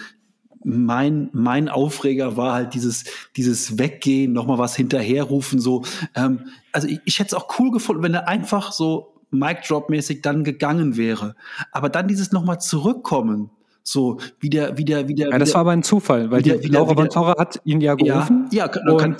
Mein, 0.63 1.29
mein 1.33 1.69
Aufreger 1.69 2.37
war 2.37 2.53
halt 2.53 2.73
dieses, 2.73 3.05
dieses 3.35 3.77
Weggehen, 3.77 4.33
nochmal 4.33 4.57
was 4.57 4.75
hinterherrufen, 4.75 5.59
so. 5.59 5.83
Ähm, 6.15 6.45
also 6.71 6.87
ich, 6.87 6.99
ich 7.05 7.19
hätte 7.19 7.35
es 7.35 7.41
auch 7.41 7.59
cool 7.59 7.71
gefunden, 7.71 8.03
wenn 8.03 8.13
er 8.13 8.27
einfach 8.27 8.71
so 8.71 9.13
Mic-Drop-mäßig 9.31 10.21
dann 10.21 10.43
gegangen 10.43 10.95
wäre. 10.97 11.35
Aber 11.71 11.89
dann 11.89 12.07
dieses 12.07 12.31
nochmal 12.31 12.59
zurückkommen, 12.59 13.49
so 13.83 14.19
wie 14.39 14.49
der, 14.49 14.77
wie 14.77 14.85
der, 14.85 15.07
wie 15.07 15.15
der. 15.15 15.29
Ja, 15.29 15.37
das 15.37 15.53
war 15.53 15.61
aber 15.61 15.71
ein 15.71 15.83
Zufall, 15.83 16.31
weil 16.31 16.41
die, 16.41 16.51
Laura 16.67 16.95
Vantora 16.95 17.35
hat 17.37 17.59
ihn 17.65 17.81
ja 17.81 17.95
gerufen. 17.95 18.47
Ja, 18.51 18.71
ja 18.73 18.81
und 18.91 18.97
kann, 18.97 19.17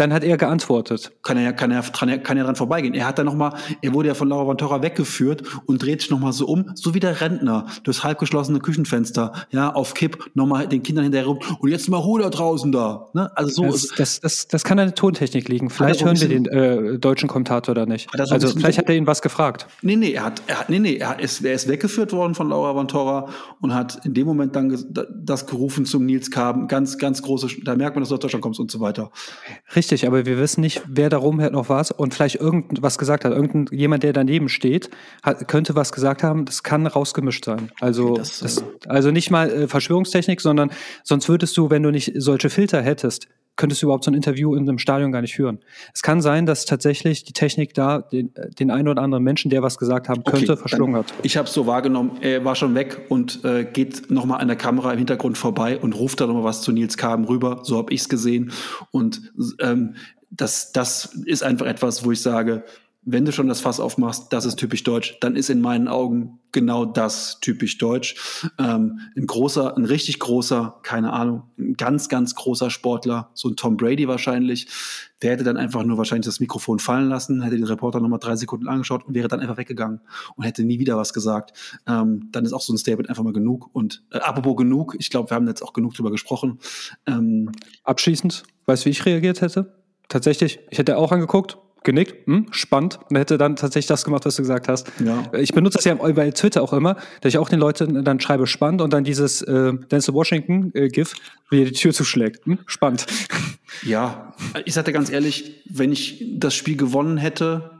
dann 0.00 0.14
hat 0.14 0.24
er 0.24 0.38
geantwortet. 0.38 1.12
Kann 1.22 1.36
er 1.36 1.42
ja, 1.42 1.52
kann 1.52 1.70
er, 1.70 1.82
kann 1.82 2.08
er, 2.08 2.18
kann 2.18 2.38
er 2.38 2.44
dran 2.44 2.56
vorbeigehen. 2.56 2.94
Er 2.94 3.06
hat 3.06 3.18
dann 3.18 3.26
nochmal, 3.26 3.52
er 3.82 3.92
wurde 3.92 4.08
ja 4.08 4.14
von 4.14 4.28
Laura 4.28 4.46
Vantora 4.46 4.82
weggeführt 4.82 5.42
und 5.66 5.82
dreht 5.82 6.00
sich 6.00 6.10
nochmal 6.10 6.32
so 6.32 6.46
um, 6.46 6.70
so 6.74 6.94
wie 6.94 7.00
der 7.00 7.20
Rentner, 7.20 7.66
durchs 7.84 8.02
halbgeschlossene 8.02 8.60
Küchenfenster, 8.60 9.32
ja, 9.50 9.70
auf 9.70 9.92
Kipp, 9.92 10.30
nochmal 10.32 10.66
den 10.66 10.82
Kindern 10.82 11.04
hinterher 11.04 11.26
rum 11.26 11.38
und 11.58 11.68
jetzt 11.68 11.88
mal 11.90 11.98
Ruhe 11.98 12.22
da 12.22 12.30
draußen 12.30 12.72
da. 12.72 13.08
Ne? 13.12 13.30
Also 13.36 13.64
so 13.64 13.64
das, 13.64 13.88
das, 13.96 14.20
das, 14.20 14.48
das 14.48 14.64
kann 14.64 14.78
an 14.78 14.86
der 14.86 14.94
Tontechnik 14.94 15.48
liegen. 15.48 15.68
Vielleicht 15.68 16.02
hören 16.02 16.18
wir 16.18 16.28
den 16.28 16.46
äh, 16.46 16.98
deutschen 16.98 17.28
Kommentator 17.28 17.74
da 17.74 17.84
nicht. 17.84 18.08
Also 18.18 18.48
vielleicht 18.48 18.78
hat 18.78 18.88
er 18.88 18.94
ihn 18.94 19.06
was 19.06 19.20
gefragt. 19.20 19.66
Nee, 19.82 19.96
nee, 19.96 20.12
er 20.12 20.24
hat, 20.24 20.42
er 20.46 20.60
hat 20.60 20.70
nee, 20.70 20.78
nee, 20.78 20.96
er, 20.96 21.20
ist, 21.20 21.44
er 21.44 21.52
ist 21.52 21.68
weggeführt 21.68 22.12
worden 22.12 22.34
von 22.34 22.48
Laura 22.48 22.74
Vantora 22.74 23.28
und 23.60 23.74
hat 23.74 24.02
in 24.06 24.14
dem 24.14 24.26
Moment 24.26 24.56
dann 24.56 24.74
das 25.12 25.46
gerufen 25.46 25.84
zum 25.84 26.06
Nils 26.06 26.30
Kaben, 26.30 26.68
ganz, 26.68 26.96
ganz 26.96 27.20
große, 27.20 27.48
da 27.64 27.76
merkt 27.76 27.96
man, 27.96 28.02
dass 28.02 28.08
du 28.08 28.14
aus 28.14 28.20
Deutschland 28.20 28.42
kommst 28.42 28.60
und 28.60 28.70
so 28.70 28.80
weiter. 28.80 29.10
Richtig, 29.76 29.89
aber 30.06 30.26
wir 30.26 30.38
wissen 30.38 30.60
nicht, 30.60 30.82
wer 30.86 31.08
darum 31.08 31.36
noch 31.36 31.68
was 31.68 31.90
und 31.90 32.14
vielleicht 32.14 32.36
irgendwas 32.36 32.98
gesagt 32.98 33.24
hat. 33.24 33.32
Irgendjemand, 33.32 34.02
der 34.02 34.12
daneben 34.12 34.48
steht, 34.48 34.90
hat, 35.22 35.48
könnte 35.48 35.74
was 35.74 35.92
gesagt 35.92 36.22
haben. 36.22 36.44
Das 36.44 36.62
kann 36.62 36.86
rausgemischt 36.86 37.44
sein. 37.44 37.70
Also, 37.80 38.14
das, 38.14 38.40
das, 38.40 38.58
äh, 38.58 38.62
also 38.86 39.10
nicht 39.10 39.30
mal 39.30 39.50
äh, 39.50 39.68
Verschwörungstechnik, 39.68 40.40
sondern 40.40 40.70
sonst 41.04 41.28
würdest 41.28 41.56
du, 41.56 41.70
wenn 41.70 41.82
du 41.82 41.90
nicht 41.90 42.12
solche 42.16 42.50
Filter 42.50 42.82
hättest, 42.82 43.26
könntest 43.60 43.82
du 43.82 43.86
überhaupt 43.86 44.04
so 44.04 44.10
ein 44.10 44.14
Interview 44.14 44.54
in 44.54 44.66
einem 44.66 44.78
Stadion 44.78 45.12
gar 45.12 45.20
nicht 45.20 45.34
führen. 45.34 45.58
Es 45.92 46.02
kann 46.02 46.22
sein, 46.22 46.46
dass 46.46 46.64
tatsächlich 46.64 47.24
die 47.24 47.34
Technik 47.34 47.74
da 47.74 48.00
den, 48.00 48.32
den 48.58 48.70
einen 48.70 48.88
oder 48.88 49.02
anderen 49.02 49.22
Menschen, 49.22 49.50
der 49.50 49.62
was 49.62 49.76
gesagt 49.76 50.08
haben 50.08 50.24
könnte, 50.24 50.52
okay, 50.52 50.60
verschlungen 50.60 50.96
hat. 50.96 51.12
Ich 51.22 51.36
habe 51.36 51.46
es 51.46 51.52
so 51.52 51.66
wahrgenommen, 51.66 52.12
er 52.22 52.42
war 52.42 52.56
schon 52.56 52.74
weg 52.74 53.02
und 53.10 53.44
äh, 53.44 53.64
geht 53.64 54.10
nochmal 54.10 54.40
an 54.40 54.48
der 54.48 54.56
Kamera 54.56 54.92
im 54.92 54.98
Hintergrund 54.98 55.36
vorbei 55.36 55.78
und 55.78 55.92
ruft 55.92 56.22
da 56.22 56.26
nochmal 56.26 56.44
was 56.44 56.62
zu 56.62 56.72
Nils 56.72 56.96
Kaben 56.96 57.26
rüber. 57.26 57.60
So 57.62 57.76
habe 57.76 57.92
ich 57.92 58.00
es 58.00 58.08
gesehen. 58.08 58.50
Und 58.92 59.30
ähm, 59.60 59.94
das, 60.30 60.72
das 60.72 61.16
ist 61.26 61.42
einfach 61.42 61.66
etwas, 61.66 62.02
wo 62.02 62.12
ich 62.12 62.22
sage, 62.22 62.64
wenn 63.02 63.24
du 63.24 63.32
schon 63.32 63.48
das 63.48 63.60
Fass 63.60 63.80
aufmachst, 63.80 64.32
das 64.32 64.44
ist 64.44 64.56
typisch 64.56 64.84
deutsch, 64.84 65.16
dann 65.20 65.34
ist 65.34 65.48
in 65.48 65.60
meinen 65.60 65.88
Augen 65.88 66.38
genau 66.52 66.84
das 66.84 67.40
typisch 67.40 67.78
deutsch. 67.78 68.44
Ähm, 68.58 69.00
ein 69.16 69.26
großer, 69.26 69.76
ein 69.76 69.86
richtig 69.86 70.18
großer, 70.18 70.80
keine 70.82 71.12
Ahnung, 71.12 71.44
ein 71.58 71.74
ganz, 71.74 72.10
ganz 72.10 72.34
großer 72.34 72.68
Sportler, 72.68 73.30
so 73.32 73.48
ein 73.48 73.56
Tom 73.56 73.78
Brady 73.78 74.06
wahrscheinlich, 74.06 74.68
der 75.22 75.32
hätte 75.32 75.44
dann 75.44 75.56
einfach 75.56 75.82
nur 75.82 75.96
wahrscheinlich 75.96 76.26
das 76.26 76.40
Mikrofon 76.40 76.78
fallen 76.78 77.08
lassen, 77.08 77.42
hätte 77.42 77.56
den 77.56 77.64
Reporter 77.64 78.00
nochmal 78.00 78.18
drei 78.18 78.36
Sekunden 78.36 78.68
angeschaut 78.68 79.06
und 79.06 79.14
wäre 79.14 79.28
dann 79.28 79.40
einfach 79.40 79.56
weggegangen 79.56 80.00
und 80.36 80.44
hätte 80.44 80.62
nie 80.62 80.78
wieder 80.78 80.96
was 80.98 81.14
gesagt. 81.14 81.80
Ähm, 81.86 82.28
dann 82.32 82.44
ist 82.44 82.52
auch 82.52 82.62
so 82.62 82.72
ein 82.72 82.78
Statement 82.78 83.08
einfach 83.08 83.22
mal 83.22 83.32
genug. 83.32 83.70
Und 83.72 84.02
äh, 84.12 84.18
apropos 84.18 84.56
genug, 84.56 84.96
ich 84.98 85.08
glaube, 85.08 85.30
wir 85.30 85.36
haben 85.36 85.48
jetzt 85.48 85.62
auch 85.62 85.72
genug 85.72 85.94
drüber 85.94 86.10
gesprochen. 86.10 86.58
Ähm, 87.06 87.52
Abschließend, 87.84 88.42
weißt 88.66 88.84
du, 88.84 88.86
wie 88.86 88.90
ich 88.90 89.06
reagiert 89.06 89.40
hätte? 89.40 89.74
Tatsächlich, 90.08 90.58
ich 90.70 90.78
hätte 90.78 90.96
auch 90.96 91.12
angeguckt, 91.12 91.56
genickt, 91.82 92.26
hm, 92.26 92.46
spannend, 92.50 92.98
und 93.08 93.16
hätte 93.16 93.38
dann 93.38 93.56
tatsächlich 93.56 93.86
das 93.86 94.04
gemacht, 94.04 94.24
was 94.26 94.36
du 94.36 94.42
gesagt 94.42 94.68
hast. 94.68 94.90
Ja. 95.04 95.30
Ich 95.38 95.52
benutze 95.52 95.78
das 95.78 95.84
ja 95.84 95.94
bei 95.94 96.30
Twitter 96.30 96.62
auch 96.62 96.72
immer, 96.72 96.96
dass 97.20 97.32
ich 97.32 97.38
auch 97.38 97.48
den 97.48 97.58
Leuten 97.58 98.04
dann 98.04 98.20
schreibe, 98.20 98.46
spannend, 98.46 98.82
und 98.82 98.92
dann 98.92 99.04
dieses 99.04 99.42
äh, 99.42 99.72
Denzel 99.90 100.14
Washington-GIF, 100.14 101.12
äh, 101.12 101.16
wie 101.50 101.62
er 101.62 101.64
die 101.66 101.72
Tür 101.72 101.92
zuschlägt. 101.92 102.44
Hm, 102.46 102.58
spannend. 102.66 103.06
Ja, 103.82 104.34
ich 104.64 104.74
sagte 104.74 104.92
ganz 104.92 105.10
ehrlich, 105.10 105.62
wenn 105.68 105.92
ich 105.92 106.24
das 106.36 106.54
Spiel 106.54 106.76
gewonnen 106.76 107.16
hätte, 107.16 107.70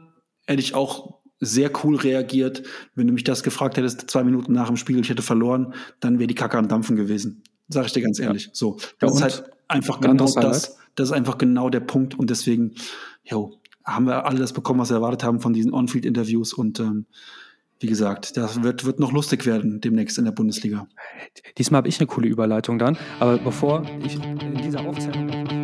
hätte 0.45 0.61
ich 0.61 0.73
auch 0.73 1.21
sehr 1.39 1.71
cool 1.83 1.95
reagiert. 1.95 2.63
Wenn 2.95 3.07
du 3.07 3.13
mich 3.13 3.23
das 3.23 3.43
gefragt 3.43 3.77
hättest, 3.77 4.09
zwei 4.09 4.23
Minuten 4.23 4.53
nach 4.53 4.67
dem 4.67 4.77
Spiel, 4.77 4.99
ich 4.99 5.09
hätte 5.09 5.23
verloren, 5.23 5.73
dann 5.99 6.19
wäre 6.19 6.27
die 6.27 6.35
Kacke 6.35 6.57
am 6.57 6.67
Dampfen 6.67 6.95
gewesen. 6.95 7.43
Sag 7.67 7.85
ich 7.85 7.93
dir 7.93 8.01
ganz 8.01 8.19
ehrlich. 8.19 8.45
Ja. 8.45 8.49
So, 8.53 8.77
das 8.99 9.19
ja, 9.19 9.27
ist 9.27 9.37
halt 9.37 9.51
einfach 9.67 9.99
genau 9.99 10.31
das. 10.33 10.77
Das 10.95 11.09
ist 11.09 11.13
einfach 11.13 11.37
genau 11.37 11.69
der 11.69 11.79
Punkt 11.79 12.19
und 12.19 12.29
deswegen, 12.29 12.75
jo, 13.23 13.60
haben 13.85 14.05
wir 14.05 14.25
alle 14.25 14.39
das 14.39 14.53
bekommen, 14.53 14.79
was 14.79 14.89
wir 14.89 14.97
erwartet 14.97 15.23
haben 15.23 15.39
von 15.39 15.53
diesen 15.53 15.73
On-Field-Interviews 15.73 16.53
und 16.53 16.79
ähm, 16.79 17.05
wie 17.79 17.87
gesagt, 17.87 18.37
das 18.37 18.61
wird, 18.61 18.85
wird 18.85 18.99
noch 18.99 19.11
lustig 19.11 19.45
werden 19.45 19.81
demnächst 19.81 20.19
in 20.19 20.25
der 20.25 20.31
Bundesliga. 20.31 20.87
Diesmal 21.57 21.79
habe 21.79 21.89
ich 21.89 21.99
eine 21.99 22.07
coole 22.07 22.27
Überleitung 22.27 22.77
dann, 22.77 22.95
aber 23.19 23.39
bevor 23.39 23.83
ich 24.05 24.15
in 24.23 24.55
dieser 24.55 24.81
Aufzeichnung 24.81 25.60